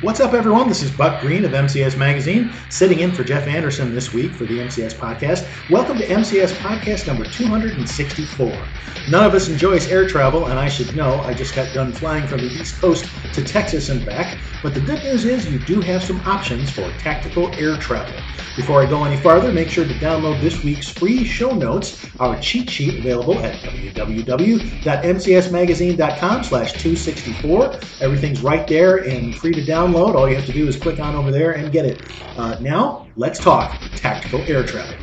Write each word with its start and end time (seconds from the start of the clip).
What's 0.00 0.20
up, 0.20 0.32
everyone? 0.32 0.68
This 0.68 0.84
is 0.84 0.92
Buck 0.92 1.20
Green 1.20 1.44
of 1.44 1.50
MCS 1.50 1.96
Magazine, 1.96 2.54
sitting 2.68 3.00
in 3.00 3.12
for 3.12 3.24
Jeff 3.24 3.48
Anderson 3.48 3.92
this 3.92 4.12
week 4.12 4.36
for 4.36 4.46
the 4.46 4.58
MCS 4.58 4.96
podcast. 4.96 5.48
Welcome 5.68 5.98
to 5.98 6.06
MCS 6.06 6.52
podcast 6.52 7.08
number 7.08 7.28
264. 7.28 8.72
None 9.08 9.24
of 9.24 9.34
us 9.34 9.48
enjoys 9.48 9.88
air 9.88 10.06
travel, 10.06 10.46
and 10.46 10.56
I 10.56 10.68
should 10.68 10.94
know 10.94 11.22
I 11.22 11.34
just 11.34 11.52
got 11.52 11.72
done 11.72 11.92
flying 11.92 12.28
from 12.28 12.42
the 12.42 12.48
East 12.48 12.80
Coast 12.80 13.12
to 13.32 13.42
Texas 13.42 13.88
and 13.88 14.06
back. 14.06 14.38
But 14.62 14.74
the 14.74 14.80
good 14.80 15.02
news 15.04 15.24
is 15.24 15.48
you 15.50 15.58
do 15.60 15.80
have 15.82 16.02
some 16.02 16.20
options 16.26 16.70
for 16.70 16.90
tactical 16.92 17.54
air 17.54 17.76
travel. 17.76 18.14
Before 18.56 18.82
I 18.82 18.86
go 18.86 19.04
any 19.04 19.16
farther, 19.16 19.52
make 19.52 19.70
sure 19.70 19.86
to 19.86 19.94
download 19.94 20.40
this 20.40 20.64
week's 20.64 20.88
free 20.88 21.24
show 21.24 21.54
notes, 21.54 22.04
our 22.18 22.36
cheat 22.40 22.68
sheet 22.68 22.98
available 22.98 23.38
at 23.38 23.62
www.mcsmagazine.com 23.62 26.44
slash 26.44 26.72
264. 26.72 27.78
Everything's 28.00 28.42
right 28.42 28.66
there 28.66 28.96
and 28.96 29.36
free 29.36 29.54
to 29.54 29.62
download. 29.62 30.16
All 30.16 30.28
you 30.28 30.34
have 30.34 30.46
to 30.46 30.52
do 30.52 30.66
is 30.66 30.76
click 30.76 30.98
on 30.98 31.14
over 31.14 31.30
there 31.30 31.52
and 31.52 31.70
get 31.70 31.84
it. 31.84 32.10
Uh, 32.36 32.56
now, 32.60 33.06
let's 33.16 33.38
talk 33.38 33.80
tactical 33.94 34.44
air 34.48 34.64
travel 34.64 34.98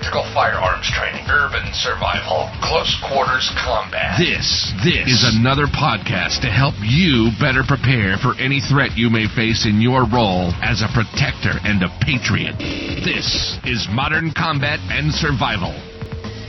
tactical 0.00 0.24
firearms 0.32 0.88
training, 0.90 1.28
urban 1.28 1.62
survival, 1.74 2.48
close 2.62 2.96
quarters 3.04 3.52
combat. 3.60 4.16
This, 4.18 4.72
this 4.82 5.06
is 5.06 5.36
another 5.36 5.66
podcast 5.66 6.40
to 6.40 6.48
help 6.48 6.74
you 6.80 7.28
better 7.38 7.62
prepare 7.62 8.16
for 8.16 8.32
any 8.40 8.60
threat 8.60 8.96
you 8.96 9.10
may 9.10 9.28
face 9.28 9.66
in 9.66 9.80
your 9.82 10.08
role 10.08 10.52
as 10.64 10.80
a 10.80 10.88
protector 10.96 11.52
and 11.68 11.82
a 11.82 11.92
patriot. 12.00 12.56
This 13.04 13.58
is 13.64 13.88
Modern 13.92 14.32
Combat 14.32 14.80
and 14.88 15.12
Survival. 15.12 15.76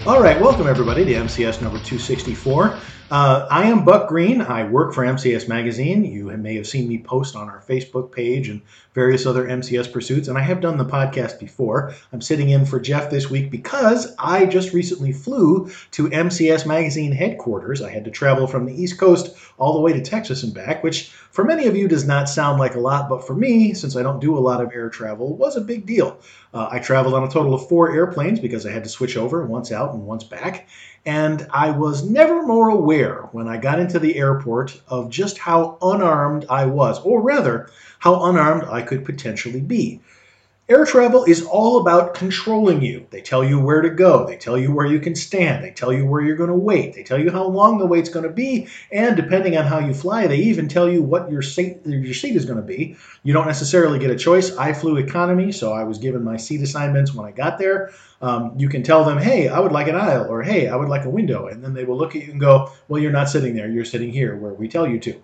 All 0.08 0.24
right, 0.24 0.40
welcome 0.40 0.66
everybody 0.66 1.04
to 1.04 1.12
MCS 1.12 1.62
number 1.62 1.78
264. 1.80 2.80
Uh, 3.12 3.46
I 3.52 3.66
am 3.66 3.84
Buck 3.84 4.08
Green. 4.08 4.40
I 4.40 4.64
work 4.64 4.94
for 4.94 5.04
MCS 5.04 5.46
Magazine. 5.46 6.06
You 6.06 6.28
may 6.38 6.56
have 6.56 6.66
seen 6.66 6.88
me 6.88 6.98
post 6.98 7.36
on 7.36 7.50
our 7.50 7.60
Facebook 7.60 8.10
page 8.10 8.48
and 8.48 8.62
various 8.94 9.26
other 9.26 9.46
MCS 9.48 9.92
pursuits, 9.92 10.30
and 10.30 10.38
I 10.38 10.42
have 10.42 10.62
done 10.62 10.78
the 10.78 10.86
podcast 10.86 11.38
before. 11.38 11.94
I'm 12.14 12.22
sitting 12.22 12.52
in 12.52 12.66
for 12.66 12.80
Jeff 12.80 13.10
this 13.10 13.30
week 13.30 13.52
because 13.52 14.16
I 14.18 14.46
just 14.46 14.72
recently 14.72 15.12
flew 15.12 15.70
to 15.92 16.10
MCS 16.10 16.66
Magazine 16.66 17.12
headquarters. 17.12 17.82
I 17.82 17.90
had 17.90 18.06
to 18.06 18.12
travel 18.12 18.48
from 18.48 18.66
the 18.66 18.82
East 18.82 18.98
Coast 18.98 19.36
all 19.58 19.74
the 19.74 19.82
way 19.82 19.92
to 19.92 20.02
Texas 20.02 20.44
and 20.44 20.54
back, 20.54 20.82
which 20.82 21.10
for 21.32 21.44
many 21.44 21.68
of 21.68 21.76
you 21.76 21.90
does 21.90 22.08
not 22.08 22.30
sound 22.30 22.60
like 22.60 22.76
a 22.76 22.80
lot, 22.80 23.10
but 23.10 23.28
for 23.28 23.34
me, 23.34 23.74
since 23.74 23.98
I 23.98 24.04
don't 24.04 24.22
do 24.22 24.38
a 24.38 24.40
lot 24.40 24.62
of 24.62 24.72
air 24.74 24.90
travel, 24.90 25.36
was 25.36 25.58
a 25.58 25.62
big 25.62 25.86
deal. 25.86 26.18
Uh, 26.54 26.70
I 26.72 26.80
traveled 26.80 27.14
on 27.14 27.26
a 27.26 27.30
total 27.30 27.54
of 27.54 27.68
four 27.68 27.94
airplanes 27.94 28.40
because 28.40 28.66
I 28.66 28.72
had 28.72 28.86
to 28.86 28.90
switch 28.90 29.18
over 29.18 29.46
once 29.46 29.74
out 29.74 29.94
and 29.94 30.06
once 30.06 30.24
back. 30.24 30.70
And 31.06 31.48
I 31.52 31.72
was 31.72 32.08
never 32.08 32.44
more 32.44 32.70
aware 32.70 33.28
when 33.32 33.48
I 33.48 33.58
got 33.58 33.80
into 33.80 33.98
the 33.98 34.18
airport 34.18 34.80
of 34.88 35.10
just 35.10 35.40
how 35.40 35.78
unarmed 35.82 36.46
I 36.50 36.66
was, 36.66 37.00
or 37.00 37.22
rather, 37.22 37.70
how 38.00 38.26
unarmed 38.26 38.66
I 38.70 38.84
could 38.84 39.04
potentially 39.04 39.62
be. 39.62 40.02
Air 40.70 40.86
travel 40.86 41.26
is 41.26 41.44
all 41.44 41.82
about 41.82 42.14
controlling 42.14 42.82
you. 42.82 43.06
They 43.10 43.20
tell 43.20 43.44
you 43.44 43.60
where 43.60 43.82
to 43.82 43.90
go. 43.90 44.26
They 44.26 44.38
tell 44.38 44.58
you 44.58 44.72
where 44.72 44.86
you 44.86 45.02
can 45.02 45.16
stand. 45.16 45.66
They 45.66 45.72
tell 45.72 45.92
you 45.92 46.06
where 46.06 46.22
you're 46.22 46.38
going 46.38 46.50
to 46.50 46.56
wait. 46.56 46.94
They 46.94 47.04
tell 47.04 47.20
you 47.20 47.30
how 47.30 47.46
long 47.46 47.78
the 47.78 47.86
wait's 47.86 48.08
going 48.08 48.24
to 48.24 48.32
be. 48.32 48.70
And 48.90 49.18
depending 49.18 49.58
on 49.58 49.66
how 49.66 49.80
you 49.80 49.94
fly, 49.94 50.28
they 50.28 50.38
even 50.38 50.70
tell 50.70 50.90
you 50.90 51.02
what 51.04 51.30
your 51.30 51.42
seat, 51.42 51.80
your 51.84 52.14
seat 52.14 52.38
is 52.38 52.46
going 52.46 52.62
to 52.62 52.64
be. 52.64 52.96
You 53.24 53.34
don't 53.34 53.48
necessarily 53.48 54.00
get 54.00 54.12
a 54.12 54.16
choice. 54.16 54.56
I 54.56 54.72
flew 54.72 54.96
economy, 54.96 55.52
so 55.52 55.74
I 55.74 55.84
was 55.84 55.98
given 55.98 56.24
my 56.24 56.38
seat 56.38 56.62
assignments 56.62 57.14
when 57.14 57.28
I 57.28 57.32
got 57.32 57.58
there. 57.58 57.92
Um, 58.22 58.54
you 58.58 58.70
can 58.70 58.84
tell 58.84 59.04
them, 59.04 59.18
hey, 59.18 59.48
I 59.48 59.60
would 59.60 59.72
like 59.72 59.88
an 59.88 59.96
aisle, 59.96 60.28
or 60.30 60.44
hey, 60.44 60.68
I 60.68 60.76
would 60.76 60.90
like 60.90 61.06
a 61.06 61.10
window. 61.10 61.48
And 61.48 61.64
then 61.64 61.74
they 61.74 61.86
will 61.86 61.98
look 61.98 62.16
at 62.16 62.24
you 62.24 62.32
and 62.32 62.40
go, 62.40 62.72
well, 62.88 63.02
you're 63.02 63.12
not 63.12 63.30
sitting 63.30 63.56
there. 63.56 63.70
You're 63.70 63.86
sitting 63.86 64.12
here 64.12 64.36
where 64.36 64.54
we 64.54 64.68
tell 64.68 64.88
you 64.88 65.00
to. 65.00 65.24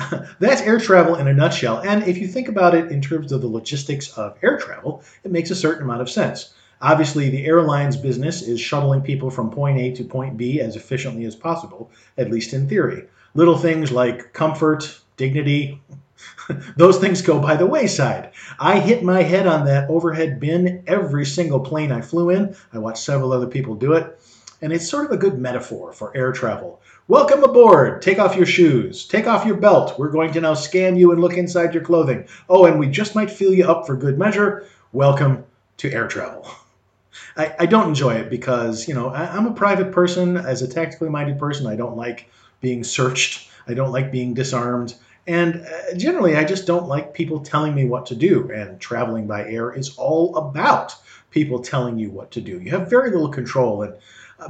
That's 0.40 0.62
air 0.62 0.78
travel 0.78 1.16
in 1.16 1.28
a 1.28 1.32
nutshell. 1.32 1.80
And 1.80 2.02
if 2.04 2.18
you 2.18 2.26
think 2.26 2.48
about 2.48 2.74
it 2.74 2.90
in 2.90 3.00
terms 3.00 3.32
of 3.32 3.40
the 3.40 3.48
logistics 3.48 4.16
of 4.16 4.36
air 4.42 4.58
travel, 4.58 5.02
it 5.22 5.30
makes 5.30 5.50
a 5.50 5.56
certain 5.56 5.84
amount 5.84 6.02
of 6.02 6.10
sense. 6.10 6.52
Obviously, 6.82 7.30
the 7.30 7.46
airline's 7.46 7.96
business 7.96 8.42
is 8.42 8.60
shuttling 8.60 9.00
people 9.00 9.30
from 9.30 9.50
point 9.50 9.78
A 9.78 9.92
to 9.92 10.04
point 10.04 10.36
B 10.36 10.60
as 10.60 10.76
efficiently 10.76 11.24
as 11.24 11.34
possible, 11.34 11.90
at 12.18 12.30
least 12.30 12.52
in 12.52 12.68
theory. 12.68 13.04
Little 13.34 13.56
things 13.56 13.90
like 13.90 14.32
comfort, 14.32 15.00
dignity, 15.16 15.80
those 16.76 16.98
things 16.98 17.22
go 17.22 17.38
by 17.38 17.56
the 17.56 17.66
wayside. 17.66 18.32
I 18.58 18.78
hit 18.78 19.02
my 19.02 19.22
head 19.22 19.46
on 19.46 19.64
that 19.66 19.90
overhead 19.90 20.40
bin 20.40 20.82
every 20.86 21.26
single 21.26 21.60
plane 21.60 21.92
I 21.92 22.00
flew 22.00 22.30
in. 22.30 22.56
I 22.72 22.78
watched 22.78 23.04
several 23.04 23.32
other 23.32 23.46
people 23.46 23.74
do 23.74 23.94
it. 23.94 24.18
And 24.62 24.72
it's 24.72 24.88
sort 24.88 25.04
of 25.04 25.12
a 25.12 25.18
good 25.18 25.38
metaphor 25.38 25.92
for 25.92 26.16
air 26.16 26.32
travel. 26.32 26.80
Welcome 27.08 27.44
aboard. 27.44 28.02
Take 28.02 28.18
off 28.18 28.36
your 28.36 28.46
shoes. 28.46 29.06
Take 29.06 29.26
off 29.26 29.46
your 29.46 29.56
belt. 29.56 29.98
We're 29.98 30.10
going 30.10 30.32
to 30.32 30.40
now 30.40 30.54
scan 30.54 30.96
you 30.96 31.12
and 31.12 31.20
look 31.20 31.34
inside 31.34 31.74
your 31.74 31.84
clothing. 31.84 32.26
Oh, 32.48 32.64
and 32.64 32.78
we 32.78 32.88
just 32.88 33.14
might 33.14 33.30
fill 33.30 33.52
you 33.52 33.64
up 33.64 33.86
for 33.86 33.94
good 33.94 34.18
measure. 34.18 34.66
Welcome 34.92 35.44
to 35.76 35.92
air 35.92 36.08
travel. 36.08 36.48
I, 37.36 37.54
I 37.60 37.66
don't 37.66 37.88
enjoy 37.88 38.14
it 38.14 38.30
because, 38.30 38.88
you 38.88 38.94
know, 38.94 39.10
I, 39.10 39.26
I'm 39.26 39.46
a 39.46 39.52
private 39.52 39.92
person. 39.92 40.36
As 40.36 40.62
a 40.62 40.68
tactically 40.68 41.10
minded 41.10 41.38
person, 41.38 41.66
I 41.66 41.76
don't 41.76 41.96
like 41.96 42.30
being 42.60 42.82
searched. 42.82 43.50
I 43.68 43.74
don't 43.74 43.92
like 43.92 44.10
being 44.10 44.34
disarmed. 44.34 44.94
And 45.26 45.66
uh, 45.66 45.94
generally, 45.96 46.36
I 46.36 46.44
just 46.44 46.66
don't 46.66 46.86
like 46.86 47.14
people 47.14 47.40
telling 47.40 47.74
me 47.74 47.84
what 47.84 48.06
to 48.06 48.14
do. 48.14 48.50
And 48.50 48.80
traveling 48.80 49.26
by 49.26 49.44
air 49.48 49.72
is 49.72 49.96
all 49.96 50.36
about 50.36 50.94
people 51.30 51.60
telling 51.60 51.98
you 51.98 52.10
what 52.10 52.30
to 52.32 52.40
do. 52.40 52.60
You 52.60 52.70
have 52.70 52.88
very 52.88 53.10
little 53.10 53.28
control. 53.28 53.82
And 53.82 53.94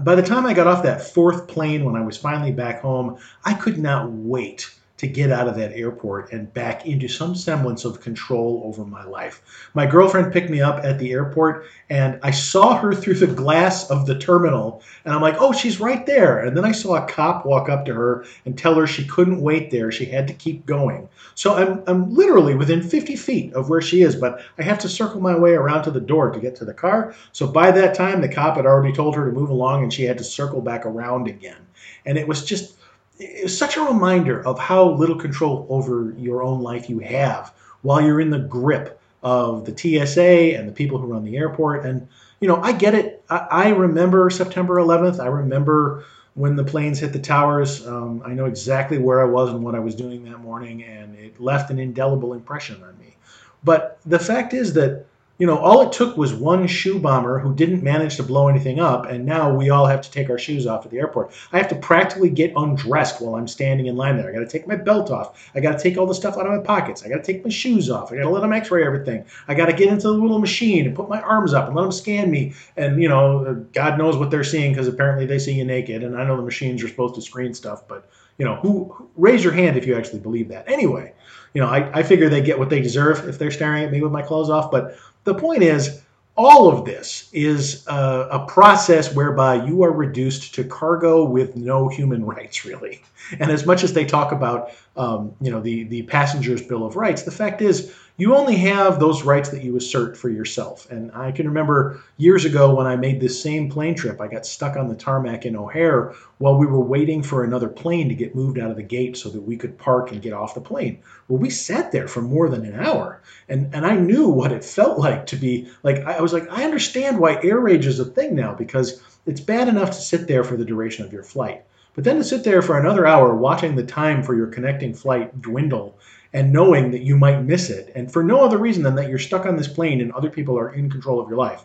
by 0.04 0.14
the 0.14 0.22
time 0.22 0.47
I 0.47 0.54
got 0.54 0.66
off 0.66 0.82
that 0.82 1.03
fourth 1.03 1.48
plane 1.48 1.84
when 1.84 1.97
I 1.97 2.04
was 2.04 2.16
finally 2.16 2.53
back 2.53 2.81
home, 2.81 3.19
I 3.44 3.54
could 3.54 3.78
not 3.78 4.10
wait 4.10 4.70
to 4.99 5.07
get 5.07 5.31
out 5.31 5.47
of 5.47 5.57
that 5.57 5.73
airport 5.73 6.33
and 6.33 6.53
back 6.55 6.87
into 6.87 7.07
some 7.07 7.34
semblance 7.34 7.84
of 7.84 8.01
control 8.01 8.62
over 8.65 8.84
my 8.84 9.05
life. 9.05 9.43
My 9.75 9.84
girlfriend 9.84 10.33
picked 10.33 10.49
me 10.49 10.62
up 10.62 10.84
at 10.84 10.99
the 10.99 11.12
airport 11.12 11.67
and 11.91 12.19
I 12.23 12.31
saw 12.31 12.77
her 12.79 12.95
through 12.95 13.15
the 13.15 13.27
glass 13.27 13.91
of 13.91 14.06
the 14.06 14.19
terminal 14.19 14.83
and 15.05 15.12
I'm 15.12 15.21
like, 15.21 15.37
oh, 15.39 15.53
she's 15.53 15.81
right 15.81 16.06
there. 16.06 16.41
And 16.41 16.56
then 16.56 16.65
I 16.65 16.73
saw 16.73 16.95
a 16.95 17.06
cop 17.06 17.45
walk 17.45 17.69
up 17.69 17.85
to 17.87 17.95
her 17.95 18.25
and 18.47 18.56
tell 18.56 18.75
her 18.75 18.87
she 18.87 19.06
couldn't 19.06 19.43
wait 19.43 19.71
there. 19.71 19.93
She 19.93 20.06
had 20.06 20.27
to 20.29 20.35
keep 20.35 20.65
going. 20.65 21.09
So 21.35 21.55
I'm, 21.55 21.83
I'm 21.87 22.15
literally 22.15 22.55
within 22.55 22.83
50 22.83 23.17
feet 23.17 23.53
of 23.53 23.69
where 23.69 23.83
she 23.83 24.01
is, 24.01 24.17
but 24.17 24.43
I 24.59 24.62
have 24.62 24.79
to 24.79 24.89
circle 24.89 25.21
my 25.21 25.37
way 25.39 25.53
around 25.53 25.83
to 25.83 25.91
the 25.91 26.01
door 26.01 26.31
to 26.31 26.41
get 26.41 26.56
to 26.56 26.65
the 26.65 26.73
car. 26.73 27.15
So 27.33 27.47
by 27.47 27.71
that 27.73 27.95
time, 27.95 28.23
the 28.23 28.29
cop 28.29 28.56
had 28.56 28.65
already 28.65 28.95
told 28.95 29.15
her 29.15 29.27
to 29.27 29.33
move 29.33 29.51
along 29.51 29.83
and 29.83 29.93
she 29.93 30.05
had 30.05 30.17
to 30.19 30.25
circle 30.25 30.62
back 30.62 30.87
around 30.87 31.29
again. 31.29 31.59
And 32.06 32.17
it 32.17 32.27
was 32.27 32.45
just, 32.45 32.77
it's 33.19 33.56
such 33.56 33.77
a 33.77 33.82
reminder 33.82 34.47
of 34.47 34.59
how 34.59 34.91
little 34.91 35.16
control 35.16 35.66
over 35.69 36.15
your 36.19 36.43
own 36.43 36.60
life 36.60 36.91
you 36.91 36.99
have 37.00 37.54
while 37.82 38.00
you're 38.00 38.21
in 38.21 38.31
the 38.31 38.38
grip 38.38 39.00
of 39.22 39.65
the 39.65 39.77
TSA 39.77 40.56
and 40.56 40.69
the 40.69 40.72
people 40.72 40.99
who 40.99 41.06
run 41.06 41.25
the 41.25 41.37
airport. 41.37 41.84
And, 41.84 42.09
you 42.41 42.49
know, 42.49 42.60
I 42.62 42.72
get 42.72 42.94
it. 42.94 43.25
I, 43.28 43.47
I 43.50 43.69
remember 43.71 44.28
September 44.31 44.76
11th. 44.76 45.19
I 45.21 45.26
remember 45.26 46.05
when 46.34 46.55
the 46.55 46.65
planes 46.65 46.99
hit 46.99 47.12
the 47.12 47.19
towers. 47.19 47.87
Um, 47.87 48.22
I 48.25 48.34
know 48.34 48.44
exactly 48.44 48.99
where 48.99 49.21
I 49.21 49.25
was 49.25 49.50
and 49.50 49.65
what 49.65 49.75
I 49.75 49.78
was 49.78 49.94
doing 49.94 50.25
that 50.25 50.38
morning, 50.38 50.84
and 50.84 51.19
it 51.19 51.41
left 51.41 51.71
an 51.71 51.78
indelible 51.78 52.34
impression 52.34 52.82
on 52.82 52.99
me. 52.99 53.16
But 53.65 53.99
the 54.05 54.19
fact 54.19 54.53
is 54.53 54.75
that 54.75 55.06
you 55.39 55.47
know, 55.47 55.59
all 55.59 55.83
it 55.83 55.93
took 55.93 56.17
was 56.17 56.33
one 56.33 56.67
shoe 56.67 56.99
bomber 56.99 57.39
who 57.39 57.55
didn't 57.55 57.83
manage 57.83 58.17
to 58.17 58.23
blow 58.23 58.49
anything 58.49 58.81
up, 58.81 59.07
and 59.07 59.27
now 59.27 59.55
we 59.55 59.69
all 59.69 59.87
have 59.87 60.01
to 60.01 60.11
take 60.11 60.31
our 60.31 60.39
shoes 60.39 60.67
off 60.67 60.87
at 60.87 60.91
the 60.91 60.99
airport. 60.99 61.33
I 61.53 61.59
have 61.59 61.69
to 61.69 61.75
practically 61.75 62.31
get 62.31 62.55
undressed 62.57 63.21
while 63.21 63.35
I'm 63.35 63.47
standing 63.47 63.87
in 63.87 63.97
line 63.97 64.17
there. 64.17 64.31
I 64.31 64.33
got 64.33 64.41
to 64.41 64.47
take 64.47 64.67
my 64.67 64.77
belt 64.77 65.11
off. 65.11 65.51
I 65.55 65.61
got 65.61 65.73
to 65.73 65.83
take 65.83 65.99
all 65.99 66.07
the 66.07 66.15
stuff 66.15 66.39
out 66.39 66.47
of 66.47 66.53
my 66.53 66.63
pockets. 66.63 67.05
I 67.05 67.09
got 67.09 67.23
to 67.23 67.33
take 67.33 67.45
my 67.45 67.51
shoes 67.51 67.91
off. 67.91 68.13
I 68.13 68.17
got 68.17 68.23
to 68.23 68.31
let 68.31 68.41
them 68.41 68.53
X-ray 68.53 68.87
everything. 68.87 69.27
I 69.47 69.55
got 69.55 69.67
to 69.67 69.75
get 69.75 69.89
into 69.89 70.09
the 70.09 70.15
little 70.15 70.39
machine 70.39 70.87
and 70.87 70.97
put 70.97 71.09
my 71.09 71.21
arms 71.21 71.53
up 71.53 71.67
and 71.67 71.77
let 71.77 71.83
them 71.83 71.93
scan 71.93 72.31
me. 72.31 72.55
And 72.77 73.03
you 73.03 73.09
know, 73.09 73.67
God 73.75 73.99
knows 73.99 74.17
what 74.17 74.31
they're 74.31 74.45
seeing 74.45 74.73
because 74.73 74.89
apparently 74.89 75.27
they 75.27 75.39
see 75.39 75.53
you 75.53 75.65
naked. 75.65 76.03
And 76.03 76.17
I 76.17 76.25
know 76.25 76.37
the 76.37 76.43
machines 76.43 76.83
are 76.83 76.89
supposed 76.89 77.15
to 77.17 77.23
screen 77.23 77.53
stuff, 77.53 77.87
but 77.87 78.09
you 78.39 78.45
know, 78.45 78.57
who 78.57 79.09
raise 79.17 79.43
your 79.43 79.53
hand 79.53 79.77
if 79.77 79.87
you 79.87 79.97
actually 79.97 80.21
believe 80.21 80.49
that. 80.49 80.69
Anyway, 80.71 81.13
you 81.55 81.61
know, 81.61 81.69
I, 81.69 82.00
I 82.00 82.03
figure 82.03 82.29
they 82.29 82.43
get 82.43 82.59
what 82.59 82.69
they 82.69 82.81
deserve 82.81 83.27
if 83.29 83.39
they're 83.39 83.50
staring 83.50 83.85
at 83.85 83.91
me 83.91 84.03
with 84.03 84.12
my 84.12 84.23
clothes 84.23 84.50
off, 84.50 84.71
but 84.71 84.99
the 85.26 85.34
point 85.34 85.62
is, 85.62 86.00
all 86.37 86.69
of 86.69 86.84
this 86.84 87.28
is 87.32 87.87
a, 87.87 88.28
a, 88.31 88.46
process 88.46 89.14
whereby 89.14 89.55
you 89.64 89.82
are 89.82 89.90
reduced 89.90 90.55
to 90.55 90.64
cargo 90.64 91.25
with 91.25 91.56
no 91.56 91.88
human 91.88 92.25
rights, 92.34 92.64
really. 92.64 93.02
And 93.38 93.50
as 93.50 93.67
much 93.67 93.82
as 93.82 93.93
they 93.93 94.05
talk 94.05 94.32
about, 94.32 94.70
um, 94.96 95.34
you 95.40 95.50
know, 95.50 95.61
the 95.61 95.84
the 95.84 96.02
passenger's 96.02 96.62
bill 96.62 96.87
of 96.87 96.96
rights, 96.96 97.23
the 97.23 97.31
fact 97.31 97.61
is 97.61 97.94
you 98.19 98.35
only 98.35 98.57
have 98.57 98.99
those 98.99 99.23
rights 99.23 99.51
that 99.51 99.63
you 99.63 99.77
assert 99.77 100.17
for 100.17 100.31
yourself. 100.31 100.91
And 100.91 101.13
I 101.13 101.33
can 101.33 101.47
remember 101.47 102.03
years 102.17 102.47
ago 102.47 102.75
when 102.75 102.87
I 102.87 102.97
made 102.97 103.21
this 103.21 103.43
same 103.43 103.69
plane 103.69 103.95
trip, 103.95 104.21
I 104.21 104.27
got 104.27 104.47
stuck 104.47 104.77
on 104.77 104.89
the 104.89 104.95
tarmac 104.95 105.45
in 105.45 105.55
O'Hare 105.55 106.15
while 106.39 106.57
we 106.57 106.67
were 106.67 106.81
waiting 106.81 107.23
for 107.23 107.45
another 107.45 107.69
plane 107.69 108.09
to 108.09 108.15
get 108.15 108.35
moved 108.35 108.59
out 108.59 108.71
of 108.71 108.77
the 108.77 108.83
gate 108.83 109.19
so 109.19 109.29
that 109.29 109.43
we 109.43 109.57
could 109.57 109.77
park 109.77 110.13
and 110.13 110.23
get 110.23 110.33
off 110.33 110.55
the 110.55 110.61
plane. 110.63 110.99
Well, 111.29 111.39
we 111.39 111.51
sat 111.51 111.93
there 111.93 112.09
for 112.09 112.23
more 112.23 112.49
than 112.49 112.65
an 112.65 112.81
hour. 112.81 113.21
And, 113.51 113.75
and 113.75 113.85
I 113.85 113.97
knew 113.97 114.29
what 114.29 114.53
it 114.53 114.65
felt 114.65 114.99
like 114.99 115.27
to 115.27 115.37
be 115.37 115.69
like, 115.83 115.99
I 116.05 116.23
was 116.23 116.33
like, 116.33 116.51
I 116.51 116.65
understand 116.65 117.19
why 117.19 117.39
air 117.43 117.61
rage 117.61 117.87
is 117.87 118.01
a 118.01 118.05
thing 118.07 118.35
now 118.35 118.55
because 118.55 119.03
it's 119.27 119.41
bad 119.41 119.69
enough 119.69 119.91
to 119.91 119.97
sit 119.97 120.27
there 120.27 120.45
for 120.45 120.57
the 120.57 120.65
duration 120.65 121.05
of 121.05 121.13
your 121.13 121.23
flight. 121.23 121.65
But 121.95 122.05
then 122.05 122.17
to 122.17 122.25
sit 122.25 122.45
there 122.45 122.61
for 122.63 122.79
another 122.79 123.07
hour 123.07 123.35
watching 123.35 123.75
the 123.75 123.83
time 123.83 124.23
for 124.23 124.35
your 124.35 124.49
connecting 124.49 124.95
flight 124.95 125.41
dwindle 125.41 125.99
and 126.37 126.53
knowing 126.53 126.91
that 126.91 127.00
you 127.00 127.17
might 127.17 127.43
miss 127.43 127.71
it, 127.71 127.91
and 127.94 128.12
for 128.12 128.23
no 128.23 128.44
other 128.44 128.59
reason 128.59 128.83
than 128.83 128.94
that 128.94 129.09
you're 129.09 129.19
stuck 129.19 129.47
on 129.47 129.56
this 129.56 129.67
plane 129.67 130.03
and 130.03 130.12
other 130.12 130.29
people 130.29 130.59
are 130.59 130.75
in 130.75 130.91
control 130.91 131.19
of 131.19 131.31
your 131.31 131.38
life, 131.38 131.65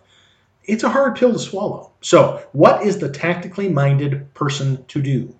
it's 0.63 0.85
a 0.85 0.89
hard 0.89 1.17
pill 1.17 1.33
to 1.33 1.39
swallow. 1.39 1.91
So, 1.99 2.41
what 2.53 2.81
is 2.81 2.97
the 2.97 3.09
tactically 3.09 3.67
minded 3.67 4.33
person 4.33 4.85
to 4.85 5.01
do? 5.01 5.35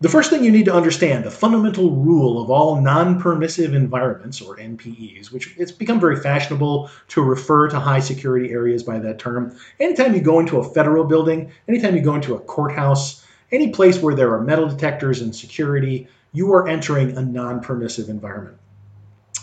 The 0.00 0.08
first 0.08 0.30
thing 0.30 0.44
you 0.44 0.52
need 0.52 0.66
to 0.66 0.74
understand, 0.74 1.24
the 1.24 1.30
fundamental 1.30 1.90
rule 1.90 2.40
of 2.40 2.48
all 2.48 2.80
non-permissive 2.80 3.74
environments, 3.74 4.40
or 4.40 4.56
NPEs, 4.58 5.32
which 5.32 5.56
it's 5.58 5.72
become 5.72 5.98
very 5.98 6.20
fashionable 6.20 6.88
to 7.08 7.22
refer 7.22 7.68
to 7.70 7.80
high 7.80 7.98
security 7.98 8.52
areas 8.52 8.84
by 8.84 9.00
that 9.00 9.18
term. 9.18 9.58
Anytime 9.80 10.14
you 10.14 10.20
go 10.20 10.38
into 10.38 10.58
a 10.58 10.72
federal 10.72 11.02
building, 11.02 11.50
anytime 11.66 11.96
you 11.96 12.02
go 12.02 12.14
into 12.14 12.36
a 12.36 12.40
courthouse, 12.40 13.25
any 13.52 13.70
place 13.70 14.00
where 14.00 14.14
there 14.14 14.32
are 14.34 14.40
metal 14.40 14.68
detectors 14.68 15.20
and 15.20 15.34
security, 15.34 16.08
you 16.32 16.52
are 16.52 16.68
entering 16.68 17.16
a 17.16 17.22
non-permissive 17.22 18.08
environment. 18.08 18.58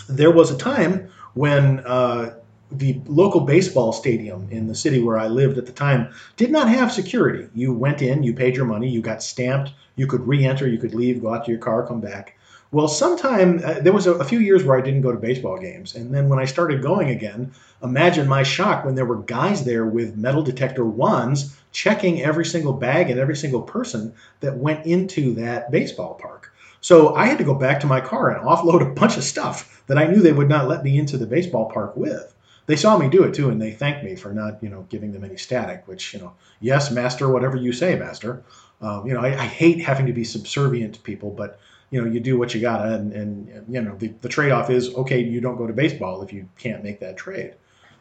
There 0.09 0.31
was 0.31 0.51
a 0.51 0.57
time 0.57 1.09
when 1.33 1.79
uh, 1.79 2.35
the 2.71 2.99
local 3.05 3.41
baseball 3.41 3.93
stadium 3.93 4.47
in 4.51 4.67
the 4.67 4.75
city 4.75 5.01
where 5.01 5.17
I 5.17 5.27
lived 5.27 5.57
at 5.57 5.65
the 5.65 5.71
time 5.71 6.13
did 6.37 6.51
not 6.51 6.69
have 6.69 6.91
security. 6.91 7.47
You 7.53 7.73
went 7.73 8.01
in, 8.01 8.23
you 8.23 8.33
paid 8.33 8.55
your 8.55 8.65
money, 8.65 8.89
you 8.89 9.01
got 9.01 9.23
stamped, 9.23 9.73
you 9.95 10.07
could 10.07 10.27
re-enter, 10.27 10.67
you 10.67 10.77
could 10.77 10.93
leave, 10.93 11.21
go 11.21 11.33
out 11.33 11.45
to 11.45 11.51
your 11.51 11.59
car, 11.59 11.85
come 11.85 12.01
back. 12.01 12.37
Well, 12.73 12.87
sometime 12.87 13.61
uh, 13.63 13.81
there 13.81 13.93
was 13.93 14.07
a, 14.07 14.15
a, 14.15 14.23
few 14.23 14.39
years 14.39 14.63
where 14.63 14.75
I 14.75 14.81
didn't 14.81 15.03
go 15.03 15.11
to 15.11 15.17
baseball 15.19 15.59
games, 15.59 15.93
and 15.93 16.13
then 16.13 16.27
when 16.27 16.39
I 16.39 16.45
started 16.45 16.81
going 16.81 17.09
again, 17.09 17.51
imagine 17.83 18.27
my 18.27 18.41
shock 18.41 18.83
when 18.83 18.95
there 18.95 19.05
were 19.05 19.17
guys 19.17 19.63
there 19.63 19.85
with 19.85 20.17
metal 20.17 20.41
detector 20.41 20.83
wands 20.83 21.55
checking 21.71 22.23
every 22.23 22.45
single 22.45 22.73
bag 22.73 23.11
and 23.11 23.19
every 23.19 23.35
single 23.35 23.61
person 23.61 24.11
that 24.39 24.57
went 24.57 24.87
into 24.87 25.35
that 25.35 25.69
baseball 25.69 26.15
park. 26.15 26.51
So 26.81 27.13
I 27.15 27.27
had 27.27 27.37
to 27.37 27.43
go 27.43 27.53
back 27.53 27.79
to 27.81 27.87
my 27.87 28.01
car 28.01 28.31
and 28.31 28.43
offload 28.43 28.81
a 28.81 28.93
bunch 28.99 29.17
of 29.17 29.23
stuff 29.23 29.83
that 29.85 29.99
I 29.99 30.07
knew 30.07 30.21
they 30.21 30.33
would 30.33 30.49
not 30.49 30.67
let 30.67 30.83
me 30.83 30.97
into 30.97 31.17
the 31.17 31.27
baseball 31.27 31.69
park 31.69 31.95
with 31.95 32.33
they 32.65 32.75
saw 32.75 32.97
me 32.97 33.09
do 33.09 33.23
it 33.23 33.33
too, 33.33 33.49
and 33.49 33.61
they 33.61 33.71
thanked 33.71 34.03
me 34.03 34.15
for 34.15 34.33
not, 34.33 34.63
you 34.63 34.69
know, 34.69 34.85
giving 34.89 35.11
them 35.11 35.23
any 35.23 35.37
static. 35.37 35.83
Which, 35.85 36.13
you 36.13 36.19
know, 36.19 36.33
yes, 36.61 36.91
master, 36.91 37.29
whatever 37.29 37.57
you 37.57 37.73
say, 37.73 37.95
master. 37.95 38.43
Um, 38.81 39.05
you 39.07 39.13
know, 39.13 39.21
I, 39.21 39.27
I, 39.27 39.45
hate 39.45 39.79
having 39.79 40.07
to 40.07 40.13
be 40.13 40.25
subservient 40.25 40.95
to 40.95 40.99
people, 41.01 41.29
but 41.29 41.57
you 41.93 42.01
know, 42.01 42.11
you 42.11 42.19
do 42.19 42.39
what 42.39 42.55
you 42.55 42.59
gotta, 42.59 42.95
and, 42.95 43.13
and, 43.13 43.65
you 43.69 43.79
know, 43.79 43.95
the, 43.97 44.07
the 44.21 44.27
trade-off 44.27 44.71
is 44.71 44.95
okay. 44.95 45.19
You 45.19 45.39
don't 45.39 45.57
go 45.57 45.67
to 45.67 45.73
baseball 45.73 46.23
if 46.23 46.33
you 46.33 46.49
can't 46.57 46.83
make 46.83 46.99
that 47.01 47.17
trade. 47.17 47.53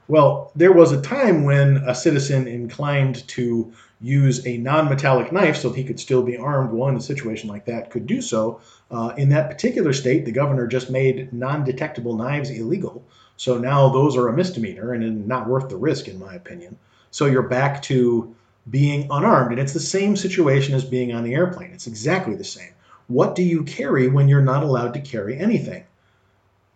Well, 0.08 0.50
there 0.56 0.72
was 0.72 0.92
a 0.92 1.02
time 1.02 1.44
when 1.44 1.76
a 1.86 1.94
citizen 1.94 2.48
inclined 2.48 3.28
to 3.28 3.70
use 4.00 4.46
a 4.46 4.56
non-metallic 4.56 5.30
knife 5.30 5.56
so 5.56 5.70
he 5.70 5.84
could 5.84 6.00
still 6.00 6.22
be 6.22 6.38
armed. 6.38 6.72
Well, 6.72 6.88
in 6.88 6.96
a 6.96 7.02
situation 7.02 7.50
like 7.50 7.66
that, 7.66 7.90
could 7.90 8.06
do 8.06 8.22
so. 8.22 8.60
Uh, 8.90 9.12
in 9.18 9.28
that 9.28 9.50
particular 9.50 9.92
state, 9.92 10.24
the 10.24 10.32
governor 10.32 10.66
just 10.66 10.90
made 10.90 11.30
non-detectable 11.30 12.16
knives 12.16 12.48
illegal. 12.48 13.04
So 13.36 13.58
now 13.58 13.90
those 13.90 14.16
are 14.16 14.28
a 14.28 14.32
misdemeanor 14.32 14.94
and 14.94 15.28
not 15.28 15.48
worth 15.48 15.68
the 15.68 15.76
risk, 15.76 16.08
in 16.08 16.18
my 16.18 16.34
opinion. 16.34 16.78
So 17.10 17.26
you're 17.26 17.42
back 17.42 17.82
to 17.82 18.34
being 18.70 19.06
unarmed. 19.10 19.52
And 19.52 19.60
it's 19.60 19.74
the 19.74 19.80
same 19.80 20.16
situation 20.16 20.74
as 20.74 20.84
being 20.84 21.12
on 21.12 21.24
the 21.24 21.34
airplane. 21.34 21.72
It's 21.72 21.86
exactly 21.86 22.36
the 22.36 22.44
same. 22.44 22.72
What 23.12 23.34
do 23.34 23.42
you 23.42 23.62
carry 23.64 24.08
when 24.08 24.26
you're 24.26 24.40
not 24.40 24.62
allowed 24.62 24.94
to 24.94 25.00
carry 25.00 25.38
anything? 25.38 25.84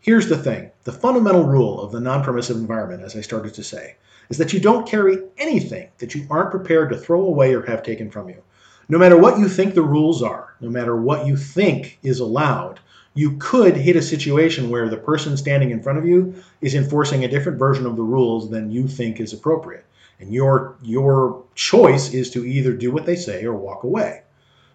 Here's 0.00 0.28
the 0.28 0.36
thing 0.36 0.70
the 0.84 0.92
fundamental 0.92 1.44
rule 1.44 1.80
of 1.80 1.92
the 1.92 2.00
non 2.00 2.22
permissive 2.22 2.58
environment, 2.58 3.02
as 3.02 3.16
I 3.16 3.22
started 3.22 3.54
to 3.54 3.64
say, 3.64 3.96
is 4.28 4.36
that 4.36 4.52
you 4.52 4.60
don't 4.60 4.86
carry 4.86 5.16
anything 5.38 5.88
that 5.96 6.14
you 6.14 6.26
aren't 6.28 6.50
prepared 6.50 6.90
to 6.90 6.98
throw 6.98 7.22
away 7.22 7.54
or 7.54 7.62
have 7.62 7.82
taken 7.82 8.10
from 8.10 8.28
you. 8.28 8.42
No 8.86 8.98
matter 8.98 9.16
what 9.16 9.38
you 9.38 9.48
think 9.48 9.72
the 9.72 9.80
rules 9.80 10.22
are, 10.22 10.52
no 10.60 10.68
matter 10.68 10.94
what 10.94 11.26
you 11.26 11.38
think 11.38 11.98
is 12.02 12.20
allowed, 12.20 12.80
you 13.14 13.38
could 13.38 13.74
hit 13.74 13.96
a 13.96 14.02
situation 14.02 14.68
where 14.68 14.90
the 14.90 14.98
person 14.98 15.38
standing 15.38 15.70
in 15.70 15.82
front 15.82 15.98
of 15.98 16.04
you 16.04 16.34
is 16.60 16.74
enforcing 16.74 17.24
a 17.24 17.28
different 17.28 17.58
version 17.58 17.86
of 17.86 17.96
the 17.96 18.02
rules 18.02 18.50
than 18.50 18.70
you 18.70 18.86
think 18.86 19.20
is 19.20 19.32
appropriate. 19.32 19.86
And 20.20 20.34
your 20.34 20.76
your 20.82 21.44
choice 21.54 22.12
is 22.12 22.28
to 22.32 22.44
either 22.44 22.74
do 22.74 22.90
what 22.92 23.06
they 23.06 23.16
say 23.16 23.46
or 23.46 23.54
walk 23.54 23.84
away. 23.84 24.20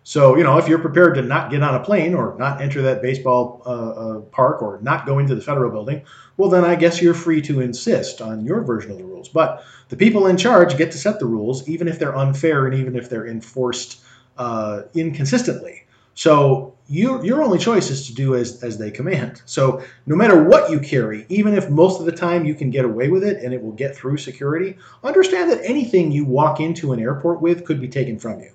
So, 0.03 0.35
you 0.35 0.43
know, 0.43 0.57
if 0.57 0.67
you're 0.67 0.79
prepared 0.79 1.15
to 1.15 1.21
not 1.21 1.51
get 1.51 1.61
on 1.61 1.75
a 1.75 1.79
plane 1.79 2.15
or 2.15 2.35
not 2.39 2.59
enter 2.59 2.81
that 2.81 3.01
baseball 3.01 3.61
uh, 3.65 3.69
uh, 3.69 4.19
park 4.21 4.61
or 4.63 4.79
not 4.81 5.05
go 5.05 5.19
into 5.19 5.35
the 5.35 5.41
federal 5.41 5.71
building, 5.71 6.01
well, 6.37 6.49
then 6.49 6.65
I 6.65 6.75
guess 6.75 7.01
you're 7.01 7.13
free 7.13 7.41
to 7.43 7.61
insist 7.61 8.19
on 8.19 8.43
your 8.43 8.61
version 8.61 8.91
of 8.91 8.97
the 8.97 9.03
rules. 9.03 9.29
But 9.29 9.63
the 9.89 9.95
people 9.95 10.25
in 10.25 10.37
charge 10.37 10.75
get 10.77 10.91
to 10.91 10.97
set 10.97 11.19
the 11.19 11.27
rules, 11.27 11.67
even 11.69 11.87
if 11.87 11.99
they're 11.99 12.17
unfair 12.17 12.65
and 12.65 12.75
even 12.75 12.95
if 12.95 13.09
they're 13.09 13.27
enforced 13.27 14.01
uh, 14.37 14.83
inconsistently. 14.95 15.85
So 16.13 16.75
your 16.87 17.23
your 17.23 17.41
only 17.41 17.57
choice 17.57 17.89
is 17.89 18.07
to 18.07 18.13
do 18.13 18.35
as 18.35 18.61
as 18.63 18.77
they 18.77 18.91
command. 18.91 19.41
So 19.45 19.81
no 20.07 20.15
matter 20.15 20.43
what 20.43 20.69
you 20.69 20.79
carry, 20.79 21.25
even 21.29 21.53
if 21.53 21.69
most 21.69 21.99
of 21.99 22.05
the 22.05 22.11
time 22.11 22.43
you 22.43 22.53
can 22.53 22.69
get 22.69 22.85
away 22.85 23.07
with 23.07 23.23
it 23.23 23.41
and 23.43 23.53
it 23.53 23.61
will 23.61 23.71
get 23.71 23.95
through 23.95 24.17
security, 24.17 24.77
understand 25.03 25.51
that 25.51 25.61
anything 25.63 26.11
you 26.11 26.25
walk 26.25 26.59
into 26.59 26.91
an 26.91 26.99
airport 26.99 27.41
with 27.41 27.65
could 27.65 27.79
be 27.79 27.87
taken 27.87 28.19
from 28.19 28.41
you. 28.41 28.51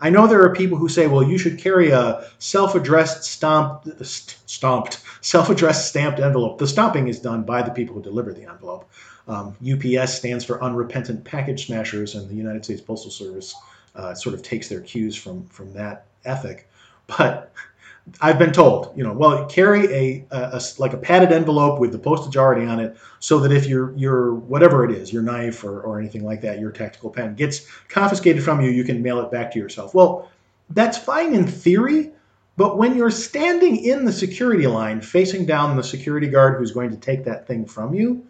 I 0.00 0.10
know 0.10 0.26
there 0.26 0.42
are 0.42 0.54
people 0.54 0.78
who 0.78 0.88
say, 0.88 1.06
well, 1.06 1.22
you 1.22 1.36
should 1.38 1.58
carry 1.58 1.90
a 1.90 2.26
self-addressed 2.38 3.24
stomped, 3.24 3.88
stomped, 4.04 5.00
self-addressed 5.20 5.88
stamped 5.88 6.20
envelope. 6.20 6.58
The 6.58 6.66
stomping 6.66 7.08
is 7.08 7.20
done 7.20 7.42
by 7.42 7.62
the 7.62 7.70
people 7.70 7.94
who 7.94 8.02
deliver 8.02 8.32
the 8.32 8.44
envelope. 8.44 8.88
Um, 9.28 9.56
UPS 9.62 10.14
stands 10.14 10.44
for 10.44 10.62
Unrepentant 10.62 11.24
Package 11.24 11.66
Smashers, 11.66 12.14
and 12.14 12.28
the 12.28 12.34
United 12.34 12.64
States 12.64 12.80
Postal 12.80 13.10
Service 13.10 13.54
uh, 13.94 14.14
sort 14.14 14.34
of 14.34 14.42
takes 14.42 14.68
their 14.68 14.80
cues 14.80 15.14
from 15.16 15.46
from 15.46 15.72
that 15.74 16.06
ethic. 16.24 16.68
But 17.06 17.52
I've 18.20 18.38
been 18.38 18.52
told, 18.52 18.92
you 18.96 19.04
know, 19.04 19.12
well, 19.12 19.46
carry 19.46 19.86
a, 19.92 20.26
a, 20.30 20.38
a, 20.54 20.60
like 20.78 20.92
a 20.92 20.96
padded 20.96 21.32
envelope 21.32 21.78
with 21.78 21.92
the 21.92 21.98
postage 21.98 22.36
already 22.36 22.66
on 22.66 22.80
it, 22.80 22.96
so 23.20 23.38
that 23.40 23.52
if 23.52 23.66
your 23.66 23.96
your 23.96 24.34
whatever 24.34 24.84
it 24.84 24.90
is, 24.90 25.12
your 25.12 25.22
knife 25.22 25.62
or, 25.64 25.80
or 25.82 25.98
anything 25.98 26.24
like 26.24 26.40
that, 26.40 26.58
your 26.58 26.70
tactical 26.70 27.10
pen 27.10 27.34
gets 27.34 27.66
confiscated 27.88 28.42
from 28.42 28.60
you, 28.60 28.70
you 28.70 28.84
can 28.84 29.02
mail 29.02 29.20
it 29.20 29.30
back 29.30 29.52
to 29.52 29.58
yourself. 29.58 29.94
Well, 29.94 30.28
that's 30.70 30.98
fine 30.98 31.34
in 31.34 31.46
theory, 31.46 32.10
but 32.56 32.78
when 32.78 32.96
you're 32.96 33.10
standing 33.10 33.76
in 33.76 34.04
the 34.04 34.12
security 34.12 34.66
line, 34.66 35.00
facing 35.00 35.46
down 35.46 35.76
the 35.76 35.82
security 35.82 36.26
guard 36.26 36.58
who's 36.58 36.72
going 36.72 36.90
to 36.90 36.96
take 36.96 37.24
that 37.24 37.46
thing 37.46 37.64
from 37.64 37.94
you, 37.94 38.24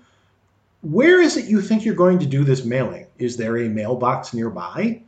where 0.83 1.21
is 1.21 1.37
it 1.37 1.47
you 1.47 1.61
think 1.61 1.85
you're 1.85 1.95
going 1.95 2.19
to 2.19 2.27
do 2.27 2.45
this 2.45 2.65
mailing? 2.65 3.07
Is 3.19 3.37
there 3.37 3.59
a 3.59 3.69
mailbox 3.69 4.33
nearby? 4.35 5.03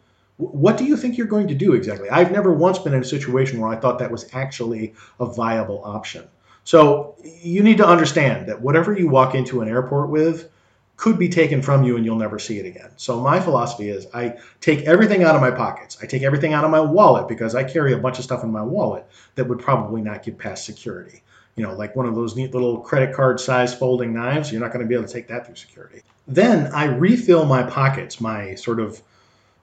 What 0.50 0.77
do 0.77 0.85
you 0.85 0.97
think 0.97 1.17
you're 1.17 1.27
going 1.27 1.49
to 1.49 1.55
do 1.55 1.75
exactly? 1.75 2.11
I've 2.11 2.33
never 2.33 2.53
once 2.53 2.79
been 2.79 2.94
in 2.94 3.03
a 3.03 3.05
situation 3.05 3.61
where 3.61 3.71
I 3.71 3.77
thought 3.77 3.99
that 4.00 4.11
was 4.11 4.29
actually 4.33 4.94
a 5.21 5.27
viable 5.27 5.83
option. 5.85 6.29
So 6.65 7.17
you 7.23 7.62
need 7.62 7.79
to 7.79 7.87
understand 7.87 8.49
that 8.49 8.61
whatever 8.61 8.96
you 8.96 9.08
walk 9.08 9.34
into 9.34 9.61
an 9.61 9.69
airport 9.69 10.11
with 10.11 10.51
could 10.96 11.19
be 11.19 11.29
taken 11.29 11.63
from 11.63 11.82
you 11.82 11.96
and 11.96 12.05
you'll 12.05 12.17
never 12.17 12.39
see 12.39 12.58
it 12.58 12.67
again. 12.67 12.91
So 12.96 13.20
my 13.20 13.41
philosophy 13.41 13.89
is 13.89 14.06
I 14.15 14.37
take 14.61 14.82
everything 14.82 15.25
out 15.25 15.34
of 15.34 15.41
my 15.41 15.51
pockets. 15.51 15.99
I 16.01 16.06
take 16.06 16.22
everything 16.22 16.53
out 16.53 16.65
of 16.65 16.70
my 16.70 16.81
wallet 16.81 17.29
because 17.29 17.55
I 17.55 17.65
carry 17.65 17.93
a 17.93 17.99
bunch 17.99 18.19
of 18.19 18.25
stuff 18.25 18.44
in 18.44 18.53
my 18.53 18.63
wallet 18.63 19.06
that 19.34 19.49
would 19.49 19.58
probably 19.58 20.01
not 20.01 20.22
get 20.22 20.39
past 20.39 20.65
security. 20.65 21.22
You 21.56 21.65
know, 21.65 21.75
like 21.75 21.96
one 21.96 22.06
of 22.06 22.15
those 22.15 22.37
neat 22.37 22.55
little 22.55 22.79
credit 22.79 23.15
card 23.15 23.41
size 23.41 23.75
folding 23.75 24.15
knives, 24.15 24.53
you're 24.53 24.61
not 24.61 24.72
going 24.72 24.84
to 24.84 24.89
be 24.89 24.94
able 24.94 25.06
to 25.06 25.13
take 25.13 25.29
that 25.29 25.46
through 25.46 25.56
security. 25.56 26.03
Then 26.29 26.72
I 26.72 26.84
refill 26.84 27.44
my 27.44 27.63
pockets, 27.65 28.20
my 28.20 28.55
sort 28.55 28.81
of 28.81 29.03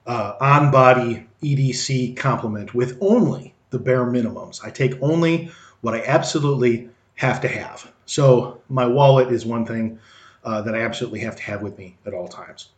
uh, 0.06 0.34
on 0.40 0.70
body 0.70 1.26
EDC 1.42 2.16
complement 2.16 2.74
with 2.74 2.98
only 3.00 3.54
the 3.70 3.78
bare 3.78 4.04
minimums. 4.04 4.64
I 4.64 4.70
take 4.70 5.00
only 5.00 5.50
what 5.80 5.94
I 5.94 6.02
absolutely 6.04 6.90
have 7.16 7.40
to 7.42 7.48
have. 7.48 7.90
So 8.06 8.60
my 8.68 8.86
wallet 8.86 9.32
is 9.32 9.46
one 9.46 9.64
thing 9.64 9.98
uh, 10.44 10.62
that 10.62 10.74
I 10.74 10.80
absolutely 10.80 11.20
have 11.20 11.36
to 11.36 11.42
have 11.44 11.62
with 11.62 11.78
me 11.78 11.96
at 12.06 12.14
all 12.14 12.28
times. 12.28 12.70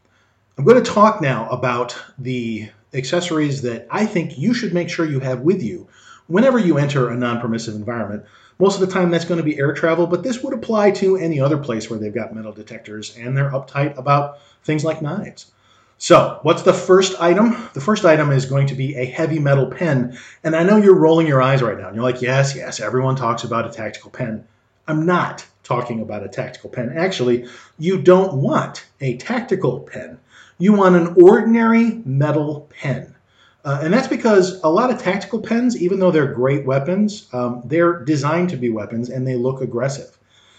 I'm 0.59 0.65
going 0.65 0.83
to 0.83 0.91
talk 0.91 1.23
now 1.23 1.49
about 1.49 1.97
the 2.19 2.69
accessories 2.93 3.63
that 3.63 3.87
I 3.91 4.05
think 4.05 4.39
you 4.39 4.53
should 4.53 4.75
make 4.75 4.91
sure 4.91 5.07
you 5.07 5.21
have 5.21 5.41
with 5.41 5.63
you 5.63 5.89
whenever 6.27 6.59
you 6.59 6.77
enter 6.77 7.09
a 7.09 7.17
non 7.17 7.41
permissive 7.41 7.75
environment. 7.75 8.25
Most 8.59 8.81
of 8.81 8.87
the 8.87 8.93
time, 8.93 9.11
that's 9.11 9.25
going 9.25 9.39
to 9.39 9.45
be 9.45 9.59
air 9.59 9.73
travel, 9.73 10.07
but 10.07 10.23
this 10.23 10.43
would 10.43 10.53
apply 10.53 10.91
to 10.93 11.17
any 11.17 11.41
other 11.41 11.57
place 11.57 11.89
where 11.89 11.99
they've 11.99 12.15
got 12.15 12.35
metal 12.35 12.53
detectors 12.53 13.17
and 13.17 13.37
they're 13.37 13.51
uptight 13.51 13.97
about 13.97 14.39
things 14.63 14.85
like 14.85 15.01
knives. 15.01 15.53
So, 15.99 16.41
what's 16.43 16.63
the 16.63 16.73
first 16.73 17.21
item? 17.21 17.69
The 17.75 17.81
first 17.81 18.05
item 18.05 18.33
is 18.33 18.45
going 18.45 18.67
to 18.69 18.75
be 18.75 18.97
a 18.97 19.05
heavy 19.05 19.39
metal 19.39 19.67
pen. 19.67 20.19
And 20.43 20.57
I 20.57 20.65
know 20.65 20.77
you're 20.77 20.99
rolling 20.99 21.27
your 21.29 21.41
eyes 21.41 21.63
right 21.63 21.79
now. 21.79 21.87
And 21.87 21.95
you're 21.95 22.05
like, 22.05 22.21
yes, 22.21 22.57
yes, 22.57 22.81
everyone 22.81 23.15
talks 23.15 23.45
about 23.45 23.67
a 23.67 23.71
tactical 23.71 24.11
pen. 24.11 24.47
I'm 24.89 25.07
not 25.07 25.47
talking 25.63 26.01
about 26.01 26.25
a 26.25 26.29
tactical 26.29 26.71
pen. 26.71 26.93
Actually, 26.97 27.47
you 27.79 28.03
don't 28.03 28.35
want 28.35 28.85
a 29.01 29.17
tactical 29.17 29.81
pen. 29.81 30.19
You 30.59 30.73
want 30.73 30.97
an 30.97 31.15
ordinary 31.23 32.03
metal 32.05 32.69
pen. 32.71 33.15
Uh, 33.65 33.81
and 33.83 33.95
that's 33.95 34.09
because 34.09 34.61
a 34.65 34.69
lot 34.69 34.91
of 34.91 35.01
tactical 35.01 35.41
pens, 35.41 35.81
even 35.81 36.01
though 36.01 36.11
they're 36.11 36.33
great 36.33 36.67
weapons, 36.67 37.29
um, 37.33 37.63
they're 37.65 38.01
designed 38.05 38.51
to 38.51 38.57
be 38.57 38.71
weapons 38.71 39.09
and 39.09 39.27
they 39.27 39.37
look 39.37 39.61
aggressive. 39.61 40.19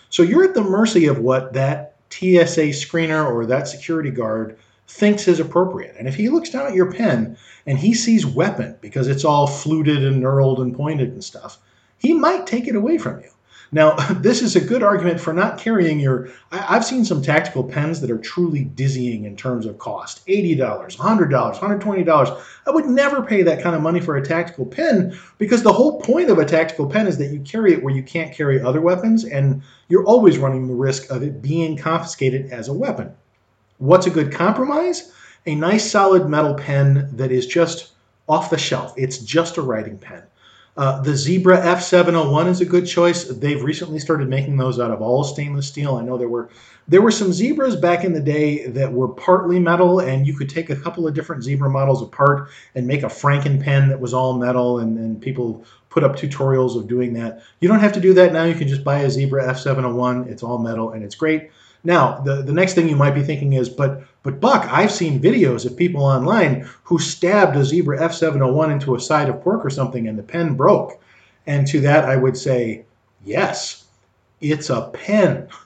So 0.10 0.24
you're 0.24 0.46
at 0.46 0.54
the 0.54 0.64
mercy 0.64 1.08
of 1.08 1.20
what 1.20 1.54
that 1.54 1.96
TSA 2.12 2.72
screener 2.72 3.30
or 3.30 3.46
that 3.48 3.68
security 3.68 4.12
guard 4.12 4.58
thinks 4.94 5.28
is 5.28 5.40
appropriate. 5.40 5.96
And 5.98 6.08
if 6.08 6.16
he 6.16 6.30
looks 6.30 6.52
down 6.52 6.68
at 6.68 6.76
your 6.76 6.92
pen 6.92 7.36
and 7.66 7.80
he 7.80 7.96
sees 7.96 8.28
weapon 8.28 8.78
because 8.80 9.08
it's 9.08 9.26
all 9.26 9.48
fluted 9.48 10.06
and 10.06 10.22
knurled 10.22 10.62
and 10.62 10.76
pointed 10.76 11.12
and 11.12 11.24
stuff, 11.24 11.58
he 11.98 12.14
might 12.14 12.46
take 12.46 12.68
it 12.68 12.76
away 12.76 13.00
from 13.00 13.20
you. 13.20 13.30
Now, 13.72 13.96
this 14.14 14.44
is 14.44 14.56
a 14.56 14.62
good 14.62 14.84
argument 14.84 15.20
for 15.20 15.34
not 15.34 15.58
carrying 15.58 16.00
your. 16.00 16.30
I, 16.52 16.58
have 16.58 16.86
seen 16.86 17.04
some 17.06 17.24
tactical 17.24 17.64
pens 17.64 18.02
that 18.02 18.12
are 18.12 18.20
truly 18.20 18.66
dizzying 18.66 19.26
in 19.26 19.36
terms 19.36 19.66
of 19.66 19.80
cost 19.80 20.26
$80, 20.28 20.58
$100, 20.58 20.96
$120. 20.96 22.42
I 22.68 22.72
would 22.72 22.86
never 22.86 23.24
pay 23.24 23.42
that 23.42 23.64
kind 23.64 23.76
of 23.76 23.82
money 23.82 24.00
for 24.00 24.16
a 24.16 24.24
tactical 24.24 24.68
pen 24.68 25.18
because 25.40 25.64
the 25.64 25.74
whole 25.74 26.00
point 26.02 26.30
of 26.30 26.38
a 26.38 26.46
tactical 26.46 26.88
pen 26.88 27.08
is 27.08 27.18
that 27.18 27.34
you 27.34 27.40
carry 27.40 27.74
it 27.74 27.84
where 27.84 27.96
you 27.96 28.04
can't 28.04 28.32
carry 28.32 28.62
other 28.62 28.80
weapons, 28.80 29.26
and 29.26 29.64
you're 29.88 30.06
always 30.06 30.38
running 30.38 30.68
the 30.68 30.76
risk 30.76 31.10
of 31.10 31.24
it 31.24 31.42
being 31.42 31.78
confiscated 31.78 32.52
as 32.52 32.68
a 32.68 32.74
weapon. 32.74 33.12
What's 33.84 34.08
a 34.08 34.12
good 34.12 34.32
compromise? 34.32 35.12
A 35.46 35.56
nice 35.56 35.92
solid 35.92 36.30
metal 36.30 36.54
pen 36.54 37.10
that 37.18 37.34
is 37.34 37.46
just 37.46 37.92
off 38.30 38.50
the 38.50 38.58
shelf. 38.58 38.94
It's 38.96 39.18
just 39.18 39.58
a 39.58 39.62
writing 39.62 39.98
pen. 39.98 40.24
Uh, 40.78 41.02
the 41.02 41.18
Zebra 41.18 41.58
F701 41.58 42.48
is 42.48 42.62
a 42.62 42.66
good 42.66 42.88
choice. 42.88 43.26
They've 43.26 43.62
recently 43.62 44.00
started 44.00 44.30
making 44.30 44.56
those 44.56 44.80
out 44.80 44.92
of 44.92 45.02
all 45.02 45.26
stainless 45.26 45.68
steel. 45.68 45.96
I 45.96 46.02
know 46.02 46.18
there 46.18 46.30
were 46.30 46.48
there 46.88 47.02
were 47.02 47.12
some 47.12 47.34
Zebras 47.34 47.76
back 47.76 48.06
in 48.06 48.14
the 48.14 48.22
day 48.22 48.68
that 48.68 48.94
were 48.94 49.10
partly 49.10 49.60
metal, 49.60 50.00
and 50.00 50.26
you 50.26 50.34
could 50.34 50.50
take 50.50 50.70
a 50.70 50.78
couple 50.78 51.06
of 51.06 51.14
different 51.14 51.44
Zebra 51.44 51.70
models 51.70 52.02
apart 52.02 52.52
and 52.76 52.88
make 52.88 53.04
a 53.04 53.08
Franken 53.08 53.62
pen 53.62 53.90
that 53.90 54.00
was 54.00 54.14
all 54.14 54.38
metal, 54.38 54.80
and, 54.80 54.98
and 54.98 55.22
people 55.22 55.66
put 55.90 56.06
up 56.06 56.16
tutorials 56.16 56.78
of 56.78 56.88
doing 56.88 57.12
that. 57.16 57.44
You 57.60 57.68
don't 57.68 57.82
have 57.82 57.94
to 57.94 58.00
do 58.00 58.14
that 58.14 58.32
now. 58.32 58.46
You 58.46 58.56
can 58.56 58.70
just 58.70 58.86
buy 58.86 59.00
a 59.00 59.10
Zebra 59.10 59.46
F701. 59.46 60.28
It's 60.28 60.42
all 60.42 60.58
metal, 60.58 60.92
and 60.92 61.04
it's 61.04 61.16
great. 61.16 61.52
Now, 61.84 62.20
the, 62.20 62.42
the 62.42 62.54
next 62.54 62.76
thing 62.76 62.88
you 62.88 62.96
might 62.96 63.14
be 63.14 63.24
thinking 63.24 63.54
is, 63.54 63.68
but 63.68 64.04
but 64.24 64.40
Buck, 64.40 64.66
I've 64.72 64.92
seen 64.92 65.22
videos 65.22 65.66
of 65.66 65.76
people 65.76 66.04
online 66.04 66.70
who 66.84 66.98
stabbed 66.98 67.58
a 67.58 67.66
Zebra 67.66 68.00
F701 68.00 68.72
into 68.72 68.96
a 68.96 69.02
side 69.02 69.28
of 69.28 69.42
pork 69.42 69.66
or 69.66 69.70
something 69.70 70.08
and 70.08 70.18
the 70.18 70.24
pen 70.24 70.56
broke. 70.56 71.02
And 71.46 71.68
to 71.68 71.82
that 71.82 72.06
I 72.06 72.16
would 72.16 72.38
say, 72.38 72.86
yes, 73.26 73.84
it's 74.40 74.70
a 74.70 74.90
pen. 74.94 75.50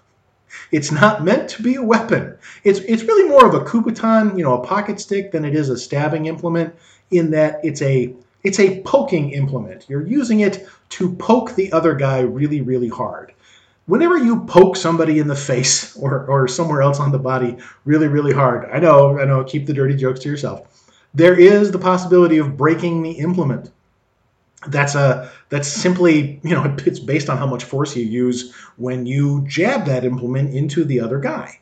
It's 0.71 0.91
not 0.91 1.23
meant 1.23 1.49
to 1.49 1.63
be 1.63 1.75
a 1.75 1.83
weapon. 1.83 2.35
It's 2.63 2.79
it's 2.79 3.03
really 3.03 3.29
more 3.29 3.45
of 3.45 3.53
a 3.53 3.63
Kubotan, 3.63 4.37
you 4.37 4.43
know, 4.43 4.53
a 4.61 4.65
pocket 4.65 4.99
stick 4.99 5.31
than 5.31 5.45
it 5.45 5.55
is 5.55 5.69
a 5.69 5.77
stabbing 5.77 6.25
implement 6.25 6.73
in 7.11 7.31
that 7.31 7.59
it's 7.63 7.81
a 7.81 8.13
it's 8.43 8.59
a 8.59 8.81
poking 8.81 9.31
implement. 9.31 9.85
You're 9.87 10.07
using 10.07 10.39
it 10.39 10.67
to 10.89 11.13
poke 11.15 11.55
the 11.55 11.71
other 11.71 11.93
guy 11.93 12.19
really, 12.21 12.61
really 12.61 12.89
hard 12.89 13.33
whenever 13.87 14.17
you 14.17 14.45
poke 14.45 14.75
somebody 14.75 15.17
in 15.19 15.27
the 15.27 15.35
face 15.35 15.95
or, 16.01 16.25
or 16.27 16.47
somewhere 16.47 16.81
else 16.81 16.99
on 16.99 17.11
the 17.11 17.19
body 17.19 17.57
really, 17.85 18.07
really 18.07 18.33
hard, 18.33 18.69
I 18.71 18.79
know, 18.79 19.19
I 19.19 19.25
know, 19.25 19.43
keep 19.43 19.65
the 19.65 19.73
dirty 19.73 19.95
jokes 19.95 20.19
to 20.21 20.29
yourself. 20.29 20.85
There 21.13 21.37
is 21.37 21.71
the 21.71 21.79
possibility 21.79 22.37
of 22.37 22.55
breaking 22.55 23.01
the 23.01 23.11
implement. 23.11 23.71
That's 24.67 24.95
a 24.95 25.31
that's 25.49 25.67
simply 25.67 26.39
you 26.43 26.51
know 26.51 26.75
it's 26.85 26.99
based 26.99 27.29
on 27.29 27.37
how 27.37 27.47
much 27.47 27.63
force 27.63 27.95
you 27.95 28.03
use 28.03 28.53
when 28.75 29.05
you 29.05 29.45
jab 29.47 29.85
that 29.85 30.03
implement 30.03 30.53
into 30.53 30.83
the 30.83 30.99
other 30.99 31.19
guy. 31.19 31.59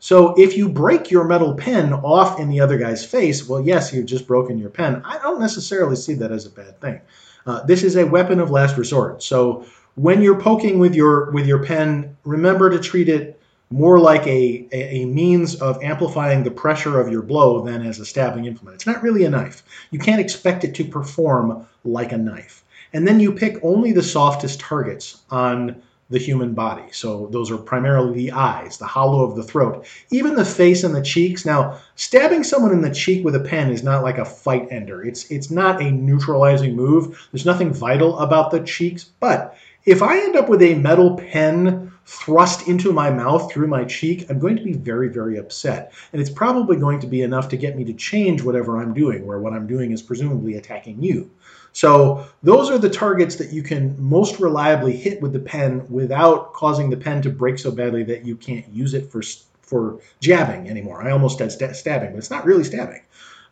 So 0.00 0.34
if 0.38 0.56
you 0.56 0.68
break 0.68 1.10
your 1.10 1.24
metal 1.24 1.54
pen 1.54 1.92
off 1.92 2.38
in 2.38 2.48
the 2.48 2.60
other 2.60 2.78
guy's 2.78 3.04
face, 3.04 3.48
well, 3.48 3.60
yes, 3.60 3.92
you've 3.92 4.06
just 4.06 4.26
broken 4.28 4.58
your 4.58 4.70
pen. 4.70 5.02
I 5.04 5.18
don't 5.18 5.40
necessarily 5.40 5.96
see 5.96 6.14
that 6.14 6.30
as 6.30 6.46
a 6.46 6.50
bad 6.50 6.80
thing. 6.80 7.00
Uh, 7.46 7.64
this 7.64 7.82
is 7.82 7.96
a 7.96 8.06
weapon 8.06 8.40
of 8.40 8.50
last 8.50 8.76
resort. 8.76 9.22
So 9.22 9.64
when 9.98 10.22
you're 10.22 10.40
poking 10.40 10.78
with 10.78 10.94
your 10.94 11.30
with 11.32 11.46
your 11.46 11.64
pen, 11.64 12.16
remember 12.24 12.70
to 12.70 12.78
treat 12.78 13.08
it 13.08 13.40
more 13.70 13.98
like 13.98 14.26
a, 14.26 14.66
a, 14.72 15.04
means 15.04 15.56
of 15.56 15.82
amplifying 15.82 16.42
the 16.42 16.50
pressure 16.50 16.98
of 16.98 17.12
your 17.12 17.20
blow 17.20 17.60
than 17.60 17.84
as 17.84 17.98
a 17.98 18.06
stabbing 18.06 18.46
implement. 18.46 18.76
It's 18.76 18.86
not 18.86 19.02
really 19.02 19.24
a 19.24 19.30
knife. 19.30 19.62
You 19.90 19.98
can't 19.98 20.22
expect 20.22 20.64
it 20.64 20.74
to 20.76 20.84
perform 20.84 21.66
like 21.84 22.12
a 22.12 22.16
knife. 22.16 22.64
And 22.94 23.06
then 23.06 23.20
you 23.20 23.30
pick 23.30 23.58
only 23.62 23.92
the 23.92 24.02
softest 24.02 24.58
targets 24.58 25.20
on 25.30 25.82
the 26.10 26.18
human 26.18 26.54
body. 26.54 26.90
So 26.90 27.28
those 27.30 27.50
are 27.50 27.58
primarily 27.58 28.14
the 28.14 28.32
eyes, 28.32 28.78
the 28.78 28.86
hollow 28.86 29.22
of 29.22 29.36
the 29.36 29.42
throat, 29.42 29.86
even 30.10 30.34
the 30.34 30.44
face 30.44 30.82
and 30.82 30.94
the 30.94 31.02
cheeks. 31.02 31.44
Now, 31.44 31.78
stabbing 31.96 32.44
someone 32.44 32.72
in 32.72 32.80
the 32.80 32.94
cheek 32.94 33.22
with 33.24 33.34
a 33.34 33.40
pen 33.40 33.70
is 33.70 33.82
not 33.82 34.02
like 34.02 34.16
a 34.16 34.24
fight 34.24 34.68
ender. 34.70 35.04
It's 35.04 35.30
it's 35.30 35.50
not 35.50 35.82
a 35.82 35.90
neutralizing 35.90 36.74
move. 36.74 37.28
There's 37.30 37.44
nothing 37.44 37.74
vital 37.74 38.18
about 38.20 38.50
the 38.50 38.60
cheeks, 38.60 39.04
but 39.20 39.54
if 39.84 40.02
I 40.02 40.18
end 40.18 40.36
up 40.36 40.48
with 40.48 40.62
a 40.62 40.74
metal 40.74 41.16
pen 41.16 41.92
thrust 42.08 42.68
into 42.68 42.90
my 42.90 43.10
mouth 43.10 43.52
through 43.52 43.66
my 43.66 43.84
cheek, 43.84 44.24
I'm 44.30 44.38
going 44.38 44.56
to 44.56 44.62
be 44.62 44.72
very, 44.72 45.08
very 45.08 45.36
upset. 45.36 45.92
And 46.12 46.20
it's 46.20 46.30
probably 46.30 46.76
going 46.76 47.00
to 47.00 47.06
be 47.06 47.20
enough 47.20 47.48
to 47.50 47.56
get 47.56 47.76
me 47.76 47.84
to 47.84 47.92
change 47.92 48.42
whatever 48.42 48.78
I'm 48.78 48.94
doing, 48.94 49.26
where 49.26 49.38
what 49.38 49.52
I'm 49.52 49.66
doing 49.66 49.92
is 49.92 50.00
presumably 50.00 50.56
attacking 50.56 51.02
you. 51.02 51.30
So 51.72 52.26
those 52.42 52.70
are 52.70 52.78
the 52.78 52.88
targets 52.88 53.36
that 53.36 53.52
you 53.52 53.62
can 53.62 53.94
most 53.98 54.40
reliably 54.40 54.96
hit 54.96 55.20
with 55.20 55.34
the 55.34 55.38
pen 55.38 55.86
without 55.90 56.54
causing 56.54 56.88
the 56.88 56.96
pen 56.96 57.20
to 57.22 57.30
break 57.30 57.58
so 57.58 57.70
badly 57.70 58.02
that 58.04 58.24
you 58.24 58.36
can't 58.36 58.66
use 58.68 58.94
it 58.94 59.12
for 59.12 59.22
for 59.60 60.00
jabbing 60.20 60.70
anymore. 60.70 61.06
I 61.06 61.10
almost 61.10 61.36
said 61.36 61.52
st- 61.52 61.76
stabbing, 61.76 62.12
but 62.12 62.18
it's 62.18 62.30
not 62.30 62.46
really 62.46 62.64
stabbing. 62.64 63.02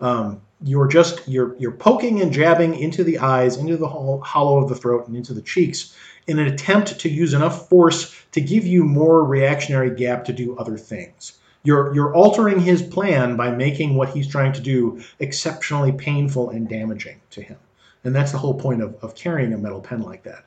Um, 0.01 0.41
you're 0.63 0.89
just 0.89 1.29
you're 1.29 1.55
you're 1.59 1.73
poking 1.73 2.23
and 2.23 2.33
jabbing 2.33 2.75
into 2.79 3.05
the 3.05 3.19
eyes, 3.19 3.59
into 3.59 3.77
the 3.77 3.89
hollow 3.89 4.63
of 4.63 4.69
the 4.71 4.75
throat, 4.75 5.07
and 5.07 5.17
into 5.17 5.35
the 5.35 5.43
cheeks 5.43 5.95
in 6.27 6.39
an 6.39 6.47
attempt 6.47 6.99
to 7.01 7.09
use 7.09 7.35
enough 7.35 7.69
force 7.69 8.15
to 8.33 8.41
give 8.41 8.67
you 8.67 8.85
more 8.85 9.25
reactionary 9.25 9.95
gap 9.95 10.25
to 10.25 10.33
do 10.33 10.57
other 10.57 10.77
things. 10.77 11.39
You're, 11.63 11.95
you're 11.95 12.15
altering 12.15 12.61
his 12.61 12.83
plan 12.83 13.37
by 13.37 13.51
making 13.51 13.97
what 13.97 14.11
he's 14.11 14.29
trying 14.29 14.53
to 14.53 14.61
do 14.61 15.03
exceptionally 15.19 15.93
painful 15.93 16.51
and 16.51 16.69
damaging 16.69 17.21
to 17.31 17.43
him. 17.43 17.57
And 18.05 18.15
that's 18.15 18.31
the 18.31 18.39
whole 18.39 18.55
point 18.55 18.83
of, 18.83 18.95
of 19.03 19.17
carrying 19.17 19.53
a 19.53 19.59
metal 19.59 19.81
pen 19.81 20.03
like 20.03 20.23
that. 20.23 20.45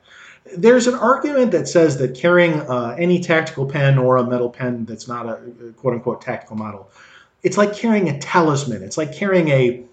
There's 0.56 0.86
an 0.86 0.94
argument 0.94 1.52
that 1.52 1.68
says 1.68 1.98
that 1.98 2.14
carrying 2.14 2.54
uh, 2.54 2.96
any 2.98 3.20
tactical 3.20 3.66
pen 3.66 3.98
or 3.98 4.16
a 4.16 4.24
metal 4.24 4.48
pen 4.48 4.86
that's 4.86 5.06
not 5.06 5.26
a 5.26 5.38
quote 5.76 5.92
unquote 5.92 6.22
tactical 6.22 6.56
model, 6.56 6.88
it's 7.42 7.58
like 7.58 7.74
carrying 7.74 8.08
a 8.08 8.18
talisman. 8.18 8.82
It's 8.82 8.96
like 8.96 9.14
carrying 9.14 9.48
a 9.48 9.84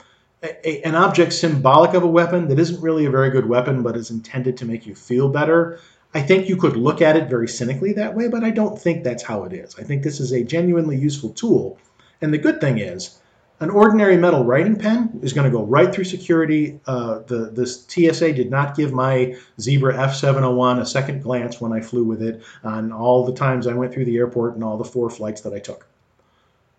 a, 0.43 0.81
an 0.83 0.95
object 0.95 1.33
symbolic 1.33 1.93
of 1.93 2.03
a 2.03 2.07
weapon 2.07 2.47
that 2.47 2.59
isn't 2.59 2.81
really 2.81 3.05
a 3.05 3.11
very 3.11 3.29
good 3.29 3.47
weapon 3.47 3.81
but 3.81 3.95
is 3.95 4.11
intended 4.11 4.57
to 4.57 4.65
make 4.65 4.85
you 4.85 4.95
feel 4.95 5.29
better. 5.29 5.79
I 6.13 6.21
think 6.21 6.47
you 6.47 6.57
could 6.57 6.77
look 6.77 7.01
at 7.01 7.17
it 7.17 7.29
very 7.29 7.47
cynically 7.47 7.93
that 7.93 8.15
way, 8.15 8.27
but 8.27 8.43
I 8.43 8.51
don't 8.51 8.79
think 8.79 9.03
that's 9.03 9.23
how 9.23 9.43
it 9.43 9.53
is. 9.53 9.75
I 9.77 9.83
think 9.83 10.03
this 10.03 10.19
is 10.19 10.31
a 10.31 10.43
genuinely 10.43 10.97
useful 10.97 11.29
tool. 11.31 11.77
And 12.21 12.33
the 12.33 12.37
good 12.37 12.61
thing 12.61 12.79
is, 12.79 13.19
an 13.59 13.71
ordinary 13.71 14.17
metal 14.17 14.43
writing 14.43 14.75
pen 14.75 15.19
is 15.23 15.33
going 15.33 15.51
to 15.51 15.55
go 15.55 15.63
right 15.63 15.93
through 15.93 16.03
security. 16.03 16.79
Uh, 16.85 17.19
the 17.25 17.49
this 17.51 17.85
TSA 17.87 18.33
did 18.33 18.51
not 18.51 18.75
give 18.75 18.93
my 18.93 19.35
Zebra 19.59 19.95
F701 19.95 20.79
a 20.79 20.85
second 20.85 21.23
glance 21.23 21.59
when 21.59 21.73
I 21.73 21.81
flew 21.81 22.03
with 22.03 22.21
it 22.21 22.43
on 22.63 22.91
all 22.91 23.25
the 23.25 23.33
times 23.33 23.65
I 23.65 23.73
went 23.73 23.93
through 23.93 24.05
the 24.05 24.17
airport 24.17 24.53
and 24.53 24.63
all 24.63 24.77
the 24.77 24.85
four 24.85 25.09
flights 25.09 25.41
that 25.41 25.53
I 25.53 25.59
took. 25.59 25.87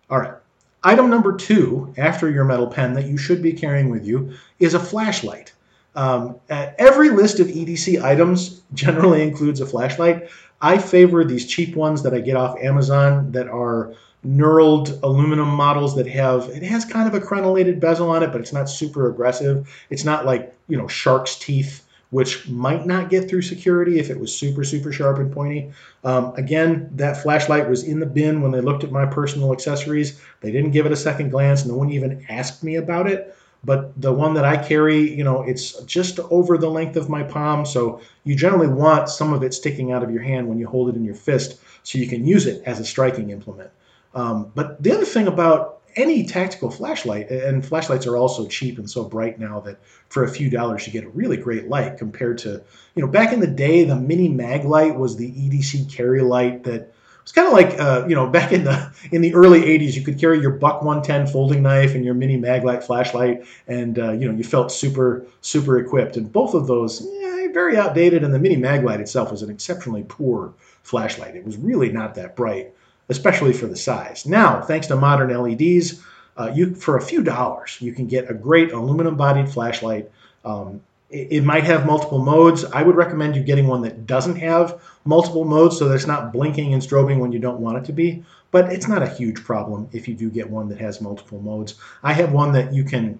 All 0.09 0.19
right. 0.19 0.33
Item 0.83 1.09
number 1.09 1.35
two, 1.35 1.93
after 1.97 2.29
your 2.29 2.45
metal 2.45 2.67
pen 2.67 2.93
that 2.93 3.05
you 3.05 3.17
should 3.17 3.41
be 3.41 3.53
carrying 3.53 3.89
with 3.89 4.05
you, 4.05 4.33
is 4.59 4.73
a 4.73 4.79
flashlight. 4.79 5.51
Um, 5.95 6.35
every 6.49 7.09
list 7.09 7.39
of 7.39 7.47
EDC 7.47 8.01
items 8.01 8.61
generally 8.73 9.23
includes 9.23 9.59
a 9.59 9.65
flashlight. 9.65 10.29
I 10.61 10.77
favor 10.77 11.23
these 11.23 11.45
cheap 11.45 11.75
ones 11.75 12.03
that 12.03 12.13
I 12.13 12.19
get 12.19 12.35
off 12.35 12.57
Amazon 12.61 13.31
that 13.33 13.47
are 13.47 13.93
knurled 14.25 15.01
aluminum 15.01 15.47
models 15.47 15.95
that 15.95 16.05
have 16.05 16.49
it 16.49 16.61
has 16.61 16.83
kind 16.83 17.07
of 17.07 17.13
a 17.13 17.25
crenellated 17.25 17.79
bezel 17.79 18.09
on 18.09 18.21
it, 18.21 18.31
but 18.31 18.41
it's 18.41 18.51
not 18.51 18.69
super 18.69 19.09
aggressive. 19.09 19.69
It's 19.89 20.03
not 20.03 20.25
like 20.25 20.53
you 20.67 20.77
know 20.77 20.87
shark's 20.87 21.37
teeth 21.37 21.85
which 22.11 22.47
might 22.49 22.85
not 22.85 23.09
get 23.09 23.29
through 23.29 23.41
security 23.41 23.99
if 23.99 24.09
it 24.09 24.19
was 24.19 24.35
super, 24.35 24.63
super 24.63 24.91
sharp 24.91 25.19
and 25.19 25.31
pointy. 25.31 25.71
Um, 26.03 26.33
again, 26.35 26.89
that 26.95 27.21
flashlight 27.21 27.69
was 27.69 27.83
in 27.83 27.99
the 27.99 28.05
bin 28.05 28.41
when 28.41 28.51
they 28.51 28.61
looked 28.61 28.83
at 28.83 28.91
my 28.91 29.05
personal 29.05 29.53
accessories. 29.53 30.19
They 30.41 30.51
didn't 30.51 30.71
give 30.71 30.85
it 30.85 30.91
a 30.91 30.97
second 30.97 31.29
glance. 31.29 31.65
No 31.65 31.75
one 31.75 31.91
even 31.91 32.25
asked 32.29 32.63
me 32.63 32.75
about 32.75 33.07
it. 33.07 33.35
But 33.63 33.99
the 34.01 34.13
one 34.13 34.33
that 34.35 34.45
I 34.45 34.55
carry, 34.55 35.13
you 35.13 35.23
know, 35.23 35.43
it's 35.43 35.73
just 35.83 36.19
over 36.31 36.57
the 36.57 36.69
length 36.69 36.95
of 36.95 37.09
my 37.09 37.23
palm. 37.23 37.65
So 37.65 38.01
you 38.23 38.35
generally 38.35 38.69
want 38.69 39.09
some 39.09 39.33
of 39.33 39.43
it 39.43 39.53
sticking 39.53 39.91
out 39.91 40.01
of 40.01 40.11
your 40.11 40.23
hand 40.23 40.47
when 40.47 40.57
you 40.57 40.67
hold 40.67 40.89
it 40.89 40.95
in 40.95 41.03
your 41.03 41.15
fist 41.15 41.59
so 41.83 41.97
you 41.97 42.07
can 42.07 42.25
use 42.25 42.45
it 42.45 42.63
as 42.65 42.79
a 42.79 42.85
striking 42.85 43.31
implement. 43.31 43.69
Um, 44.15 44.51
but 44.55 44.81
the 44.81 44.93
other 44.93 45.05
thing 45.05 45.27
about 45.27 45.78
any 45.99 46.25
tactical 46.25 46.71
flashlight, 46.71 47.29
and 47.29 47.65
flashlights 47.65 48.07
are 48.07 48.17
also 48.17 48.47
cheap 48.47 48.77
and 48.77 48.89
so 48.89 49.03
bright 49.03 49.39
now 49.39 49.59
that 49.61 49.79
for 50.07 50.23
a 50.23 50.29
few 50.29 50.49
dollars 50.49 50.87
you 50.87 50.93
get 50.93 51.03
a 51.03 51.09
really 51.09 51.37
great 51.37 51.67
light 51.67 51.97
compared 51.97 52.37
to, 52.39 52.61
you 52.95 53.01
know, 53.01 53.07
back 53.07 53.33
in 53.33 53.39
the 53.39 53.47
day, 53.47 53.83
the 53.83 53.95
mini 53.95 54.29
Maglite 54.29 54.97
was 54.97 55.17
the 55.17 55.31
EDC 55.31 55.91
carry 55.91 56.21
light 56.21 56.63
that 56.63 56.93
was 57.23 57.31
kind 57.31 57.47
of 57.47 57.53
like, 57.53 57.79
uh, 57.79 58.05
you 58.07 58.15
know, 58.15 58.27
back 58.31 58.51
in 58.51 58.63
the 58.63 58.91
in 59.11 59.21
the 59.21 59.33
early 59.33 59.61
80s, 59.61 59.93
you 59.95 60.03
could 60.03 60.19
carry 60.19 60.39
your 60.39 60.51
Buck 60.51 60.81
110 60.81 61.27
folding 61.27 61.61
knife 61.61 61.93
and 61.93 62.05
your 62.05 62.13
mini 62.13 62.37
Maglite 62.37 62.83
flashlight, 62.83 63.45
and 63.67 63.99
uh, 63.99 64.11
you 64.13 64.27
know, 64.27 64.35
you 64.35 64.43
felt 64.43 64.71
super 64.71 65.25
super 65.41 65.77
equipped. 65.77 66.17
And 66.17 66.31
both 66.31 66.53
of 66.53 66.67
those, 66.67 67.05
yeah, 67.05 67.47
very 67.53 67.77
outdated. 67.77 68.23
And 68.23 68.33
the 68.33 68.39
mini 68.39 68.57
Maglite 68.57 68.99
itself 68.99 69.31
was 69.31 69.41
an 69.41 69.49
exceptionally 69.49 70.05
poor 70.07 70.53
flashlight. 70.83 71.35
It 71.35 71.45
was 71.45 71.57
really 71.57 71.91
not 71.91 72.15
that 72.15 72.35
bright 72.35 72.73
especially 73.09 73.53
for 73.53 73.67
the 73.67 73.75
size. 73.75 74.25
Now, 74.25 74.61
thanks 74.61 74.87
to 74.87 74.95
modern 74.95 75.35
LEDs, 75.35 76.01
uh, 76.37 76.51
you 76.53 76.73
for 76.75 76.97
a 76.97 77.01
few 77.01 77.21
dollars 77.21 77.77
you 77.81 77.91
can 77.91 78.07
get 78.07 78.29
a 78.29 78.33
great 78.33 78.71
aluminum 78.71 79.17
bodied 79.17 79.49
flashlight. 79.49 80.09
Um, 80.45 80.81
it, 81.09 81.27
it 81.31 81.43
might 81.43 81.63
have 81.65 81.85
multiple 81.85 82.19
modes. 82.19 82.63
I 82.63 82.83
would 82.83 82.95
recommend 82.95 83.35
you 83.35 83.43
getting 83.43 83.67
one 83.67 83.81
that 83.81 84.05
doesn't 84.05 84.37
have 84.37 84.81
multiple 85.03 85.43
modes 85.43 85.77
so 85.77 85.89
that 85.89 85.95
it's 85.95 86.07
not 86.07 86.31
blinking 86.31 86.73
and 86.73 86.81
strobing 86.81 87.19
when 87.19 87.31
you 87.31 87.39
don't 87.39 87.59
want 87.59 87.77
it 87.77 87.85
to 87.85 87.93
be. 87.93 88.23
But 88.51 88.71
it's 88.71 88.87
not 88.87 89.03
a 89.03 89.07
huge 89.07 89.43
problem 89.43 89.89
if 89.91 90.07
you 90.07 90.15
do 90.15 90.29
get 90.29 90.49
one 90.49 90.69
that 90.69 90.79
has 90.79 91.01
multiple 91.01 91.39
modes. 91.39 91.75
I 92.01 92.13
have 92.13 92.31
one 92.31 92.53
that 92.53 92.73
you 92.73 92.83
can 92.83 93.19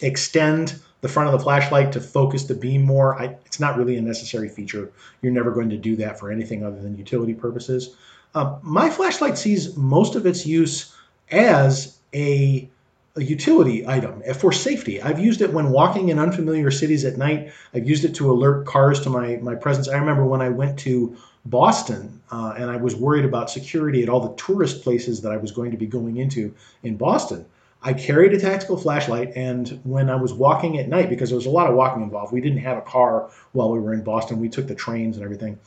extend 0.00 0.80
the 1.00 1.08
front 1.08 1.28
of 1.28 1.38
the 1.38 1.42
flashlight 1.42 1.92
to 1.92 2.00
focus 2.00 2.44
the 2.44 2.54
beam 2.54 2.82
more. 2.82 3.20
I, 3.20 3.36
it's 3.46 3.60
not 3.60 3.76
really 3.76 3.96
a 3.96 4.02
necessary 4.02 4.48
feature. 4.48 4.90
You're 5.22 5.32
never 5.32 5.50
going 5.50 5.70
to 5.70 5.76
do 5.76 5.96
that 5.96 6.18
for 6.18 6.30
anything 6.30 6.64
other 6.64 6.80
than 6.80 6.96
utility 6.96 7.34
purposes. 7.34 7.94
Uh, 8.34 8.58
my 8.62 8.90
flashlight 8.90 9.38
sees 9.38 9.76
most 9.76 10.16
of 10.16 10.26
its 10.26 10.44
use 10.44 10.94
as 11.30 11.98
a, 12.12 12.68
a 13.16 13.22
utility 13.22 13.86
item 13.86 14.22
for 14.34 14.52
safety. 14.52 15.00
I've 15.00 15.20
used 15.20 15.40
it 15.40 15.52
when 15.52 15.70
walking 15.70 16.08
in 16.08 16.18
unfamiliar 16.18 16.70
cities 16.70 17.04
at 17.04 17.16
night. 17.16 17.52
I've 17.72 17.88
used 17.88 18.04
it 18.04 18.14
to 18.16 18.30
alert 18.30 18.66
cars 18.66 19.00
to 19.02 19.10
my, 19.10 19.36
my 19.36 19.54
presence. 19.54 19.88
I 19.88 19.96
remember 19.98 20.24
when 20.24 20.42
I 20.42 20.48
went 20.48 20.78
to 20.80 21.16
Boston 21.46 22.20
uh, 22.32 22.54
and 22.56 22.70
I 22.70 22.76
was 22.76 22.96
worried 22.96 23.24
about 23.24 23.50
security 23.50 24.02
at 24.02 24.08
all 24.08 24.20
the 24.20 24.34
tourist 24.34 24.82
places 24.82 25.20
that 25.22 25.30
I 25.30 25.36
was 25.36 25.52
going 25.52 25.70
to 25.70 25.76
be 25.76 25.86
going 25.86 26.16
into 26.16 26.54
in 26.82 26.96
Boston. 26.96 27.46
I 27.86 27.92
carried 27.92 28.32
a 28.32 28.40
tactical 28.40 28.78
flashlight, 28.78 29.32
and 29.36 29.78
when 29.84 30.08
I 30.08 30.14
was 30.14 30.32
walking 30.32 30.78
at 30.78 30.88
night, 30.88 31.10
because 31.10 31.28
there 31.28 31.36
was 31.36 31.44
a 31.44 31.50
lot 31.50 31.68
of 31.68 31.76
walking 31.76 32.02
involved, 32.02 32.32
we 32.32 32.40
didn't 32.40 32.60
have 32.60 32.78
a 32.78 32.80
car 32.80 33.28
while 33.52 33.70
we 33.70 33.78
were 33.78 33.92
in 33.92 34.02
Boston. 34.02 34.40
We 34.40 34.48
took 34.48 34.66
the 34.66 34.74
trains 34.74 35.16
and 35.18 35.24
everything. 35.24 35.58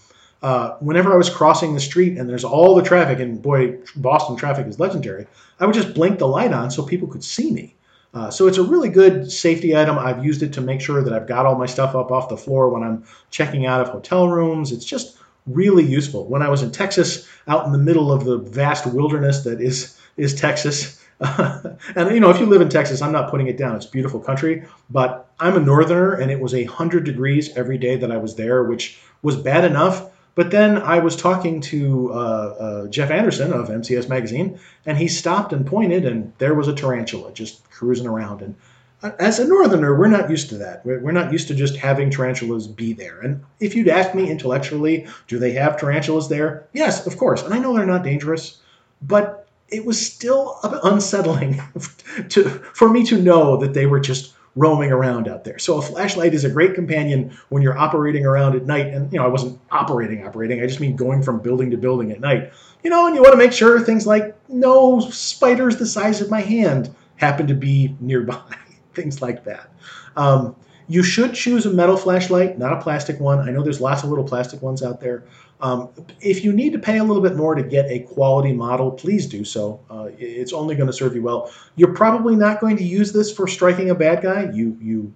Uh, 0.41 0.75
whenever 0.79 1.11
I 1.11 1.17
was 1.17 1.29
crossing 1.29 1.73
the 1.73 1.79
street 1.79 2.17
and 2.17 2.29
there's 2.29 2.43
all 2.43 2.75
the 2.75 2.83
traffic, 2.83 3.19
and 3.19 3.41
boy, 3.41 3.77
Boston 3.95 4.35
traffic 4.35 4.67
is 4.67 4.79
legendary, 4.79 5.27
I 5.59 5.65
would 5.65 5.75
just 5.75 5.93
blink 5.93 6.19
the 6.19 6.27
light 6.27 6.53
on 6.53 6.69
so 6.69 6.83
people 6.83 7.07
could 7.07 7.23
see 7.23 7.51
me. 7.51 7.75
Uh, 8.13 8.29
so 8.29 8.47
it's 8.47 8.57
a 8.57 8.63
really 8.63 8.89
good 8.89 9.31
safety 9.31 9.75
item. 9.75 9.97
I've 9.97 10.23
used 10.23 10.41
it 10.41 10.53
to 10.53 10.61
make 10.61 10.81
sure 10.81 11.03
that 11.03 11.13
I've 11.13 11.27
got 11.27 11.45
all 11.45 11.55
my 11.55 11.65
stuff 11.65 11.95
up 11.95 12.11
off 12.11 12.29
the 12.29 12.37
floor 12.37 12.69
when 12.69 12.83
I'm 12.83 13.03
checking 13.31 13.65
out 13.65 13.81
of 13.81 13.89
hotel 13.89 14.29
rooms. 14.29 14.71
It's 14.71 14.85
just 14.85 15.17
really 15.45 15.83
useful. 15.83 16.25
When 16.25 16.41
I 16.41 16.49
was 16.49 16.61
in 16.61 16.71
Texas, 16.71 17.27
out 17.47 17.65
in 17.65 17.71
the 17.71 17.77
middle 17.77 18.11
of 18.11 18.25
the 18.25 18.37
vast 18.37 18.85
wilderness 18.85 19.43
that 19.43 19.61
is 19.61 19.97
is 20.17 20.33
Texas, 20.33 21.03
and 21.19 22.11
you 22.11 22.19
know, 22.19 22.29
if 22.29 22.39
you 22.39 22.45
live 22.45 22.61
in 22.61 22.69
Texas, 22.69 23.01
I'm 23.01 23.11
not 23.11 23.29
putting 23.29 23.47
it 23.47 23.57
down. 23.57 23.75
It's 23.75 23.85
beautiful 23.85 24.19
country, 24.19 24.63
but 24.89 25.31
I'm 25.39 25.55
a 25.55 25.59
northerner, 25.59 26.13
and 26.13 26.31
it 26.31 26.39
was 26.39 26.53
a 26.53 26.63
hundred 26.65 27.05
degrees 27.05 27.55
every 27.55 27.77
day 27.77 27.95
that 27.97 28.11
I 28.11 28.17
was 28.17 28.35
there, 28.35 28.63
which 28.63 28.99
was 29.21 29.35
bad 29.35 29.63
enough. 29.63 30.09
But 30.37 30.51
then 30.51 30.77
I 30.77 30.99
was 30.99 31.15
talking 31.15 31.61
to 31.61 32.13
uh, 32.13 32.15
uh, 32.15 32.87
Jeff 32.89 33.09
Anderson 33.09 33.51
of 33.51 33.69
MCS 33.69 34.07
Magazine, 34.07 34.59
and 34.85 34.95
he 34.95 35.07
stopped 35.07 35.51
and 35.51 35.65
pointed, 35.65 36.05
and 36.05 36.31
there 36.37 36.53
was 36.53 36.67
a 36.67 36.75
tarantula 36.75 37.33
just 37.33 37.67
cruising 37.71 38.05
around. 38.05 38.43
And 38.43 38.55
uh, 39.01 39.13
as 39.17 39.39
a 39.39 39.47
northerner, 39.47 39.97
we're 39.97 40.05
not 40.05 40.29
used 40.29 40.49
to 40.49 40.57
that. 40.59 40.85
We're 40.85 41.11
not 41.11 41.31
used 41.31 41.47
to 41.47 41.55
just 41.55 41.75
having 41.75 42.11
tarantulas 42.11 42.67
be 42.67 42.93
there. 42.93 43.19
And 43.19 43.43
if 43.59 43.73
you'd 43.73 43.87
ask 43.87 44.13
me 44.13 44.29
intellectually, 44.29 45.07
do 45.27 45.39
they 45.39 45.53
have 45.53 45.79
tarantulas 45.79 46.29
there? 46.29 46.67
Yes, 46.71 47.07
of 47.07 47.17
course. 47.17 47.41
And 47.41 47.51
I 47.51 47.57
know 47.57 47.75
they're 47.75 47.87
not 47.87 48.03
dangerous, 48.03 48.61
but 49.01 49.47
it 49.69 49.85
was 49.87 49.99
still 49.99 50.59
unsettling 50.83 51.59
to, 52.29 52.47
for 52.47 52.89
me 52.89 53.03
to 53.05 53.19
know 53.19 53.57
that 53.57 53.73
they 53.73 53.87
were 53.87 53.99
just 53.99 54.33
roaming 54.57 54.91
around 54.91 55.27
out 55.27 55.43
there. 55.43 55.59
So 55.59 55.77
a 55.77 55.81
flashlight 55.81 56.33
is 56.33 56.43
a 56.43 56.49
great 56.49 56.73
companion 56.73 57.37
when 57.49 57.61
you're 57.61 57.77
operating 57.77 58.25
around 58.25 58.55
at 58.55 58.65
night. 58.65 58.87
And, 58.87 59.11
you 59.13 59.19
know, 59.19 59.25
I 59.25 59.27
wasn't 59.27 59.59
operating, 59.71 60.25
operating. 60.25 60.61
I 60.61 60.65
just 60.65 60.79
mean 60.79 60.95
going 60.95 61.21
from 61.21 61.39
building 61.39 61.69
to 61.71 61.77
building 61.77 62.11
at 62.11 62.19
night. 62.19 62.51
You 62.83 62.89
know, 62.89 63.05
and 63.05 63.15
you 63.15 63.21
want 63.21 63.33
to 63.33 63.37
make 63.37 63.53
sure 63.53 63.79
things 63.79 64.07
like 64.07 64.35
no 64.49 64.99
spiders 64.99 65.77
the 65.77 65.85
size 65.85 66.21
of 66.21 66.31
my 66.31 66.41
hand 66.41 66.93
happen 67.17 67.47
to 67.47 67.53
be 67.53 67.95
nearby, 67.99 68.57
things 68.93 69.21
like 69.21 69.43
that. 69.45 69.69
Um, 70.15 70.55
you 70.87 71.03
should 71.03 71.33
choose 71.33 71.65
a 71.65 71.69
metal 71.69 71.97
flashlight, 71.97 72.57
not 72.57 72.73
a 72.73 72.81
plastic 72.81 73.19
one. 73.19 73.39
I 73.39 73.51
know 73.51 73.61
there's 73.61 73.81
lots 73.81 74.03
of 74.03 74.09
little 74.09 74.23
plastic 74.23 74.61
ones 74.61 74.81
out 74.81 75.01
there. 75.01 75.23
Um, 75.59 75.89
if 76.21 76.43
you 76.43 76.53
need 76.53 76.73
to 76.73 76.79
pay 76.79 76.99
a 76.99 77.03
little 77.03 77.21
bit 77.21 77.35
more 77.35 77.55
to 77.55 77.63
get 77.63 77.89
a 77.89 77.99
quality 77.99 78.53
model, 78.53 78.91
please 78.91 79.25
do 79.25 79.43
so. 79.43 79.79
Uh, 79.89 80.09
it's 80.17 80.53
only 80.53 80.75
going 80.75 80.87
to 80.87 80.93
serve 80.93 81.15
you 81.15 81.23
well. 81.23 81.51
You're 81.75 81.93
probably 81.93 82.35
not 82.35 82.59
going 82.59 82.77
to 82.77 82.83
use 82.83 83.11
this 83.11 83.31
for 83.31 83.47
striking 83.47 83.89
a 83.89 83.95
bad 83.95 84.21
guy. 84.21 84.51
You 84.51 84.77
you 84.81 85.13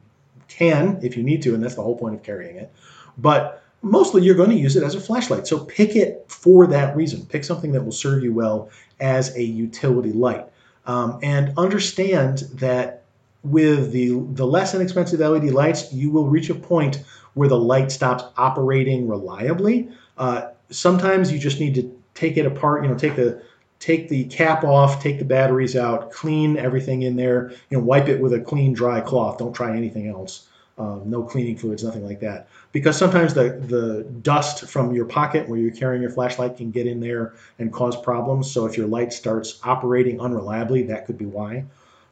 can 0.47 0.99
if 1.03 1.15
you 1.15 1.23
need 1.23 1.41
to, 1.43 1.53
and 1.53 1.63
that's 1.63 1.75
the 1.75 1.83
whole 1.83 1.97
point 1.97 2.15
of 2.15 2.23
carrying 2.23 2.57
it. 2.57 2.73
But 3.17 3.63
mostly 3.83 4.23
you're 4.23 4.35
going 4.35 4.49
to 4.49 4.55
use 4.55 4.75
it 4.75 4.83
as 4.83 4.95
a 4.95 4.99
flashlight. 4.99 5.47
So 5.47 5.63
pick 5.65 5.95
it 5.95 6.25
for 6.27 6.67
that 6.67 6.95
reason. 6.95 7.25
Pick 7.25 7.43
something 7.43 7.71
that 7.73 7.83
will 7.83 7.91
serve 7.91 8.23
you 8.23 8.33
well 8.33 8.69
as 8.99 9.35
a 9.35 9.43
utility 9.43 10.11
light, 10.11 10.47
um, 10.87 11.19
and 11.21 11.53
understand 11.57 12.39
that 12.55 13.03
with 13.43 13.91
the 13.91 14.09
the 14.33 14.45
less 14.45 14.73
inexpensive 14.73 15.19
LED 15.19 15.51
lights, 15.51 15.93
you 15.93 16.09
will 16.09 16.27
reach 16.27 16.49
a 16.49 16.55
point 16.55 17.03
where 17.33 17.49
the 17.49 17.59
light 17.59 17.91
stops 17.91 18.23
operating 18.37 19.07
reliably. 19.07 19.89
Uh, 20.17 20.49
sometimes 20.69 21.31
you 21.31 21.39
just 21.39 21.59
need 21.59 21.75
to 21.75 22.01
take 22.13 22.37
it 22.37 22.45
apart. 22.45 22.83
You 22.83 22.89
know, 22.89 22.97
take 22.97 23.15
the 23.15 23.41
take 23.79 24.09
the 24.09 24.25
cap 24.25 24.63
off, 24.63 25.01
take 25.01 25.19
the 25.19 25.25
batteries 25.25 25.75
out, 25.75 26.11
clean 26.11 26.57
everything 26.57 27.01
in 27.01 27.15
there. 27.15 27.51
You 27.69 27.77
know, 27.77 27.83
wipe 27.83 28.07
it 28.07 28.21
with 28.21 28.33
a 28.33 28.39
clean, 28.39 28.73
dry 28.73 29.01
cloth. 29.01 29.39
Don't 29.39 29.53
try 29.53 29.75
anything 29.75 30.07
else. 30.07 30.47
Um, 30.77 31.03
no 31.05 31.21
cleaning 31.21 31.57
fluids, 31.57 31.83
nothing 31.83 32.05
like 32.05 32.21
that. 32.21 32.47
Because 32.71 32.97
sometimes 32.97 33.33
the, 33.33 33.61
the 33.67 34.03
dust 34.21 34.67
from 34.67 34.93
your 34.93 35.05
pocket 35.05 35.47
where 35.47 35.59
you're 35.59 35.75
carrying 35.75 36.01
your 36.01 36.11
flashlight 36.11 36.57
can 36.57 36.71
get 36.71 36.87
in 36.87 36.99
there 36.99 37.33
and 37.59 37.71
cause 37.71 37.99
problems. 38.01 38.49
So 38.49 38.65
if 38.65 38.77
your 38.77 38.87
light 38.87 39.13
starts 39.13 39.59
operating 39.63 40.17
unreliably, 40.17 40.87
that 40.87 41.05
could 41.05 41.17
be 41.17 41.25
why. 41.25 41.65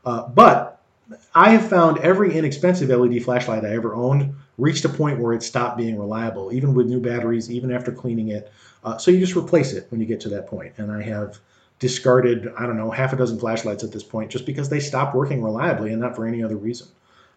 Uh, 0.05 0.27
but 0.27 0.81
I 1.33 1.51
have 1.51 1.67
found 1.67 1.99
every 1.99 2.35
inexpensive 2.35 2.89
LED 2.89 3.23
flashlight 3.23 3.65
I 3.65 3.73
ever 3.73 3.95
owned 3.95 4.35
reached 4.59 4.85
a 4.85 4.89
point 4.89 5.19
where 5.19 5.33
it 5.33 5.43
stopped 5.43 5.77
being 5.77 5.97
reliable, 5.97 6.51
even 6.51 6.73
with 6.73 6.87
new 6.87 6.99
batteries, 6.99 7.49
even 7.49 7.71
after 7.71 7.91
cleaning 7.91 8.29
it. 8.29 8.51
Uh, 8.83 8.97
so 8.97 9.11
you 9.11 9.19
just 9.19 9.35
replace 9.35 9.73
it 9.73 9.87
when 9.89 9.99
you 9.99 10.05
get 10.05 10.19
to 10.21 10.29
that 10.29 10.47
point. 10.47 10.73
And 10.77 10.91
I 10.91 11.01
have 11.01 11.39
discarded, 11.79 12.51
I 12.57 12.65
don't 12.65 12.77
know, 12.77 12.91
half 12.91 13.13
a 13.13 13.15
dozen 13.15 13.39
flashlights 13.39 13.83
at 13.83 13.91
this 13.91 14.03
point 14.03 14.31
just 14.31 14.45
because 14.45 14.69
they 14.69 14.79
stopped 14.79 15.15
working 15.15 15.41
reliably 15.41 15.91
and 15.91 16.01
not 16.01 16.15
for 16.15 16.25
any 16.25 16.43
other 16.43 16.57
reason. 16.57 16.87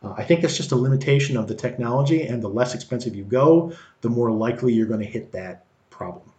Uh, 0.03 0.15
I 0.17 0.25
think 0.25 0.43
that's 0.43 0.57
just 0.57 0.73
a 0.73 0.77
limitation 0.77 1.37
of 1.37 1.47
the 1.47 1.55
technology, 1.55 2.23
and 2.27 2.43
the 2.43 2.49
less 2.49 2.75
expensive 2.75 3.15
you 3.15 3.23
go, 3.23 3.73
the 4.01 4.09
more 4.09 4.33
likely 4.33 4.73
you're 4.73 4.87
going 4.87 5.01
to 5.01 5.07
hit 5.07 5.31
that 5.33 5.65
problem. 5.91 6.32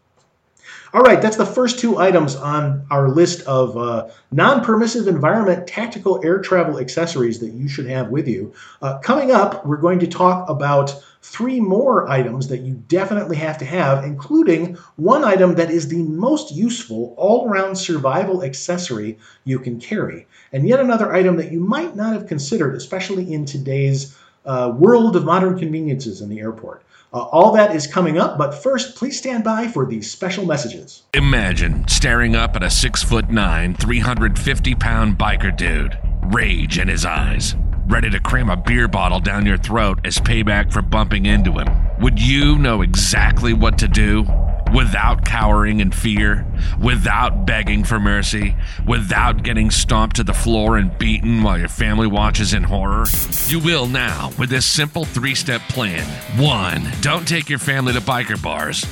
All 0.94 1.02
right, 1.02 1.22
that's 1.22 1.38
the 1.38 1.46
first 1.46 1.80
two 1.80 1.98
items 1.98 2.36
on 2.36 2.86
our 2.92 3.10
list 3.10 3.42
of 3.48 3.76
uh, 3.78 4.10
non 4.32 4.64
permissive 4.64 5.08
environment 5.08 5.68
tactical 5.68 6.22
air 6.24 6.40
travel 6.40 6.80
accessories 6.80 7.40
that 7.40 7.52
you 7.52 7.68
should 7.68 7.88
have 7.88 8.10
with 8.10 8.28
you. 8.28 8.54
Uh, 8.82 9.00
coming 9.00 9.32
up, 9.32 9.66
we're 9.66 9.78
going 9.78 10.00
to 10.00 10.08
talk 10.08 10.50
about 10.50 11.04
three 11.24 11.60
more 11.60 12.10
items 12.10 12.50
that 12.50 12.60
you 12.60 12.76
definitely 12.90 13.38
have 13.38 13.58
to 13.58 13.66
have, 13.66 14.04
including 14.04 14.76
one 14.98 15.24
item 15.24 15.56
that 15.56 15.72
is 15.72 15.88
the 15.88 16.04
most 16.04 16.52
useful 16.54 17.16
all 17.18 17.50
around 17.50 17.76
survival 17.76 18.44
accessory 18.44 19.18
you 19.46 19.58
can 19.58 19.80
carry, 19.80 20.28
and 20.52 20.68
yet 20.68 20.80
another 20.80 21.14
item 21.14 21.38
that 21.38 21.52
you 21.52 21.60
might 21.60 21.96
not 21.96 22.14
have 22.14 22.28
considered, 22.28 22.76
especially 22.76 23.34
in 23.34 23.46
today's 23.46 24.18
uh, 24.46 24.74
world 24.78 25.16
of 25.16 25.24
modern 25.24 25.58
conveniences 25.58 26.22
in 26.22 26.30
the 26.30 26.40
airport. 26.40 26.84
Uh, 27.14 27.20
all 27.26 27.52
that 27.52 27.76
is 27.76 27.86
coming 27.86 28.18
up, 28.18 28.40
but 28.40 28.56
first, 28.56 28.96
please 28.96 29.16
stand 29.16 29.44
by 29.44 29.68
for 29.68 29.86
these 29.86 30.10
special 30.10 30.46
messages. 30.48 31.04
Imagine 31.14 31.88
staring 31.88 32.36
up 32.36 32.56
at 32.56 32.64
a 32.64 32.70
six 32.72 33.04
foot 33.04 33.30
nine, 33.30 33.76
350 33.76 34.74
pound 34.76 35.18
biker 35.18 35.56
dude, 35.56 35.96
rage 36.34 36.80
in 36.80 36.88
his 36.88 37.06
eyes, 37.06 37.56
ready 37.86 38.10
to 38.10 38.20
cram 38.20 38.50
a 38.50 38.58
beer 38.58 38.88
bottle 38.88 39.20
down 39.20 39.46
your 39.46 39.60
throat 39.60 40.00
as 40.04 40.18
payback 40.18 40.74
for 40.74 40.82
bumping 40.82 41.28
into 41.28 41.52
him. 41.52 41.68
Would 42.00 42.20
you 42.20 42.58
know 42.58 42.82
exactly 42.82 43.54
what 43.54 43.78
to 43.78 43.88
do? 43.88 44.26
Without 44.74 45.24
cowering 45.24 45.80
in 45.80 45.92
fear, 45.92 46.46
without 46.82 47.46
begging 47.46 47.84
for 47.84 48.00
mercy, 48.00 48.56
without 48.88 49.44
getting 49.44 49.70
stomped 49.70 50.16
to 50.16 50.24
the 50.24 50.34
floor 50.34 50.78
and 50.78 50.98
beaten 50.98 51.44
while 51.44 51.58
your 51.58 51.70
family 51.70 52.08
watches 52.08 52.54
in 52.54 52.64
horror? 52.64 53.06
You 53.48 53.60
will 53.60 53.88
now 53.88 54.32
with 54.40 54.50
this 54.50 54.66
simple 54.66 55.06
three 55.06 55.36
step 55.36 55.62
plan. 55.70 56.04
One, 56.40 56.90
don't 57.02 57.28
take 57.28 57.50
your 57.50 57.60
family 57.60 57.94
to 57.94 58.02
biker 58.02 58.42
bars. 58.42 58.86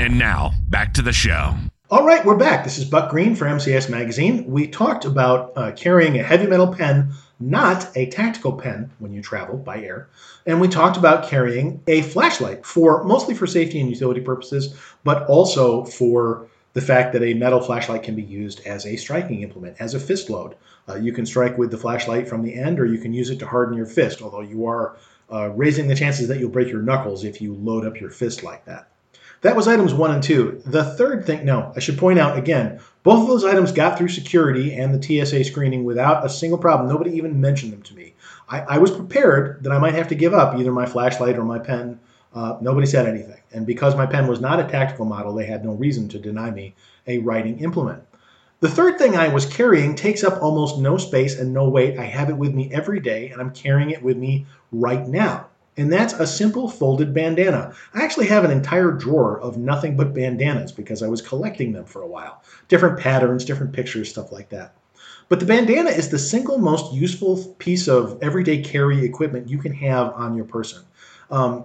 And 0.00 0.18
now, 0.18 0.52
back 0.68 0.94
to 0.94 1.02
the 1.02 1.12
show. 1.12 1.54
All 1.90 2.06
right, 2.06 2.24
we're 2.24 2.36
back. 2.36 2.64
This 2.64 2.78
is 2.78 2.84
Buck 2.86 3.10
Green 3.10 3.34
for 3.34 3.44
MCS 3.44 3.90
Magazine. 3.90 4.46
We 4.46 4.66
talked 4.66 5.04
about 5.04 5.52
uh, 5.54 5.72
carrying 5.72 6.18
a 6.18 6.22
heavy 6.22 6.46
metal 6.46 6.72
pen, 6.72 7.12
not 7.38 7.94
a 7.94 8.06
tactical 8.06 8.54
pen 8.54 8.90
when 8.98 9.12
you 9.12 9.20
travel 9.20 9.58
by 9.58 9.82
air. 9.82 10.08
And 10.46 10.60
we 10.60 10.68
talked 10.68 10.96
about 10.96 11.28
carrying 11.28 11.82
a 11.86 12.00
flashlight 12.02 12.64
for 12.64 13.04
mostly 13.04 13.34
for 13.34 13.46
safety 13.46 13.78
and 13.78 13.90
utility 13.90 14.22
purposes, 14.22 14.74
but 15.04 15.26
also 15.26 15.84
for 15.84 16.48
the 16.72 16.80
fact 16.80 17.12
that 17.12 17.22
a 17.22 17.34
metal 17.34 17.60
flashlight 17.60 18.02
can 18.02 18.16
be 18.16 18.22
used 18.22 18.66
as 18.66 18.86
a 18.86 18.96
striking 18.96 19.42
implement, 19.42 19.76
as 19.78 19.92
a 19.92 20.00
fist 20.00 20.30
load. 20.30 20.56
Uh, 20.88 20.94
you 20.94 21.12
can 21.12 21.26
strike 21.26 21.58
with 21.58 21.70
the 21.70 21.78
flashlight 21.78 22.26
from 22.26 22.42
the 22.42 22.54
end, 22.54 22.80
or 22.80 22.86
you 22.86 22.98
can 22.98 23.12
use 23.12 23.28
it 23.28 23.38
to 23.38 23.46
harden 23.46 23.76
your 23.76 23.86
fist, 23.86 24.22
although 24.22 24.40
you 24.40 24.66
are 24.66 24.96
uh, 25.30 25.50
raising 25.50 25.88
the 25.88 25.94
chances 25.94 26.28
that 26.28 26.38
you'll 26.38 26.50
break 26.50 26.68
your 26.68 26.82
knuckles 26.82 27.24
if 27.24 27.40
you 27.40 27.54
load 27.54 27.86
up 27.86 28.00
your 28.00 28.10
fist 28.10 28.42
like 28.42 28.64
that. 28.64 28.88
That 29.42 29.56
was 29.56 29.68
items 29.68 29.92
one 29.92 30.12
and 30.12 30.22
two. 30.22 30.62
The 30.66 30.84
third 30.84 31.26
thing, 31.26 31.44
no, 31.44 31.72
I 31.76 31.80
should 31.80 31.98
point 31.98 32.18
out 32.18 32.38
again, 32.38 32.80
both 33.02 33.22
of 33.22 33.28
those 33.28 33.44
items 33.44 33.72
got 33.72 33.98
through 33.98 34.08
security 34.08 34.74
and 34.74 34.94
the 34.94 35.02
TSA 35.02 35.44
screening 35.44 35.84
without 35.84 36.24
a 36.24 36.28
single 36.28 36.58
problem. 36.58 36.88
Nobody 36.88 37.16
even 37.16 37.40
mentioned 37.40 37.72
them 37.72 37.82
to 37.82 37.94
me. 37.94 38.14
I, 38.48 38.60
I 38.60 38.78
was 38.78 38.90
prepared 38.90 39.62
that 39.64 39.72
I 39.72 39.78
might 39.78 39.94
have 39.94 40.08
to 40.08 40.14
give 40.14 40.32
up 40.32 40.56
either 40.56 40.72
my 40.72 40.86
flashlight 40.86 41.36
or 41.36 41.44
my 41.44 41.58
pen 41.58 42.00
uh, 42.34 42.56
nobody 42.60 42.86
said 42.86 43.06
anything. 43.06 43.40
And 43.52 43.66
because 43.66 43.94
my 43.94 44.06
pen 44.06 44.26
was 44.26 44.40
not 44.40 44.60
a 44.60 44.64
tactical 44.64 45.04
model, 45.04 45.34
they 45.34 45.46
had 45.46 45.64
no 45.64 45.72
reason 45.72 46.08
to 46.08 46.18
deny 46.18 46.50
me 46.50 46.74
a 47.06 47.18
writing 47.18 47.58
implement. 47.60 48.02
The 48.60 48.70
third 48.70 48.96
thing 48.96 49.16
I 49.16 49.28
was 49.28 49.44
carrying 49.44 49.96
takes 49.96 50.22
up 50.22 50.40
almost 50.40 50.78
no 50.78 50.96
space 50.96 51.38
and 51.38 51.52
no 51.52 51.68
weight. 51.68 51.98
I 51.98 52.04
have 52.04 52.30
it 52.30 52.36
with 52.36 52.54
me 52.54 52.72
every 52.72 53.00
day, 53.00 53.28
and 53.30 53.40
I'm 53.40 53.50
carrying 53.50 53.90
it 53.90 54.02
with 54.02 54.16
me 54.16 54.46
right 54.70 55.06
now. 55.06 55.48
And 55.76 55.90
that's 55.90 56.12
a 56.12 56.26
simple 56.26 56.68
folded 56.68 57.14
bandana. 57.14 57.72
I 57.94 58.02
actually 58.02 58.26
have 58.26 58.44
an 58.44 58.50
entire 58.50 58.90
drawer 58.90 59.40
of 59.40 59.56
nothing 59.56 59.96
but 59.96 60.12
bandanas 60.12 60.70
because 60.70 61.02
I 61.02 61.08
was 61.08 61.22
collecting 61.22 61.72
them 61.72 61.86
for 61.86 62.02
a 62.02 62.06
while. 62.06 62.42
Different 62.68 62.98
patterns, 62.98 63.44
different 63.44 63.72
pictures, 63.72 64.10
stuff 64.10 64.32
like 64.32 64.50
that. 64.50 64.74
But 65.30 65.40
the 65.40 65.46
bandana 65.46 65.88
is 65.88 66.10
the 66.10 66.18
single 66.18 66.58
most 66.58 66.92
useful 66.92 67.54
piece 67.58 67.88
of 67.88 68.18
everyday 68.22 68.60
carry 68.62 69.02
equipment 69.02 69.48
you 69.48 69.58
can 69.58 69.72
have 69.72 70.12
on 70.12 70.36
your 70.36 70.44
person. 70.44 70.82
Um, 71.32 71.64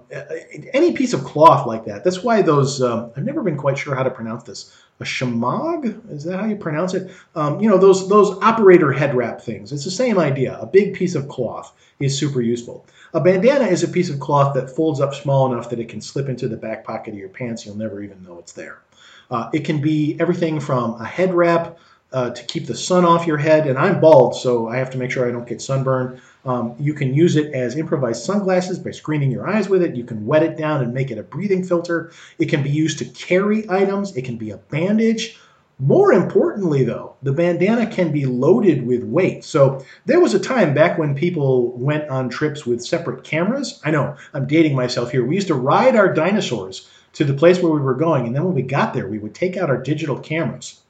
any 0.72 0.92
piece 0.92 1.12
of 1.12 1.24
cloth 1.24 1.66
like 1.66 1.84
that. 1.84 2.02
That's 2.02 2.22
why 2.22 2.40
those, 2.40 2.80
um, 2.80 3.12
I've 3.14 3.24
never 3.24 3.42
been 3.42 3.58
quite 3.58 3.76
sure 3.76 3.94
how 3.94 4.02
to 4.02 4.10
pronounce 4.10 4.44
this. 4.44 4.74
A 5.00 5.04
shamag? 5.04 6.10
Is 6.10 6.24
that 6.24 6.40
how 6.40 6.46
you 6.46 6.56
pronounce 6.56 6.94
it? 6.94 7.12
Um, 7.36 7.60
you 7.60 7.68
know, 7.68 7.76
those, 7.76 8.08
those 8.08 8.38
operator 8.42 8.90
head 8.92 9.14
wrap 9.14 9.42
things. 9.42 9.70
It's 9.70 9.84
the 9.84 9.90
same 9.90 10.18
idea. 10.18 10.58
A 10.58 10.66
big 10.66 10.94
piece 10.94 11.14
of 11.14 11.28
cloth 11.28 11.74
is 12.00 12.18
super 12.18 12.40
useful. 12.40 12.86
A 13.12 13.20
bandana 13.20 13.66
is 13.66 13.82
a 13.82 13.88
piece 13.88 14.08
of 14.08 14.18
cloth 14.18 14.54
that 14.54 14.74
folds 14.74 15.00
up 15.00 15.14
small 15.14 15.52
enough 15.52 15.68
that 15.68 15.78
it 15.78 15.88
can 15.90 16.00
slip 16.00 16.30
into 16.30 16.48
the 16.48 16.56
back 16.56 16.82
pocket 16.82 17.12
of 17.12 17.18
your 17.18 17.28
pants. 17.28 17.66
You'll 17.66 17.76
never 17.76 18.02
even 18.02 18.22
know 18.24 18.38
it's 18.38 18.52
there. 18.52 18.80
Uh, 19.30 19.50
it 19.52 19.66
can 19.66 19.82
be 19.82 20.16
everything 20.18 20.60
from 20.60 20.98
a 21.00 21.04
head 21.04 21.34
wrap 21.34 21.78
uh, 22.12 22.30
to 22.30 22.44
keep 22.44 22.66
the 22.66 22.74
sun 22.74 23.04
off 23.04 23.26
your 23.26 23.36
head. 23.36 23.66
And 23.66 23.78
I'm 23.78 24.00
bald, 24.00 24.34
so 24.34 24.68
I 24.68 24.78
have 24.78 24.90
to 24.90 24.98
make 24.98 25.10
sure 25.10 25.28
I 25.28 25.30
don't 25.30 25.46
get 25.46 25.60
sunburned. 25.60 26.20
Um, 26.48 26.74
you 26.78 26.94
can 26.94 27.12
use 27.12 27.36
it 27.36 27.52
as 27.52 27.76
improvised 27.76 28.24
sunglasses 28.24 28.78
by 28.78 28.92
screening 28.92 29.30
your 29.30 29.46
eyes 29.46 29.68
with 29.68 29.82
it. 29.82 29.94
You 29.94 30.04
can 30.04 30.24
wet 30.24 30.42
it 30.42 30.56
down 30.56 30.80
and 30.80 30.94
make 30.94 31.10
it 31.10 31.18
a 31.18 31.22
breathing 31.22 31.62
filter. 31.62 32.10
It 32.38 32.48
can 32.48 32.62
be 32.62 32.70
used 32.70 32.98
to 33.00 33.04
carry 33.04 33.68
items. 33.68 34.16
It 34.16 34.24
can 34.24 34.38
be 34.38 34.50
a 34.50 34.56
bandage. 34.56 35.38
More 35.78 36.10
importantly, 36.10 36.84
though, 36.84 37.16
the 37.22 37.32
bandana 37.32 37.86
can 37.86 38.12
be 38.12 38.24
loaded 38.24 38.86
with 38.86 39.04
weight. 39.04 39.44
So 39.44 39.84
there 40.06 40.20
was 40.20 40.32
a 40.32 40.40
time 40.40 40.72
back 40.72 40.96
when 40.96 41.14
people 41.14 41.76
went 41.76 42.08
on 42.08 42.30
trips 42.30 42.64
with 42.64 42.82
separate 42.82 43.24
cameras. 43.24 43.78
I 43.84 43.90
know 43.90 44.16
I'm 44.32 44.46
dating 44.46 44.74
myself 44.74 45.10
here. 45.10 45.26
We 45.26 45.34
used 45.34 45.48
to 45.48 45.54
ride 45.54 45.96
our 45.96 46.12
dinosaurs 46.14 46.88
to 47.12 47.24
the 47.24 47.34
place 47.34 47.62
where 47.62 47.72
we 47.72 47.80
were 47.80 47.94
going, 47.94 48.26
and 48.26 48.34
then 48.34 48.44
when 48.44 48.54
we 48.54 48.62
got 48.62 48.94
there, 48.94 49.06
we 49.06 49.18
would 49.18 49.34
take 49.34 49.58
out 49.58 49.68
our 49.68 49.82
digital 49.82 50.18
cameras. 50.18 50.80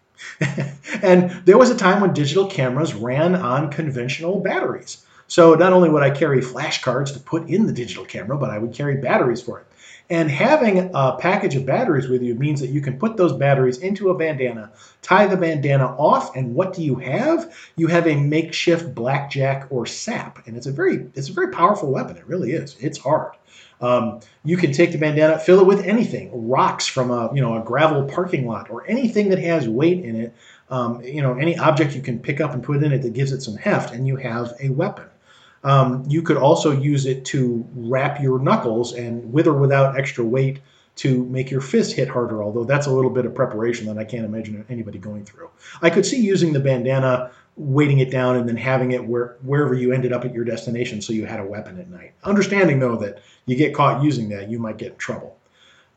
and 1.02 1.30
there 1.44 1.58
was 1.58 1.70
a 1.70 1.76
time 1.76 2.00
when 2.00 2.12
digital 2.12 2.46
cameras 2.46 2.94
ran 2.94 3.34
on 3.34 3.72
conventional 3.72 4.38
batteries. 4.40 5.04
So 5.28 5.54
not 5.54 5.74
only 5.74 5.90
would 5.90 6.02
I 6.02 6.10
carry 6.10 6.40
flashcards 6.40 7.12
to 7.12 7.20
put 7.20 7.48
in 7.48 7.66
the 7.66 7.72
digital 7.72 8.04
camera, 8.04 8.38
but 8.38 8.50
I 8.50 8.58
would 8.58 8.72
carry 8.72 8.96
batteries 8.96 9.42
for 9.42 9.60
it. 9.60 9.66
And 10.10 10.30
having 10.30 10.90
a 10.94 11.16
package 11.18 11.54
of 11.54 11.66
batteries 11.66 12.08
with 12.08 12.22
you 12.22 12.34
means 12.34 12.60
that 12.60 12.70
you 12.70 12.80
can 12.80 12.98
put 12.98 13.18
those 13.18 13.34
batteries 13.34 13.76
into 13.76 14.08
a 14.08 14.14
bandana, 14.14 14.70
tie 15.02 15.26
the 15.26 15.36
bandana 15.36 15.84
off, 15.84 16.34
and 16.34 16.54
what 16.54 16.72
do 16.72 16.82
you 16.82 16.94
have? 16.94 17.54
You 17.76 17.88
have 17.88 18.06
a 18.06 18.16
makeshift 18.16 18.94
blackjack 18.94 19.66
or 19.68 19.84
sap, 19.84 20.46
and 20.46 20.56
it's 20.56 20.66
a 20.66 20.72
very 20.72 21.06
it's 21.14 21.28
a 21.28 21.34
very 21.34 21.48
powerful 21.48 21.92
weapon. 21.92 22.16
It 22.16 22.26
really 22.26 22.52
is. 22.52 22.74
It's 22.80 22.96
hard. 22.96 23.32
Um, 23.82 24.20
you 24.44 24.56
can 24.56 24.72
take 24.72 24.92
the 24.92 24.98
bandana, 24.98 25.38
fill 25.38 25.60
it 25.60 25.66
with 25.66 25.84
anything, 25.84 26.48
rocks 26.48 26.86
from 26.86 27.10
a 27.10 27.30
you 27.34 27.42
know 27.42 27.60
a 27.60 27.62
gravel 27.62 28.04
parking 28.04 28.46
lot, 28.46 28.70
or 28.70 28.86
anything 28.88 29.28
that 29.28 29.38
has 29.40 29.68
weight 29.68 30.02
in 30.02 30.16
it. 30.16 30.34
Um, 30.70 31.02
you 31.02 31.20
know 31.20 31.34
any 31.34 31.58
object 31.58 31.94
you 31.94 32.00
can 32.00 32.18
pick 32.18 32.40
up 32.40 32.54
and 32.54 32.62
put 32.62 32.82
in 32.82 32.92
it 32.92 33.02
that 33.02 33.12
gives 33.12 33.32
it 33.32 33.42
some 33.42 33.56
heft, 33.56 33.92
and 33.92 34.06
you 34.06 34.16
have 34.16 34.54
a 34.58 34.70
weapon. 34.70 35.04
Um, 35.68 36.02
you 36.08 36.22
could 36.22 36.38
also 36.38 36.72
use 36.72 37.04
it 37.04 37.26
to 37.26 37.62
wrap 37.74 38.22
your 38.22 38.38
knuckles 38.38 38.94
and 38.94 39.30
with 39.30 39.46
or 39.46 39.52
without 39.52 39.98
extra 39.98 40.24
weight 40.24 40.60
to 40.96 41.24
make 41.26 41.50
your 41.50 41.60
fist 41.60 41.92
hit 41.92 42.08
harder, 42.08 42.42
although 42.42 42.64
that's 42.64 42.86
a 42.86 42.90
little 42.90 43.10
bit 43.10 43.26
of 43.26 43.34
preparation 43.34 43.86
that 43.86 43.98
I 43.98 44.04
can't 44.04 44.24
imagine 44.24 44.64
anybody 44.70 44.98
going 44.98 45.26
through. 45.26 45.50
I 45.82 45.90
could 45.90 46.06
see 46.06 46.20
using 46.20 46.54
the 46.54 46.58
bandana, 46.58 47.32
weighting 47.56 47.98
it 47.98 48.10
down, 48.10 48.36
and 48.36 48.48
then 48.48 48.56
having 48.56 48.92
it 48.92 49.04
where, 49.04 49.36
wherever 49.42 49.74
you 49.74 49.92
ended 49.92 50.10
up 50.10 50.24
at 50.24 50.32
your 50.32 50.44
destination 50.44 51.02
so 51.02 51.12
you 51.12 51.26
had 51.26 51.38
a 51.38 51.44
weapon 51.44 51.78
at 51.78 51.90
night. 51.90 52.14
Understanding, 52.24 52.78
though, 52.78 52.96
that 52.96 53.20
you 53.44 53.54
get 53.54 53.74
caught 53.74 54.02
using 54.02 54.30
that, 54.30 54.48
you 54.48 54.58
might 54.58 54.78
get 54.78 54.92
in 54.92 54.98
trouble. 54.98 55.36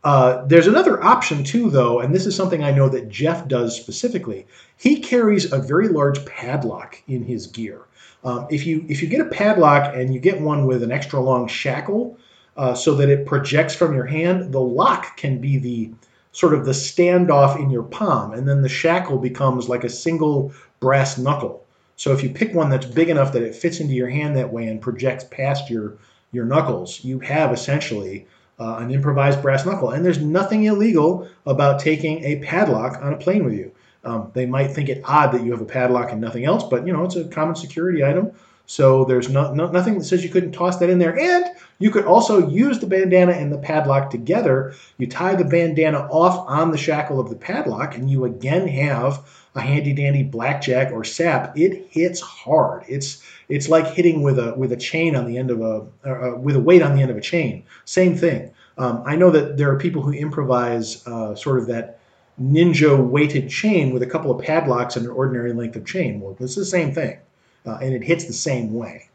Uh, 0.03 0.43
there's 0.47 0.67
another 0.67 1.01
option 1.01 1.45
too, 1.45 1.69
though, 1.69 2.01
and 2.01 2.13
this 2.13 2.25
is 2.25 2.35
something 2.35 2.61
I 2.61 2.71
know 2.71 2.89
that 2.89 3.07
Jeff 3.07 3.47
does 3.47 3.79
specifically. 3.79 4.47
He 4.75 4.99
carries 4.99 5.53
a 5.53 5.59
very 5.59 5.87
large 5.87 6.25
padlock 6.25 7.01
in 7.07 7.23
his 7.23 7.47
gear. 7.47 7.85
Um, 8.23 8.47
if 8.49 8.65
you 8.65 8.85
if 8.87 9.01
you 9.01 9.07
get 9.07 9.21
a 9.21 9.25
padlock 9.25 9.95
and 9.95 10.13
you 10.13 10.19
get 10.19 10.39
one 10.39 10.65
with 10.65 10.83
an 10.83 10.91
extra 10.91 11.19
long 11.19 11.47
shackle, 11.47 12.17
uh, 12.57 12.73
so 12.73 12.95
that 12.95 13.09
it 13.09 13.25
projects 13.25 13.75
from 13.75 13.93
your 13.95 14.05
hand, 14.05 14.53
the 14.53 14.61
lock 14.61 15.17
can 15.17 15.39
be 15.39 15.57
the 15.57 15.91
sort 16.31 16.53
of 16.53 16.65
the 16.65 16.71
standoff 16.71 17.59
in 17.59 17.69
your 17.69 17.83
palm, 17.83 18.33
and 18.33 18.47
then 18.47 18.61
the 18.61 18.69
shackle 18.69 19.17
becomes 19.17 19.67
like 19.67 19.83
a 19.83 19.89
single 19.89 20.53
brass 20.79 21.17
knuckle. 21.17 21.65
So 21.95 22.13
if 22.13 22.23
you 22.23 22.29
pick 22.29 22.53
one 22.53 22.69
that's 22.69 22.85
big 22.85 23.09
enough 23.09 23.33
that 23.33 23.43
it 23.43 23.55
fits 23.55 23.79
into 23.79 23.93
your 23.93 24.09
hand 24.09 24.35
that 24.35 24.51
way 24.51 24.67
and 24.67 24.81
projects 24.81 25.23
past 25.25 25.69
your 25.69 25.97
your 26.31 26.45
knuckles, 26.45 27.03
you 27.03 27.19
have 27.19 27.51
essentially 27.51 28.25
uh, 28.59 28.77
an 28.77 28.91
improvised 28.91 29.41
brass 29.41 29.65
knuckle. 29.65 29.89
And 29.89 30.05
there's 30.05 30.21
nothing 30.21 30.63
illegal 30.63 31.27
about 31.45 31.79
taking 31.79 32.23
a 32.23 32.37
padlock 32.37 33.01
on 33.01 33.13
a 33.13 33.17
plane 33.17 33.43
with 33.43 33.53
you. 33.53 33.71
Um, 34.03 34.31
they 34.33 34.45
might 34.45 34.69
think 34.69 34.89
it 34.89 35.01
odd 35.05 35.31
that 35.33 35.43
you 35.43 35.51
have 35.51 35.61
a 35.61 35.65
padlock 35.65 36.11
and 36.11 36.19
nothing 36.19 36.45
else, 36.45 36.63
but 36.63 36.87
you 36.87 36.93
know 36.93 37.03
it's 37.03 37.15
a 37.15 37.25
common 37.25 37.55
security 37.55 38.03
item. 38.03 38.31
So 38.65 39.03
there's 39.03 39.27
no, 39.27 39.53
no, 39.53 39.69
nothing 39.69 39.97
that 39.97 40.05
says 40.05 40.23
you 40.23 40.29
couldn't 40.29 40.53
toss 40.53 40.77
that 40.77 40.89
in 40.89 40.97
there. 40.97 41.19
And 41.19 41.45
you 41.79 41.91
could 41.91 42.05
also 42.05 42.47
use 42.47 42.79
the 42.79 42.87
bandana 42.87 43.33
and 43.33 43.51
the 43.51 43.57
padlock 43.57 44.09
together. 44.09 44.73
You 44.97 45.07
tie 45.07 45.35
the 45.35 45.43
bandana 45.43 46.07
off 46.09 46.47
on 46.47 46.71
the 46.71 46.77
shackle 46.77 47.19
of 47.19 47.29
the 47.29 47.35
padlock, 47.35 47.95
and 47.97 48.09
you 48.09 48.23
again 48.23 48.67
have 48.67 49.27
a 49.55 49.61
handy 49.61 49.91
dandy 49.93 50.23
blackjack 50.23 50.91
or 50.93 51.03
sap. 51.03 51.57
It 51.57 51.87
hits 51.89 52.21
hard. 52.21 52.85
It's 52.87 53.21
it's 53.49 53.67
like 53.67 53.87
hitting 53.87 54.23
with 54.23 54.39
a 54.39 54.53
with 54.53 54.71
a 54.71 54.77
chain 54.77 55.15
on 55.15 55.25
the 55.25 55.37
end 55.37 55.51
of 55.51 55.61
a 55.61 55.85
uh, 56.09 56.37
with 56.37 56.55
a 56.55 56.59
weight 56.61 56.81
on 56.81 56.95
the 56.95 57.01
end 57.01 57.11
of 57.11 57.17
a 57.17 57.21
chain. 57.21 57.65
Same 57.85 58.15
thing. 58.15 58.53
Um, 58.77 59.03
I 59.05 59.15
know 59.15 59.31
that 59.31 59.57
there 59.57 59.69
are 59.71 59.77
people 59.77 60.01
who 60.01 60.13
improvise 60.13 61.05
uh, 61.05 61.35
sort 61.35 61.59
of 61.59 61.67
that 61.67 61.99
ninja 62.39 62.97
weighted 62.97 63.49
chain 63.49 63.93
with 63.93 64.03
a 64.03 64.07
couple 64.07 64.31
of 64.31 64.43
padlocks 64.43 64.95
and 64.95 65.05
an 65.05 65.11
ordinary 65.11 65.53
length 65.53 65.75
of 65.75 65.85
chain. 65.85 66.19
Well, 66.19 66.35
it's 66.39 66.55
the 66.55 66.65
same 66.65 66.93
thing, 66.93 67.17
uh, 67.65 67.79
and 67.81 67.93
it 67.93 68.03
hits 68.03 68.25
the 68.25 68.33
same 68.33 68.73
way. 68.73 69.09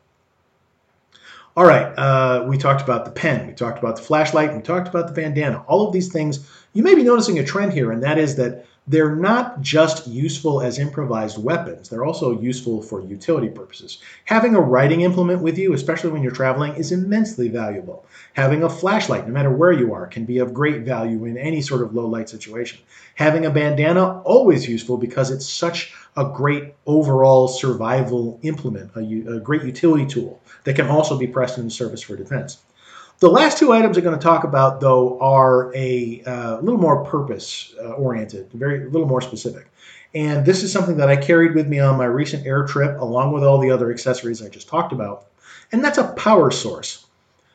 All 1.56 1.64
right, 1.64 1.86
uh, 1.96 2.44
we 2.46 2.58
talked 2.58 2.82
about 2.82 3.06
the 3.06 3.10
pen, 3.10 3.46
we 3.46 3.54
talked 3.54 3.78
about 3.78 3.96
the 3.96 4.02
flashlight, 4.02 4.54
we 4.54 4.60
talked 4.60 4.88
about 4.88 5.06
the 5.06 5.14
bandana. 5.14 5.64
All 5.66 5.86
of 5.86 5.92
these 5.92 6.12
things, 6.12 6.50
you 6.74 6.82
may 6.82 6.94
be 6.94 7.02
noticing 7.02 7.38
a 7.38 7.44
trend 7.44 7.72
here, 7.72 7.92
and 7.92 8.02
that 8.02 8.18
is 8.18 8.36
that 8.36 8.66
they're 8.88 9.16
not 9.16 9.60
just 9.60 10.06
useful 10.06 10.62
as 10.62 10.78
improvised 10.78 11.42
weapons, 11.42 11.88
they're 11.88 12.04
also 12.04 12.40
useful 12.40 12.80
for 12.80 13.00
utility 13.00 13.48
purposes. 13.48 13.98
Having 14.26 14.54
a 14.54 14.60
writing 14.60 15.00
implement 15.00 15.42
with 15.42 15.58
you, 15.58 15.72
especially 15.72 16.10
when 16.10 16.22
you're 16.22 16.30
traveling, 16.30 16.74
is 16.76 16.92
immensely 16.92 17.48
valuable. 17.48 18.06
Having 18.34 18.62
a 18.62 18.70
flashlight, 18.70 19.26
no 19.26 19.32
matter 19.32 19.50
where 19.50 19.72
you 19.72 19.92
are, 19.92 20.06
can 20.06 20.24
be 20.24 20.38
of 20.38 20.54
great 20.54 20.82
value 20.82 21.24
in 21.24 21.36
any 21.36 21.60
sort 21.60 21.82
of 21.82 21.94
low 21.94 22.06
light 22.06 22.28
situation. 22.28 22.78
Having 23.16 23.46
a 23.46 23.50
bandana, 23.50 24.20
always 24.22 24.68
useful 24.68 24.96
because 24.98 25.30
it's 25.30 25.48
such 25.48 25.92
a 26.16 26.24
great 26.24 26.74
overall 26.86 27.48
survival 27.48 28.38
implement, 28.42 28.90
a, 28.94 29.00
a 29.36 29.40
great 29.40 29.64
utility 29.64 30.06
tool 30.06 30.40
that 30.64 30.76
can 30.76 30.86
also 30.86 31.18
be 31.18 31.26
pressed 31.26 31.58
into 31.58 31.70
service 31.70 32.02
for 32.02 32.16
defense. 32.16 32.58
The 33.18 33.30
last 33.30 33.56
two 33.56 33.72
items 33.72 33.96
I'm 33.96 34.04
going 34.04 34.18
to 34.18 34.22
talk 34.22 34.44
about, 34.44 34.80
though, 34.80 35.18
are 35.20 35.74
a 35.74 36.22
uh, 36.26 36.60
little 36.60 36.78
more 36.78 37.02
purpose 37.02 37.74
uh, 37.80 37.92
oriented, 37.92 38.52
very 38.52 38.84
a 38.84 38.90
little 38.90 39.08
more 39.08 39.22
specific. 39.22 39.70
And 40.14 40.44
this 40.44 40.62
is 40.62 40.70
something 40.70 40.98
that 40.98 41.08
I 41.08 41.16
carried 41.16 41.54
with 41.54 41.66
me 41.66 41.80
on 41.80 41.96
my 41.96 42.04
recent 42.04 42.46
air 42.46 42.66
trip, 42.66 43.00
along 43.00 43.32
with 43.32 43.42
all 43.42 43.58
the 43.58 43.70
other 43.70 43.90
accessories 43.90 44.42
I 44.42 44.50
just 44.50 44.68
talked 44.68 44.92
about. 44.92 45.28
And 45.72 45.82
that's 45.82 45.96
a 45.96 46.12
power 46.12 46.50
source. 46.50 47.06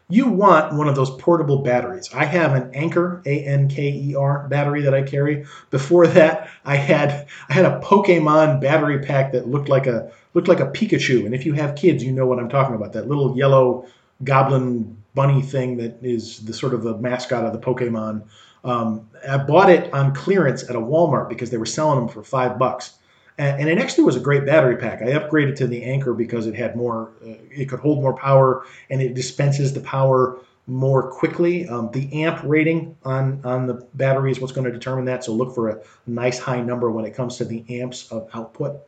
You 0.09 0.27
want 0.27 0.73
one 0.73 0.87
of 0.87 0.95
those 0.95 1.11
portable 1.11 1.59
batteries. 1.59 2.09
I 2.11 2.25
have 2.25 2.55
an 2.55 2.73
Anker, 2.73 3.21
A-N-K-E-R 3.25 4.47
battery 4.49 4.81
that 4.81 4.95
I 4.95 5.03
carry. 5.03 5.45
Before 5.69 6.07
that, 6.07 6.49
I 6.65 6.75
had 6.75 7.27
I 7.49 7.53
had 7.53 7.65
a 7.65 7.79
Pokemon 7.81 8.61
battery 8.61 8.99
pack 8.99 9.31
that 9.33 9.47
looked 9.47 9.69
like 9.69 9.85
a 9.85 10.11
looked 10.33 10.47
like 10.47 10.59
a 10.59 10.67
Pikachu. 10.67 11.25
And 11.25 11.35
if 11.35 11.45
you 11.45 11.53
have 11.53 11.75
kids, 11.75 12.03
you 12.03 12.11
know 12.11 12.25
what 12.25 12.39
I'm 12.39 12.49
talking 12.49 12.75
about. 12.75 12.93
That 12.93 13.07
little 13.07 13.37
yellow 13.37 13.85
goblin 14.23 15.00
bunny 15.13 15.41
thing 15.41 15.77
that 15.77 15.97
is 16.01 16.39
the 16.45 16.53
sort 16.53 16.73
of 16.73 16.83
the 16.83 16.97
mascot 16.97 17.45
of 17.45 17.53
the 17.53 17.59
Pokemon. 17.59 18.23
Um, 18.63 19.09
I 19.27 19.37
bought 19.37 19.69
it 19.69 19.93
on 19.93 20.13
clearance 20.13 20.69
at 20.69 20.75
a 20.75 20.79
Walmart 20.79 21.29
because 21.29 21.49
they 21.49 21.57
were 21.57 21.65
selling 21.65 21.99
them 21.99 22.07
for 22.07 22.23
five 22.23 22.59
bucks. 22.59 22.93
And, 23.37 23.67
it 23.67 23.79
actually 23.79 24.03
was 24.03 24.15
a 24.15 24.19
great 24.19 24.45
battery 24.45 24.75
pack. 24.75 25.01
I 25.01 25.05
upgraded 25.05 25.55
to 25.57 25.67
the 25.67 25.83
Anker 25.83 26.13
because 26.13 26.45
it 26.45 26.53
had 26.53 26.75
more, 26.75 27.13
uh, 27.25 27.33
it 27.49 27.69
could 27.69 27.79
hold 27.79 28.01
more 28.01 28.13
power 28.13 28.65
and 28.91 29.01
it 29.01 29.15
dispenses 29.15 29.73
the 29.73 29.79
power 29.79 30.39
more 30.67 31.09
quickly. 31.09 31.67
Um, 31.67 31.89
the 31.91 32.23
amp 32.23 32.41
rating 32.43 32.95
on, 33.03 33.41
on 33.43 33.65
the 33.65 33.85
battery 33.95 34.31
is 34.31 34.39
what's 34.39 34.53
going 34.53 34.65
to 34.65 34.71
determine 34.71 35.05
that. 35.05 35.23
So 35.23 35.33
look 35.33 35.55
for 35.55 35.69
a 35.69 35.81
nice 36.05 36.37
high 36.37 36.61
number 36.61 36.91
when 36.91 37.03
it 37.03 37.15
comes 37.15 37.37
to 37.37 37.45
the 37.45 37.65
amps 37.81 38.11
of 38.11 38.29
output. 38.33 38.81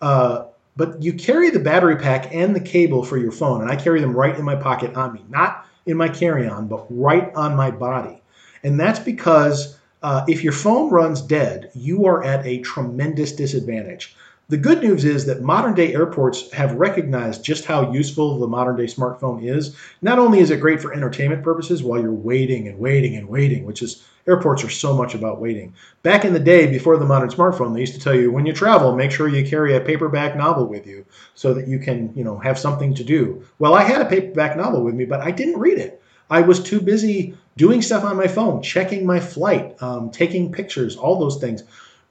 Uh, 0.00 0.44
but 0.76 1.02
you 1.02 1.12
carry 1.12 1.50
the 1.50 1.58
battery 1.58 1.96
pack 1.96 2.34
and 2.34 2.54
the 2.54 2.60
cable 2.60 3.04
for 3.04 3.18
your 3.18 3.32
phone, 3.32 3.60
and 3.62 3.70
I 3.70 3.76
carry 3.76 4.00
them 4.00 4.16
right 4.16 4.36
in 4.36 4.44
my 4.44 4.56
pocket 4.56 4.94
on 4.96 5.12
me, 5.12 5.24
not 5.28 5.66
in 5.86 5.96
my 5.96 6.08
carry 6.08 6.48
on, 6.48 6.68
but 6.68 6.86
right 6.90 7.34
on 7.34 7.56
my 7.56 7.70
body. 7.70 8.22
And 8.62 8.78
that's 8.78 8.98
because 8.98 9.78
uh, 10.02 10.24
if 10.28 10.42
your 10.44 10.52
phone 10.52 10.90
runs 10.90 11.20
dead, 11.20 11.70
you 11.74 12.06
are 12.06 12.22
at 12.22 12.46
a 12.46 12.60
tremendous 12.60 13.32
disadvantage. 13.32 14.14
The 14.50 14.56
good 14.56 14.82
news 14.82 15.04
is 15.04 15.26
that 15.26 15.42
modern 15.42 15.74
day 15.74 15.94
airports 15.94 16.50
have 16.50 16.74
recognized 16.74 17.44
just 17.44 17.66
how 17.66 17.92
useful 17.92 18.40
the 18.40 18.48
modern 18.48 18.74
day 18.74 18.86
smartphone 18.86 19.44
is. 19.44 19.76
Not 20.02 20.18
only 20.18 20.40
is 20.40 20.50
it 20.50 20.58
great 20.58 20.82
for 20.82 20.92
entertainment 20.92 21.44
purposes 21.44 21.84
while 21.84 22.00
you're 22.02 22.10
waiting 22.10 22.66
and 22.66 22.76
waiting 22.80 23.14
and 23.14 23.28
waiting, 23.28 23.64
which 23.64 23.80
is 23.80 24.02
airports 24.26 24.64
are 24.64 24.68
so 24.68 24.92
much 24.92 25.14
about 25.14 25.40
waiting. 25.40 25.74
Back 26.02 26.24
in 26.24 26.32
the 26.32 26.40
day, 26.40 26.66
before 26.66 26.96
the 26.96 27.04
modern 27.04 27.30
smartphone, 27.30 27.74
they 27.74 27.80
used 27.80 27.94
to 27.94 28.00
tell 28.00 28.12
you 28.12 28.32
when 28.32 28.44
you 28.44 28.52
travel, 28.52 28.96
make 28.96 29.12
sure 29.12 29.28
you 29.28 29.48
carry 29.48 29.76
a 29.76 29.80
paperback 29.80 30.34
novel 30.34 30.66
with 30.66 30.84
you 30.84 31.06
so 31.36 31.54
that 31.54 31.68
you 31.68 31.78
can, 31.78 32.12
you 32.16 32.24
know, 32.24 32.36
have 32.40 32.58
something 32.58 32.92
to 32.94 33.04
do. 33.04 33.44
Well, 33.60 33.74
I 33.74 33.84
had 33.84 34.00
a 34.00 34.06
paperback 34.06 34.56
novel 34.56 34.82
with 34.82 34.96
me, 34.96 35.04
but 35.04 35.20
I 35.20 35.30
didn't 35.30 35.60
read 35.60 35.78
it. 35.78 36.02
I 36.28 36.40
was 36.40 36.60
too 36.60 36.80
busy 36.80 37.36
doing 37.56 37.82
stuff 37.82 38.02
on 38.02 38.16
my 38.16 38.26
phone, 38.26 38.62
checking 38.62 39.06
my 39.06 39.20
flight, 39.20 39.80
um, 39.80 40.10
taking 40.10 40.50
pictures, 40.50 40.96
all 40.96 41.20
those 41.20 41.36
things. 41.36 41.62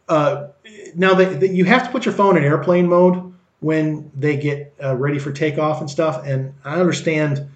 Uh, 0.07 0.47
now 0.95 1.19
you 1.19 1.65
have 1.65 1.83
to 1.83 1.89
put 1.89 2.05
your 2.05 2.13
phone 2.13 2.37
in 2.37 2.43
airplane 2.43 2.87
mode 2.87 3.33
when 3.59 4.11
they 4.15 4.37
get 4.37 4.73
uh, 4.83 4.95
ready 4.95 5.19
for 5.19 5.31
takeoff 5.31 5.81
and 5.81 5.89
stuff. 5.89 6.25
And 6.25 6.53
I 6.63 6.79
understand. 6.79 7.49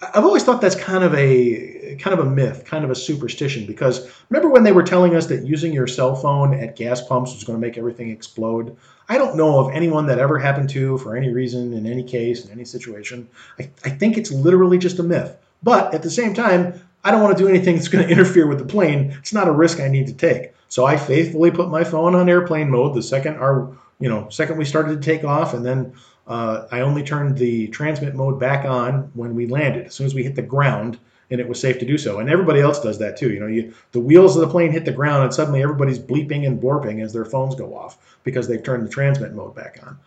I've 0.00 0.24
always 0.24 0.44
thought 0.44 0.60
that's 0.60 0.76
kind 0.76 1.02
of 1.02 1.12
a 1.14 1.96
kind 2.00 2.18
of 2.18 2.24
a 2.24 2.30
myth, 2.30 2.64
kind 2.64 2.84
of 2.84 2.90
a 2.90 2.94
superstition. 2.94 3.66
Because 3.66 4.08
remember 4.28 4.48
when 4.48 4.62
they 4.62 4.72
were 4.72 4.82
telling 4.84 5.16
us 5.16 5.26
that 5.26 5.44
using 5.44 5.72
your 5.72 5.86
cell 5.86 6.14
phone 6.14 6.54
at 6.54 6.76
gas 6.76 7.00
pumps 7.00 7.34
was 7.34 7.44
going 7.44 7.60
to 7.60 7.66
make 7.66 7.76
everything 7.76 8.10
explode? 8.10 8.76
I 9.08 9.18
don't 9.18 9.36
know 9.36 9.58
of 9.58 9.74
anyone 9.74 10.06
that 10.06 10.18
ever 10.18 10.38
happened 10.38 10.68
to 10.70 10.98
for 10.98 11.16
any 11.16 11.30
reason, 11.30 11.72
in 11.72 11.86
any 11.86 12.04
case, 12.04 12.44
in 12.44 12.52
any 12.52 12.64
situation. 12.64 13.28
I, 13.58 13.70
I 13.84 13.90
think 13.90 14.18
it's 14.18 14.30
literally 14.30 14.78
just 14.78 14.98
a 14.98 15.02
myth. 15.02 15.36
But 15.62 15.94
at 15.94 16.02
the 16.02 16.10
same 16.10 16.34
time, 16.34 16.80
I 17.02 17.10
don't 17.10 17.22
want 17.22 17.36
to 17.36 17.42
do 17.42 17.48
anything 17.48 17.76
that's 17.76 17.88
going 17.88 18.04
to 18.06 18.12
interfere 18.12 18.46
with 18.46 18.58
the 18.58 18.66
plane. 18.66 19.16
It's 19.18 19.32
not 19.32 19.48
a 19.48 19.52
risk 19.52 19.80
I 19.80 19.88
need 19.88 20.06
to 20.08 20.12
take. 20.12 20.52
So 20.68 20.84
I 20.84 20.96
faithfully 20.96 21.50
put 21.50 21.70
my 21.70 21.84
phone 21.84 22.14
on 22.14 22.28
airplane 22.28 22.70
mode 22.70 22.94
the 22.94 23.02
second 23.02 23.36
our 23.36 23.70
you 24.00 24.08
know 24.08 24.28
second 24.28 24.58
we 24.58 24.64
started 24.64 25.00
to 25.00 25.04
take 25.04 25.24
off, 25.24 25.54
and 25.54 25.64
then 25.64 25.92
uh, 26.26 26.66
I 26.70 26.80
only 26.80 27.02
turned 27.02 27.38
the 27.38 27.68
transmit 27.68 28.14
mode 28.14 28.38
back 28.38 28.64
on 28.64 29.10
when 29.14 29.34
we 29.34 29.46
landed. 29.46 29.86
As 29.86 29.94
soon 29.94 30.06
as 30.06 30.14
we 30.14 30.22
hit 30.22 30.34
the 30.34 30.42
ground, 30.42 30.98
and 31.30 31.40
it 31.40 31.48
was 31.48 31.60
safe 31.60 31.78
to 31.78 31.86
do 31.86 31.98
so. 31.98 32.18
And 32.18 32.30
everybody 32.30 32.60
else 32.60 32.80
does 32.80 32.98
that 32.98 33.16
too. 33.16 33.30
You 33.32 33.40
know, 33.40 33.46
you 33.46 33.74
the 33.92 34.00
wheels 34.00 34.36
of 34.36 34.42
the 34.42 34.48
plane 34.48 34.72
hit 34.72 34.84
the 34.84 34.92
ground, 34.92 35.24
and 35.24 35.34
suddenly 35.34 35.62
everybody's 35.62 35.98
bleeping 35.98 36.46
and 36.46 36.60
borping 36.60 37.02
as 37.02 37.12
their 37.12 37.24
phones 37.24 37.54
go 37.54 37.74
off 37.74 38.18
because 38.24 38.48
they've 38.48 38.62
turned 38.62 38.84
the 38.84 38.90
transmit 38.90 39.34
mode 39.34 39.54
back 39.54 39.80
on. 39.82 39.98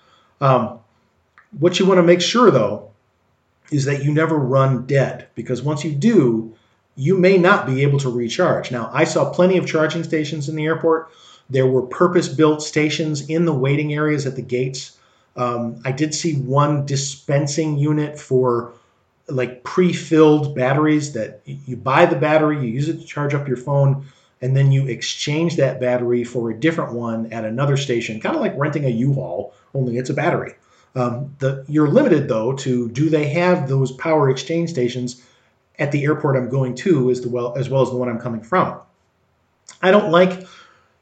Um, 0.41 0.79
what 1.59 1.79
you 1.79 1.85
want 1.85 1.97
to 1.97 2.03
make 2.03 2.21
sure 2.21 2.49
though 2.49 2.91
is 3.71 3.85
that 3.85 4.03
you 4.03 4.13
never 4.13 4.37
run 4.37 4.85
dead 4.85 5.27
because 5.35 5.61
once 5.61 5.83
you 5.83 5.91
do, 5.91 6.55
you 6.95 7.17
may 7.17 7.37
not 7.37 7.65
be 7.65 7.81
able 7.83 7.99
to 7.99 8.09
recharge. 8.09 8.71
Now, 8.71 8.89
I 8.93 9.05
saw 9.05 9.31
plenty 9.31 9.57
of 9.57 9.67
charging 9.67 10.03
stations 10.03 10.49
in 10.49 10.55
the 10.55 10.65
airport. 10.65 11.09
There 11.49 11.67
were 11.67 11.81
purpose 11.81 12.27
built 12.27 12.61
stations 12.61 13.29
in 13.29 13.45
the 13.45 13.53
waiting 13.53 13.93
areas 13.93 14.25
at 14.25 14.35
the 14.35 14.41
gates. 14.41 14.97
Um, 15.35 15.81
I 15.85 15.91
did 15.91 16.13
see 16.13 16.35
one 16.35 16.85
dispensing 16.85 17.77
unit 17.77 18.19
for 18.19 18.73
like 19.27 19.63
pre 19.63 19.93
filled 19.93 20.55
batteries 20.55 21.13
that 21.13 21.41
you 21.45 21.77
buy 21.77 22.05
the 22.05 22.15
battery, 22.15 22.57
you 22.57 22.67
use 22.67 22.89
it 22.89 22.99
to 22.99 23.05
charge 23.05 23.33
up 23.33 23.47
your 23.47 23.57
phone, 23.57 24.05
and 24.41 24.55
then 24.55 24.71
you 24.71 24.87
exchange 24.87 25.55
that 25.55 25.79
battery 25.79 26.23
for 26.23 26.49
a 26.49 26.53
different 26.53 26.93
one 26.93 27.31
at 27.31 27.45
another 27.45 27.77
station, 27.77 28.19
kind 28.19 28.35
of 28.35 28.41
like 28.41 28.57
renting 28.57 28.85
a 28.85 28.89
U 28.89 29.13
Haul, 29.13 29.53
only 29.73 29.97
it's 29.97 30.09
a 30.09 30.13
battery. 30.13 30.55
Um, 30.95 31.33
the, 31.39 31.63
you're 31.69 31.87
limited 31.87 32.27
though 32.27 32.53
to 32.53 32.89
do 32.89 33.09
they 33.09 33.29
have 33.29 33.69
those 33.69 33.93
power 33.93 34.29
exchange 34.29 34.69
stations 34.69 35.23
at 35.79 35.91
the 35.91 36.03
airport 36.03 36.37
I'm 36.37 36.49
going 36.49 36.75
to 36.75 37.09
as, 37.09 37.21
the 37.21 37.29
well, 37.29 37.55
as 37.57 37.69
well 37.69 37.81
as 37.81 37.89
the 37.89 37.95
one 37.95 38.09
I'm 38.09 38.19
coming 38.19 38.41
from. 38.41 38.79
I 39.81 39.91
don't 39.91 40.11
like 40.11 40.47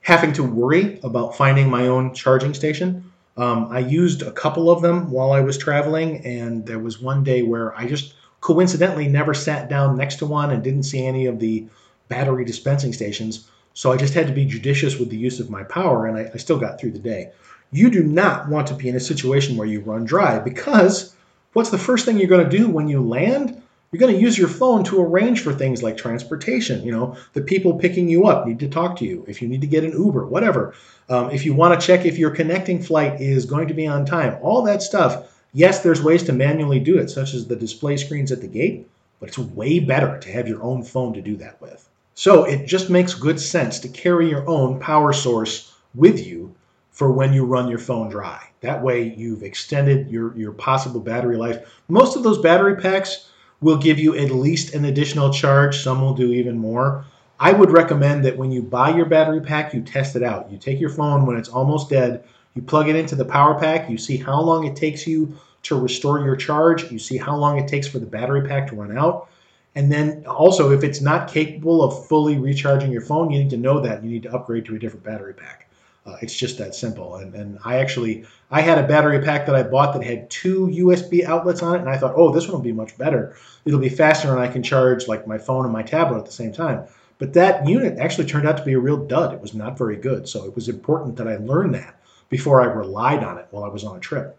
having 0.01 0.33
to 0.33 0.43
worry 0.43 0.99
about 1.03 1.35
finding 1.35 1.69
my 1.69 1.87
own 1.87 2.13
charging 2.13 2.53
station. 2.53 3.11
Um, 3.37 3.69
I 3.71 3.79
used 3.79 4.21
a 4.21 4.31
couple 4.31 4.69
of 4.69 4.81
them 4.81 5.11
while 5.11 5.31
I 5.31 5.41
was 5.41 5.57
traveling, 5.57 6.25
and 6.25 6.65
there 6.65 6.79
was 6.79 7.01
one 7.01 7.23
day 7.23 7.41
where 7.41 7.75
I 7.75 7.85
just 7.85 8.15
coincidentally 8.41 9.07
never 9.07 9.33
sat 9.33 9.69
down 9.69 9.97
next 9.97 10.15
to 10.17 10.25
one 10.25 10.51
and 10.51 10.63
didn't 10.63 10.83
see 10.83 11.05
any 11.05 11.25
of 11.25 11.39
the 11.39 11.67
battery 12.07 12.45
dispensing 12.45 12.93
stations. 12.93 13.49
So 13.73 13.91
I 13.91 13.97
just 13.97 14.13
had 14.13 14.27
to 14.27 14.33
be 14.33 14.45
judicious 14.45 14.97
with 14.97 15.09
the 15.09 15.17
use 15.17 15.39
of 15.39 15.49
my 15.49 15.63
power, 15.63 16.05
and 16.05 16.17
I, 16.17 16.31
I 16.33 16.37
still 16.37 16.57
got 16.57 16.79
through 16.79 16.91
the 16.91 16.99
day. 16.99 17.31
You 17.71 17.89
do 17.89 18.03
not 18.03 18.49
want 18.49 18.67
to 18.67 18.73
be 18.73 18.89
in 18.89 18.95
a 18.95 18.99
situation 18.99 19.55
where 19.55 19.67
you 19.67 19.81
run 19.81 20.05
dry 20.05 20.39
because 20.39 21.15
what's 21.53 21.69
the 21.69 21.77
first 21.77 22.05
thing 22.05 22.17
you're 22.17 22.27
going 22.27 22.49
to 22.49 22.57
do 22.57 22.67
when 22.67 22.87
you 22.87 23.01
land? 23.01 23.58
You're 23.91 23.99
going 23.99 24.13
to 24.13 24.21
use 24.21 24.37
your 24.37 24.47
phone 24.47 24.83
to 24.85 25.01
arrange 25.01 25.41
for 25.41 25.51
things 25.51 25.81
like 25.81 25.97
transportation. 25.97 26.83
You 26.83 26.91
know, 26.91 27.17
the 27.33 27.41
people 27.41 27.73
picking 27.79 28.07
you 28.07 28.27
up 28.27 28.45
need 28.45 28.59
to 28.59 28.67
talk 28.67 28.95
to 28.97 29.05
you. 29.05 29.25
If 29.27 29.41
you 29.41 29.47
need 29.47 29.61
to 29.61 29.67
get 29.67 29.83
an 29.83 29.93
Uber, 29.93 30.27
whatever. 30.27 30.75
Um, 31.09 31.31
if 31.31 31.43
you 31.43 31.55
want 31.55 31.79
to 31.79 31.85
check 31.85 32.05
if 32.05 32.19
your 32.19 32.29
connecting 32.29 32.83
flight 32.83 33.19
is 33.19 33.45
going 33.45 33.67
to 33.67 33.73
be 33.73 33.87
on 33.87 34.05
time, 34.05 34.37
all 34.41 34.61
that 34.63 34.83
stuff. 34.83 35.35
Yes, 35.53 35.81
there's 35.81 36.03
ways 36.03 36.21
to 36.23 36.33
manually 36.33 36.79
do 36.79 36.99
it, 36.99 37.09
such 37.09 37.33
as 37.33 37.47
the 37.47 37.55
display 37.55 37.97
screens 37.97 38.31
at 38.31 38.41
the 38.41 38.47
gate, 38.47 38.87
but 39.19 39.29
it's 39.29 39.39
way 39.39 39.79
better 39.79 40.19
to 40.19 40.31
have 40.31 40.47
your 40.47 40.61
own 40.61 40.83
phone 40.83 41.13
to 41.13 41.21
do 41.21 41.35
that 41.37 41.59
with. 41.59 41.89
So 42.13 42.43
it 42.43 42.67
just 42.67 42.91
makes 42.91 43.15
good 43.15 43.39
sense 43.39 43.79
to 43.79 43.87
carry 43.87 44.29
your 44.29 44.47
own 44.47 44.79
power 44.79 45.13
source 45.13 45.73
with 45.95 46.23
you 46.23 46.53
for 46.91 47.11
when 47.11 47.33
you 47.33 47.45
run 47.45 47.69
your 47.69 47.79
phone 47.79 48.09
dry. 48.09 48.49
That 48.61 48.83
way 48.83 49.15
you've 49.17 49.41
extended 49.41 50.11
your, 50.11 50.37
your 50.37 50.51
possible 50.51 50.99
battery 50.99 51.37
life. 51.37 51.81
Most 51.87 52.15
of 52.15 52.21
those 52.21 52.37
battery 52.37 52.75
packs 52.75 53.28
will 53.61 53.77
give 53.77 53.99
you 53.99 54.15
at 54.15 54.31
least 54.31 54.73
an 54.73 54.85
additional 54.85 55.31
charge. 55.31 55.81
Some 55.81 56.01
will 56.01 56.13
do 56.13 56.31
even 56.31 56.57
more. 56.57 57.05
I 57.39 57.53
would 57.53 57.71
recommend 57.71 58.25
that 58.25 58.37
when 58.37 58.51
you 58.51 58.61
buy 58.61 58.89
your 58.89 59.05
battery 59.05 59.41
pack, 59.41 59.73
you 59.73 59.81
test 59.81 60.15
it 60.15 60.23
out. 60.23 60.51
You 60.51 60.57
take 60.57 60.79
your 60.79 60.89
phone 60.89 61.25
when 61.25 61.37
it's 61.37 61.49
almost 61.49 61.89
dead, 61.89 62.23
you 62.53 62.61
plug 62.61 62.89
it 62.89 62.95
into 62.95 63.15
the 63.15 63.25
power 63.25 63.57
pack, 63.57 63.89
you 63.89 63.97
see 63.97 64.17
how 64.17 64.41
long 64.41 64.65
it 64.65 64.75
takes 64.75 65.07
you 65.07 65.37
to 65.63 65.79
restore 65.79 66.19
your 66.19 66.35
charge, 66.35 66.91
you 66.91 66.99
see 66.99 67.17
how 67.17 67.35
long 67.35 67.57
it 67.57 67.67
takes 67.67 67.87
for 67.87 67.99
the 67.99 68.05
battery 68.05 68.47
pack 68.47 68.67
to 68.67 68.75
run 68.75 68.97
out. 68.97 69.29
And 69.75 69.91
then 69.91 70.25
also, 70.25 70.71
if 70.71 70.83
it's 70.83 70.99
not 70.99 71.29
capable 71.29 71.83
of 71.83 72.07
fully 72.07 72.37
recharging 72.37 72.91
your 72.91 73.01
phone, 73.01 73.29
you 73.29 73.39
need 73.39 73.51
to 73.51 73.57
know 73.57 73.79
that. 73.81 74.03
You 74.03 74.09
need 74.09 74.23
to 74.23 74.33
upgrade 74.33 74.65
to 74.65 74.75
a 74.75 74.79
different 74.79 75.05
battery 75.05 75.33
pack. 75.33 75.68
Uh, 76.09 76.17
it's 76.21 76.35
just 76.35 76.57
that 76.57 76.73
simple. 76.73 77.15
And, 77.15 77.35
and 77.35 77.59
I 77.63 77.77
actually 77.77 78.25
I 78.51 78.61
had 78.61 78.79
a 78.79 78.87
battery 78.87 79.21
pack 79.21 79.45
that 79.45 79.55
I 79.55 79.63
bought 79.63 79.93
that 79.93 80.03
had 80.03 80.29
two 80.29 80.67
USB 80.67 81.23
outlets 81.23 81.61
on 81.61 81.75
it, 81.75 81.81
and 81.81 81.89
I 81.89 81.97
thought, 81.97 82.15
oh, 82.15 82.31
this 82.31 82.47
one 82.47 82.53
will 82.53 82.63
be 82.63 82.71
much 82.71 82.97
better. 82.97 83.35
It'll 83.65 83.79
be 83.79 83.89
faster, 83.89 84.31
and 84.31 84.39
I 84.39 84.47
can 84.47 84.63
charge 84.63 85.07
like 85.07 85.27
my 85.27 85.37
phone 85.37 85.65
and 85.65 85.73
my 85.73 85.83
tablet 85.83 86.19
at 86.19 86.25
the 86.25 86.31
same 86.31 86.51
time. 86.51 86.85
But 87.19 87.33
that 87.33 87.67
unit 87.67 87.99
actually 87.99 88.27
turned 88.27 88.47
out 88.47 88.57
to 88.57 88.63
be 88.63 88.73
a 88.73 88.79
real 88.79 89.05
dud. 89.05 89.33
It 89.33 89.41
was 89.41 89.53
not 89.53 89.77
very 89.77 89.97
good. 89.97 90.27
So 90.27 90.45
it 90.45 90.55
was 90.55 90.69
important 90.69 91.17
that 91.17 91.27
I 91.27 91.35
learn 91.37 91.71
that 91.73 91.99
before 92.29 92.61
I 92.61 92.65
relied 92.65 93.23
on 93.23 93.37
it 93.37 93.47
while 93.51 93.65
I 93.65 93.69
was 93.69 93.83
on 93.83 93.97
a 93.97 93.99
trip. 93.99 94.37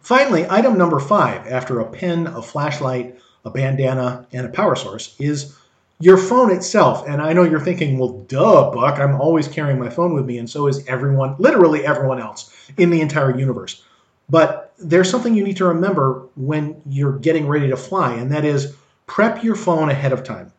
Finally, 0.00 0.46
item 0.50 0.76
number 0.76 0.98
five, 0.98 1.46
after 1.46 1.80
a 1.80 1.90
pen, 1.90 2.26
a 2.26 2.42
flashlight, 2.42 3.18
a 3.44 3.50
bandana, 3.50 4.26
and 4.32 4.46
a 4.46 4.50
power 4.50 4.74
source, 4.74 5.14
is 5.18 5.56
your 6.00 6.16
phone 6.16 6.52
itself. 6.52 7.06
And 7.08 7.20
I 7.20 7.32
know 7.32 7.42
you're 7.42 7.60
thinking, 7.60 7.98
well, 7.98 8.20
duh, 8.28 8.70
Buck, 8.70 8.98
I'm 8.98 9.20
always 9.20 9.48
carrying 9.48 9.78
my 9.78 9.90
phone 9.90 10.14
with 10.14 10.24
me, 10.24 10.38
and 10.38 10.48
so 10.48 10.66
is 10.66 10.86
everyone, 10.86 11.34
literally 11.38 11.84
everyone 11.84 12.20
else 12.20 12.54
in 12.76 12.90
the 12.90 13.00
entire 13.00 13.36
universe. 13.38 13.82
But 14.30 14.72
there's 14.78 15.10
something 15.10 15.34
you 15.34 15.44
need 15.44 15.56
to 15.56 15.64
remember 15.64 16.26
when 16.36 16.80
you're 16.86 17.18
getting 17.18 17.48
ready 17.48 17.68
to 17.68 17.76
fly, 17.76 18.14
and 18.14 18.30
that 18.32 18.44
is 18.44 18.76
prep 19.06 19.42
your 19.42 19.56
phone 19.56 19.90
ahead 19.90 20.12
of 20.12 20.22
time. 20.22 20.52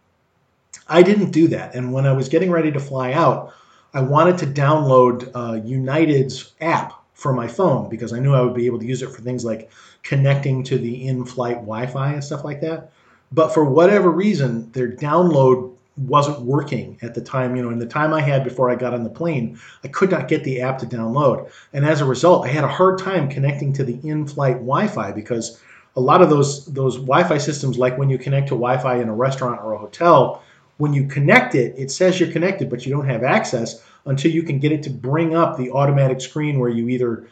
I 0.87 1.03
didn't 1.03 1.31
do 1.31 1.47
that. 1.49 1.75
And 1.75 1.93
when 1.93 2.05
I 2.05 2.13
was 2.13 2.29
getting 2.29 2.51
ready 2.51 2.71
to 2.71 2.79
fly 2.79 3.13
out, 3.13 3.53
I 3.93 4.01
wanted 4.01 4.37
to 4.39 4.47
download 4.47 5.31
uh, 5.33 5.63
United's 5.63 6.53
app 6.61 6.93
for 7.13 7.33
my 7.33 7.47
phone 7.47 7.89
because 7.89 8.13
I 8.13 8.19
knew 8.19 8.33
I 8.33 8.41
would 8.41 8.53
be 8.53 8.65
able 8.65 8.79
to 8.79 8.85
use 8.85 9.01
it 9.01 9.11
for 9.11 9.21
things 9.21 9.45
like 9.45 9.69
connecting 10.03 10.63
to 10.63 10.77
the 10.77 11.07
in 11.07 11.25
flight 11.25 11.55
Wi 11.57 11.85
Fi 11.87 12.13
and 12.13 12.23
stuff 12.23 12.43
like 12.43 12.61
that. 12.61 12.91
But 13.31 13.53
for 13.53 13.63
whatever 13.63 14.09
reason, 14.09 14.71
their 14.71 14.91
download 14.91 15.75
wasn't 15.97 16.41
working 16.41 16.97
at 17.01 17.13
the 17.13 17.21
time. 17.21 17.55
You 17.55 17.61
know, 17.61 17.69
in 17.69 17.79
the 17.79 17.85
time 17.85 18.13
I 18.13 18.21
had 18.21 18.43
before 18.43 18.69
I 18.69 18.75
got 18.75 18.93
on 18.93 19.03
the 19.03 19.09
plane, 19.09 19.59
I 19.83 19.87
could 19.89 20.09
not 20.09 20.27
get 20.27 20.43
the 20.43 20.61
app 20.61 20.77
to 20.79 20.85
download. 20.85 21.49
And 21.73 21.85
as 21.85 22.01
a 22.01 22.05
result, 22.05 22.45
I 22.45 22.49
had 22.49 22.63
a 22.63 22.69
hard 22.69 22.99
time 22.99 23.29
connecting 23.29 23.73
to 23.73 23.83
the 23.83 23.99
in 24.07 24.25
flight 24.25 24.55
Wi 24.55 24.87
Fi 24.87 25.11
because 25.11 25.61
a 25.95 26.01
lot 26.01 26.21
of 26.21 26.29
those, 26.29 26.65
those 26.67 26.95
Wi 26.95 27.23
Fi 27.23 27.37
systems, 27.37 27.77
like 27.77 27.97
when 27.97 28.09
you 28.09 28.17
connect 28.17 28.47
to 28.47 28.55
Wi 28.55 28.77
Fi 28.77 28.97
in 29.01 29.09
a 29.09 29.13
restaurant 29.13 29.61
or 29.61 29.73
a 29.73 29.77
hotel, 29.77 30.41
when 30.77 30.93
you 30.93 31.07
connect 31.07 31.55
it, 31.55 31.75
it 31.77 31.91
says 31.91 32.19
you're 32.19 32.31
connected, 32.31 32.69
but 32.69 32.85
you 32.85 32.91
don't 32.91 33.09
have 33.09 33.23
access 33.23 33.83
until 34.05 34.31
you 34.31 34.43
can 34.43 34.59
get 34.59 34.71
it 34.71 34.81
to 34.83 34.89
bring 34.89 35.35
up 35.35 35.57
the 35.57 35.69
automatic 35.71 36.21
screen 36.21 36.57
where 36.57 36.69
you 36.69 36.87
either 36.87 37.27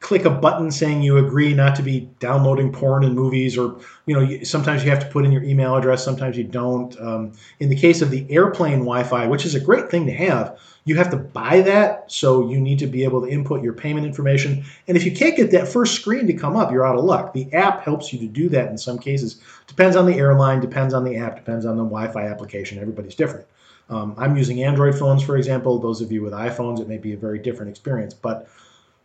click 0.00 0.24
a 0.24 0.30
button 0.30 0.70
saying 0.70 1.02
you 1.02 1.16
agree 1.16 1.54
not 1.54 1.74
to 1.74 1.82
be 1.82 2.08
downloading 2.20 2.70
porn 2.70 3.02
and 3.02 3.14
movies 3.14 3.56
or 3.56 3.80
you 4.04 4.14
know 4.14 4.44
sometimes 4.44 4.84
you 4.84 4.90
have 4.90 5.00
to 5.00 5.06
put 5.06 5.24
in 5.24 5.32
your 5.32 5.42
email 5.42 5.74
address 5.76 6.04
sometimes 6.04 6.36
you 6.36 6.44
don't. 6.44 6.98
Um, 7.00 7.32
in 7.60 7.68
the 7.70 7.76
case 7.76 8.02
of 8.02 8.10
the 8.10 8.26
airplane 8.30 8.80
wi-fi 8.80 9.26
which 9.26 9.44
is 9.44 9.54
a 9.54 9.60
great 9.60 9.90
thing 9.90 10.06
to 10.06 10.12
have 10.12 10.58
you 10.84 10.96
have 10.96 11.10
to 11.10 11.16
buy 11.16 11.62
that 11.62 12.10
so 12.12 12.48
you 12.48 12.60
need 12.60 12.78
to 12.78 12.86
be 12.86 13.04
able 13.04 13.20
to 13.22 13.28
input 13.28 13.62
your 13.62 13.72
payment 13.72 14.06
information. 14.06 14.64
And 14.86 14.96
if 14.96 15.04
you 15.04 15.12
can't 15.12 15.36
get 15.36 15.50
that 15.50 15.66
first 15.66 15.94
screen 15.94 16.26
to 16.26 16.34
come 16.34 16.56
up 16.56 16.70
you're 16.70 16.86
out 16.86 16.96
of 16.96 17.04
luck. 17.04 17.32
The 17.32 17.52
app 17.54 17.82
helps 17.82 18.12
you 18.12 18.18
to 18.20 18.26
do 18.26 18.48
that 18.50 18.68
in 18.68 18.78
some 18.78 18.98
cases. 18.98 19.40
Depends 19.66 19.96
on 19.96 20.06
the 20.06 20.14
airline 20.14 20.60
depends 20.60 20.92
on 20.92 21.04
the 21.04 21.16
app 21.16 21.36
depends 21.36 21.64
on 21.64 21.76
the 21.76 21.84
wi-fi 21.84 22.26
application. 22.26 22.78
Everybody's 22.78 23.14
different. 23.14 23.46
Um, 23.88 24.14
i'm 24.18 24.36
using 24.36 24.62
android 24.62 24.98
phones 24.98 25.22
for 25.22 25.36
example. 25.36 25.78
Those 25.78 26.02
of 26.02 26.12
you 26.12 26.22
with 26.22 26.34
iphones 26.34 26.80
it 26.80 26.88
may 26.88 26.98
be 26.98 27.14
a 27.14 27.16
very 27.16 27.38
different 27.38 27.70
experience. 27.70 28.12
But 28.12 28.48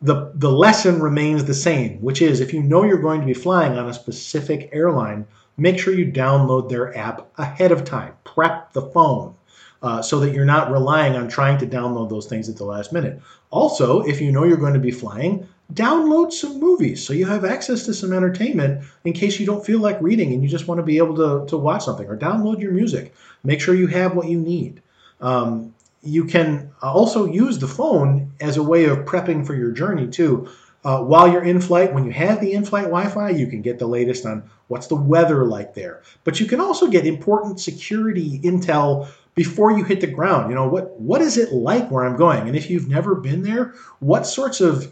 the, 0.01 0.31
the 0.35 0.51
lesson 0.51 0.99
remains 0.99 1.45
the 1.45 1.53
same, 1.53 2.01
which 2.01 2.21
is 2.21 2.39
if 2.39 2.53
you 2.53 2.63
know 2.63 2.83
you're 2.83 2.97
going 2.97 3.21
to 3.21 3.27
be 3.27 3.33
flying 3.33 3.77
on 3.77 3.87
a 3.87 3.93
specific 3.93 4.69
airline, 4.71 5.25
make 5.57 5.77
sure 5.77 5.93
you 5.93 6.11
download 6.11 6.69
their 6.69 6.97
app 6.97 7.29
ahead 7.37 7.71
of 7.71 7.85
time. 7.85 8.13
Prep 8.23 8.73
the 8.73 8.81
phone 8.81 9.35
uh, 9.83 10.01
so 10.01 10.19
that 10.19 10.33
you're 10.33 10.45
not 10.45 10.71
relying 10.71 11.15
on 11.15 11.27
trying 11.27 11.57
to 11.59 11.67
download 11.67 12.09
those 12.09 12.27
things 12.27 12.49
at 12.49 12.57
the 12.57 12.65
last 12.65 12.91
minute. 12.91 13.21
Also, 13.51 14.01
if 14.01 14.19
you 14.19 14.31
know 14.31 14.43
you're 14.43 14.57
going 14.57 14.73
to 14.73 14.79
be 14.79 14.91
flying, 14.91 15.47
download 15.73 16.31
some 16.31 16.59
movies 16.59 17.05
so 17.05 17.13
you 17.13 17.25
have 17.25 17.45
access 17.45 17.85
to 17.85 17.93
some 17.93 18.11
entertainment 18.11 18.83
in 19.05 19.13
case 19.13 19.39
you 19.39 19.45
don't 19.45 19.65
feel 19.65 19.79
like 19.79 20.01
reading 20.01 20.33
and 20.33 20.43
you 20.43 20.49
just 20.49 20.67
want 20.67 20.79
to 20.79 20.83
be 20.83 20.97
able 20.97 21.15
to, 21.15 21.45
to 21.47 21.57
watch 21.57 21.85
something 21.85 22.07
or 22.07 22.17
download 22.17 22.59
your 22.59 22.71
music. 22.71 23.13
Make 23.43 23.61
sure 23.61 23.75
you 23.75 23.87
have 23.87 24.15
what 24.15 24.27
you 24.27 24.39
need. 24.39 24.81
Um, 25.21 25.73
you 26.03 26.25
can 26.25 26.71
also 26.81 27.25
use 27.25 27.59
the 27.59 27.67
phone 27.67 28.31
as 28.39 28.57
a 28.57 28.63
way 28.63 28.85
of 28.85 28.99
prepping 28.99 29.45
for 29.45 29.53
your 29.55 29.71
journey 29.71 30.07
too. 30.07 30.49
Uh, 30.83 30.99
while 31.03 31.31
you're 31.31 31.43
in 31.43 31.61
flight, 31.61 31.93
when 31.93 32.03
you 32.03 32.11
have 32.11 32.41
the 32.41 32.53
in 32.53 32.65
flight 32.65 32.85
Wi 32.85 33.07
Fi, 33.07 33.29
you 33.29 33.45
can 33.45 33.61
get 33.61 33.77
the 33.77 33.85
latest 33.85 34.25
on 34.25 34.49
what's 34.67 34.87
the 34.87 34.95
weather 34.95 35.45
like 35.45 35.75
there. 35.75 36.01
But 36.23 36.39
you 36.39 36.47
can 36.47 36.59
also 36.59 36.87
get 36.87 37.05
important 37.05 37.59
security 37.59 38.39
intel 38.39 39.07
before 39.35 39.71
you 39.71 39.83
hit 39.83 40.01
the 40.01 40.07
ground. 40.07 40.49
You 40.49 40.55
know, 40.55 40.67
what, 40.67 40.99
what 40.99 41.21
is 41.21 41.37
it 41.37 41.53
like 41.53 41.91
where 41.91 42.03
I'm 42.03 42.17
going? 42.17 42.47
And 42.47 42.55
if 42.55 42.69
you've 42.69 42.87
never 42.87 43.13
been 43.13 43.43
there, 43.43 43.75
what 43.99 44.25
sorts 44.25 44.59
of 44.59 44.91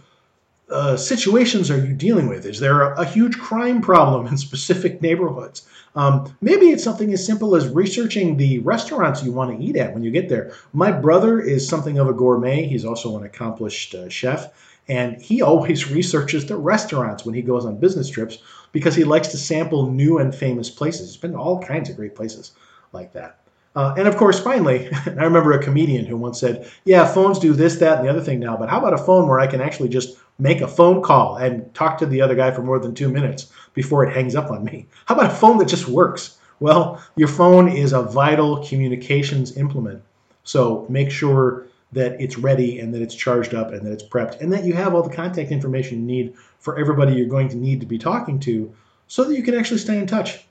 uh, 0.72 0.96
situations 0.96 1.72
are 1.72 1.84
you 1.84 1.94
dealing 1.94 2.28
with? 2.28 2.46
Is 2.46 2.60
there 2.60 2.82
a, 2.82 3.02
a, 3.02 3.06
huge 3.06 3.38
crime 3.40 3.82
problem 3.82 4.28
in 4.28 4.38
specific 4.38 5.02
neighborhoods? 5.02 5.68
Um, 5.96 6.36
maybe 6.42 6.68
it's 6.68 6.84
something 6.84 7.12
as 7.12 7.26
simple 7.26 7.56
as 7.56 7.68
researching 7.68 8.38
the 8.38 8.60
restaurants 8.60 9.24
you 9.24 9.32
want 9.32 9.58
to 9.58 9.64
eat 9.64 9.76
at 9.76 9.94
when 9.94 10.04
you 10.04 10.12
get 10.12 10.30
there. 10.30 10.54
My 10.74 10.92
brother 10.92 11.40
is 11.40 11.68
something 11.68 11.98
of 11.98 12.08
a 12.08 12.14
gourmet. 12.14 12.68
He's 12.68 12.86
also 12.86 13.18
an 13.18 13.24
accomplished 13.24 13.96
uh, 13.96 14.10
chef, 14.10 14.54
and 14.88 15.20
he 15.22 15.42
always 15.50 15.90
researches 15.90 16.46
the 16.46 16.58
restaurants 16.58 17.26
when 17.26 17.36
he 17.36 17.42
goes 17.42 17.66
on 17.66 17.80
business 17.80 18.10
trips 18.10 18.38
because 18.72 18.96
he 18.96 19.04
likes 19.04 19.30
to 19.30 19.38
sample 19.38 19.92
new 19.92 20.20
and 20.20 20.36
famous 20.36 20.70
places. 20.70 21.10
He's 21.10 21.18
been 21.18 21.32
to 21.32 21.40
all 21.40 21.62
kinds 21.62 21.90
of 21.90 21.96
great 21.96 22.16
places 22.16 22.52
like 22.94 23.14
that. 23.14 23.40
Uh, 23.76 23.94
and 23.98 24.08
of 24.08 24.18
course, 24.18 24.40
finally, 24.40 24.90
I 25.06 25.24
remember 25.24 25.52
a 25.52 25.64
comedian 25.64 26.06
who 26.06 26.18
once 26.18 26.40
said, 26.40 26.70
Yeah, 26.86 27.06
phones 27.06 27.40
do 27.40 27.54
this, 27.54 27.78
that, 27.78 28.00
and 28.00 28.08
the 28.08 28.12
other 28.12 28.22
thing 28.22 28.40
now, 28.40 28.58
but 28.58 28.70
how 28.70 28.80
about 28.80 28.94
a 28.94 28.98
phone 28.98 29.28
where 29.28 29.40
I 29.40 29.48
can 29.48 29.62
actually 29.62 29.90
just 29.90 30.18
make 30.40 30.62
a 30.62 30.68
phone 30.68 31.02
call 31.02 31.36
and 31.38 31.74
talk 31.74 31.98
to 32.00 32.06
the 32.06 32.22
other 32.22 32.36
guy 32.36 32.52
for 32.52 32.62
more 32.62 32.80
than 32.80 32.96
two 32.96 33.10
minutes 33.10 33.52
before 33.74 34.06
it 34.06 34.14
hangs 34.14 34.36
up 34.36 34.52
on 34.52 34.64
me? 34.64 34.88
How 35.06 35.16
about 35.16 35.32
a 35.32 35.36
phone 35.36 35.58
that 35.60 35.68
just 35.68 35.88
works? 35.88 36.38
Well, 36.60 37.02
your 37.16 37.28
phone 37.28 37.70
is 37.70 37.94
a 37.94 38.02
vital 38.02 38.66
communications 38.66 39.56
implement. 39.56 40.02
So 40.44 40.86
make 40.90 41.12
sure 41.12 41.68
that 41.92 42.20
it's 42.22 42.38
ready 42.38 42.80
and 42.80 42.94
that 42.94 43.02
it's 43.02 43.16
charged 43.16 43.54
up 43.54 43.72
and 43.72 43.86
that 43.86 43.92
it's 43.92 44.04
prepped 44.04 44.42
and 44.42 44.52
that 44.54 44.64
you 44.64 44.74
have 44.74 44.94
all 44.94 45.02
the 45.02 45.16
contact 45.16 45.52
information 45.52 46.00
you 46.00 46.06
need 46.06 46.34
for 46.60 46.78
everybody 46.78 47.14
you're 47.14 47.28
going 47.28 47.50
to 47.50 47.58
need 47.58 47.80
to 47.80 47.86
be 47.86 47.98
talking 47.98 48.40
to 48.40 48.72
so 49.08 49.24
that 49.24 49.36
you 49.36 49.42
can 49.42 49.56
actually 49.56 49.80
stay 49.80 49.98
in 49.98 50.06
touch 50.06 50.46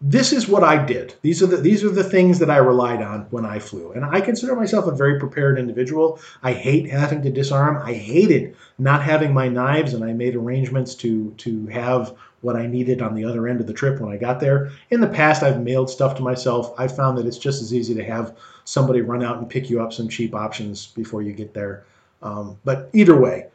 this 0.00 0.32
is 0.32 0.46
what 0.46 0.62
I 0.62 0.84
did. 0.84 1.14
These 1.22 1.42
are 1.42 1.46
the 1.46 1.56
these 1.56 1.82
are 1.82 1.90
the 1.90 2.04
things 2.04 2.38
that 2.38 2.50
I 2.50 2.58
relied 2.58 3.00
on 3.00 3.22
when 3.30 3.46
I 3.46 3.58
flew. 3.58 3.92
And 3.92 4.04
I 4.04 4.20
consider 4.20 4.54
myself 4.54 4.86
a 4.86 4.92
very 4.92 5.18
prepared 5.18 5.58
individual. 5.58 6.20
I 6.42 6.52
hate 6.52 6.90
having 6.90 7.22
to 7.22 7.30
disarm. 7.30 7.82
I 7.82 7.94
hated 7.94 8.54
not 8.78 9.02
having 9.02 9.32
my 9.32 9.48
knives 9.48 9.94
and 9.94 10.04
I 10.04 10.12
made 10.12 10.36
arrangements 10.36 10.94
to 10.96 11.30
to 11.38 11.66
have 11.68 12.14
what 12.42 12.56
I 12.56 12.66
needed 12.66 13.00
on 13.00 13.14
the 13.14 13.24
other 13.24 13.48
end 13.48 13.60
of 13.60 13.66
the 13.66 13.72
trip 13.72 13.98
when 13.98 14.12
I 14.12 14.18
got 14.18 14.38
there. 14.38 14.70
In 14.90 15.00
the 15.00 15.08
past 15.08 15.42
I've 15.42 15.62
mailed 15.62 15.88
stuff 15.88 16.14
to 16.16 16.22
myself. 16.22 16.74
I 16.78 16.88
found 16.88 17.16
that 17.16 17.26
it's 17.26 17.38
just 17.38 17.62
as 17.62 17.72
easy 17.72 17.94
to 17.94 18.04
have 18.04 18.36
somebody 18.64 19.00
run 19.00 19.24
out 19.24 19.38
and 19.38 19.48
pick 19.48 19.70
you 19.70 19.80
up 19.80 19.94
some 19.94 20.08
cheap 20.08 20.34
options 20.34 20.88
before 20.88 21.22
you 21.22 21.32
get 21.32 21.54
there. 21.54 21.84
Um, 22.22 22.58
but 22.64 22.90
either 22.92 23.18
way, 23.18 23.46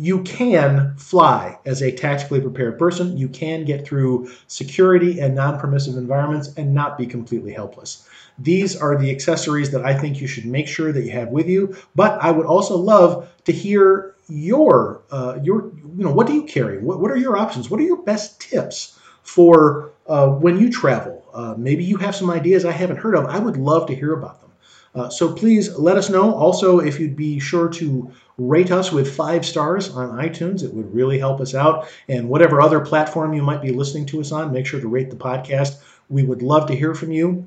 you 0.00 0.22
can 0.22 0.94
fly 0.96 1.58
as 1.66 1.82
a 1.82 1.92
tactically 1.92 2.40
prepared 2.40 2.78
person. 2.78 3.18
You 3.18 3.28
can 3.28 3.66
get 3.66 3.86
through 3.86 4.30
security 4.46 5.20
and 5.20 5.34
non 5.34 5.60
permissive 5.60 5.98
environments 5.98 6.54
and 6.56 6.72
not 6.72 6.96
be 6.96 7.06
completely 7.06 7.52
helpless. 7.52 8.08
These 8.38 8.74
are 8.76 8.96
the 8.96 9.10
accessories 9.10 9.70
that 9.72 9.84
I 9.84 9.92
think 9.92 10.18
you 10.18 10.26
should 10.26 10.46
make 10.46 10.68
sure 10.68 10.90
that 10.90 11.02
you 11.02 11.10
have 11.10 11.28
with 11.28 11.48
you. 11.48 11.76
But 11.94 12.18
I 12.22 12.30
would 12.30 12.46
also 12.46 12.78
love 12.78 13.28
to 13.44 13.52
hear 13.52 14.14
your 14.26 15.02
uh, 15.10 15.38
your 15.42 15.66
you 15.66 16.04
know 16.04 16.12
what 16.12 16.26
do 16.26 16.32
you 16.32 16.44
carry? 16.44 16.78
What, 16.78 16.98
what 17.00 17.10
are 17.10 17.18
your 17.18 17.36
options? 17.36 17.68
What 17.68 17.78
are 17.78 17.84
your 17.84 18.02
best 18.02 18.40
tips 18.40 18.98
for 19.22 19.92
uh, 20.06 20.28
when 20.28 20.58
you 20.58 20.70
travel? 20.70 21.22
Uh, 21.34 21.54
maybe 21.58 21.84
you 21.84 21.98
have 21.98 22.16
some 22.16 22.30
ideas 22.30 22.64
I 22.64 22.72
haven't 22.72 22.96
heard 22.96 23.14
of. 23.14 23.26
I 23.26 23.38
would 23.38 23.58
love 23.58 23.86
to 23.88 23.94
hear 23.94 24.14
about 24.14 24.40
them. 24.40 24.50
Uh, 24.94 25.08
so 25.08 25.32
please 25.32 25.78
let 25.78 25.96
us 25.96 26.10
know. 26.10 26.34
Also, 26.34 26.80
if 26.80 26.98
you'd 26.98 27.16
be 27.16 27.38
sure 27.38 27.68
to 27.68 28.10
rate 28.40 28.70
us 28.70 28.90
with 28.90 29.14
five 29.14 29.44
stars 29.44 29.90
on 29.90 30.16
iTunes, 30.18 30.62
it 30.62 30.72
would 30.72 30.94
really 30.94 31.18
help 31.18 31.40
us 31.40 31.54
out. 31.54 31.88
And 32.08 32.28
whatever 32.28 32.62
other 32.62 32.80
platform 32.80 33.34
you 33.34 33.42
might 33.42 33.60
be 33.60 33.70
listening 33.70 34.06
to 34.06 34.20
us 34.20 34.32
on, 34.32 34.52
make 34.52 34.66
sure 34.66 34.80
to 34.80 34.88
rate 34.88 35.10
the 35.10 35.16
podcast. 35.16 35.82
We 36.08 36.22
would 36.22 36.42
love 36.42 36.66
to 36.68 36.74
hear 36.74 36.94
from 36.94 37.12
you. 37.12 37.46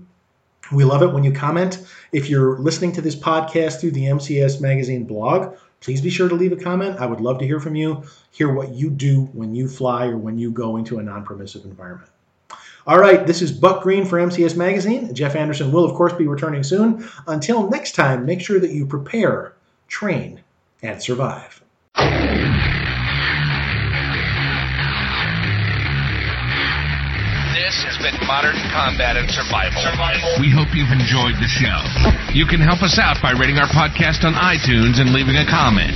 We 0.71 0.83
love 0.83 1.01
it 1.01 1.11
when 1.11 1.23
you 1.23 1.31
comment. 1.31 1.85
If 2.11 2.29
you're 2.29 2.59
listening 2.59 2.91
to 2.93 3.01
this 3.01 3.15
podcast 3.15 3.81
through 3.81 3.91
the 3.91 4.05
MCS 4.05 4.61
Magazine 4.61 5.05
blog, 5.05 5.57
please 5.81 5.99
be 5.99 6.11
sure 6.11 6.29
to 6.29 6.35
leave 6.35 6.53
a 6.53 6.57
comment. 6.57 6.99
I 6.99 7.07
would 7.07 7.21
love 7.21 7.39
to 7.39 7.45
hear 7.45 7.59
from 7.59 7.75
you, 7.75 8.03
hear 8.31 8.53
what 8.53 8.69
you 8.69 8.89
do 8.91 9.23
when 9.33 9.55
you 9.55 9.67
fly 9.67 10.05
or 10.07 10.17
when 10.17 10.37
you 10.37 10.51
go 10.51 10.77
into 10.77 10.99
a 10.99 11.03
non 11.03 11.25
permissive 11.25 11.65
environment. 11.65 12.11
All 12.85 12.99
right, 12.99 13.25
this 13.25 13.41
is 13.41 13.51
Buck 13.51 13.81
Green 13.81 14.05
for 14.05 14.19
MCS 14.19 14.55
Magazine. 14.55 15.15
Jeff 15.15 15.35
Anderson 15.35 15.71
will, 15.71 15.85
of 15.85 15.95
course, 15.95 16.13
be 16.13 16.27
returning 16.27 16.63
soon. 16.63 17.09
Until 17.27 17.69
next 17.69 17.95
time, 17.95 18.25
make 18.25 18.41
sure 18.41 18.59
that 18.59 18.71
you 18.71 18.85
prepare, 18.85 19.53
train, 19.87 20.42
and 20.83 21.01
survive. 21.01 21.63
This 27.55 27.79
has 27.87 27.97
been 28.03 28.19
Modern 28.27 28.59
Combat 28.69 29.15
and 29.15 29.29
Survival. 29.31 29.79
Survival. 29.81 30.29
We 30.43 30.51
hope 30.51 30.75
you've 30.75 30.91
enjoyed 30.91 31.39
the 31.39 31.47
show. 31.47 31.79
You 32.35 32.45
can 32.45 32.59
help 32.59 32.83
us 32.83 32.99
out 32.99 33.17
by 33.23 33.31
rating 33.31 33.57
our 33.57 33.71
podcast 33.71 34.27
on 34.27 34.35
iTunes 34.35 34.99
and 34.99 35.15
leaving 35.15 35.39
a 35.39 35.47
comment. 35.47 35.95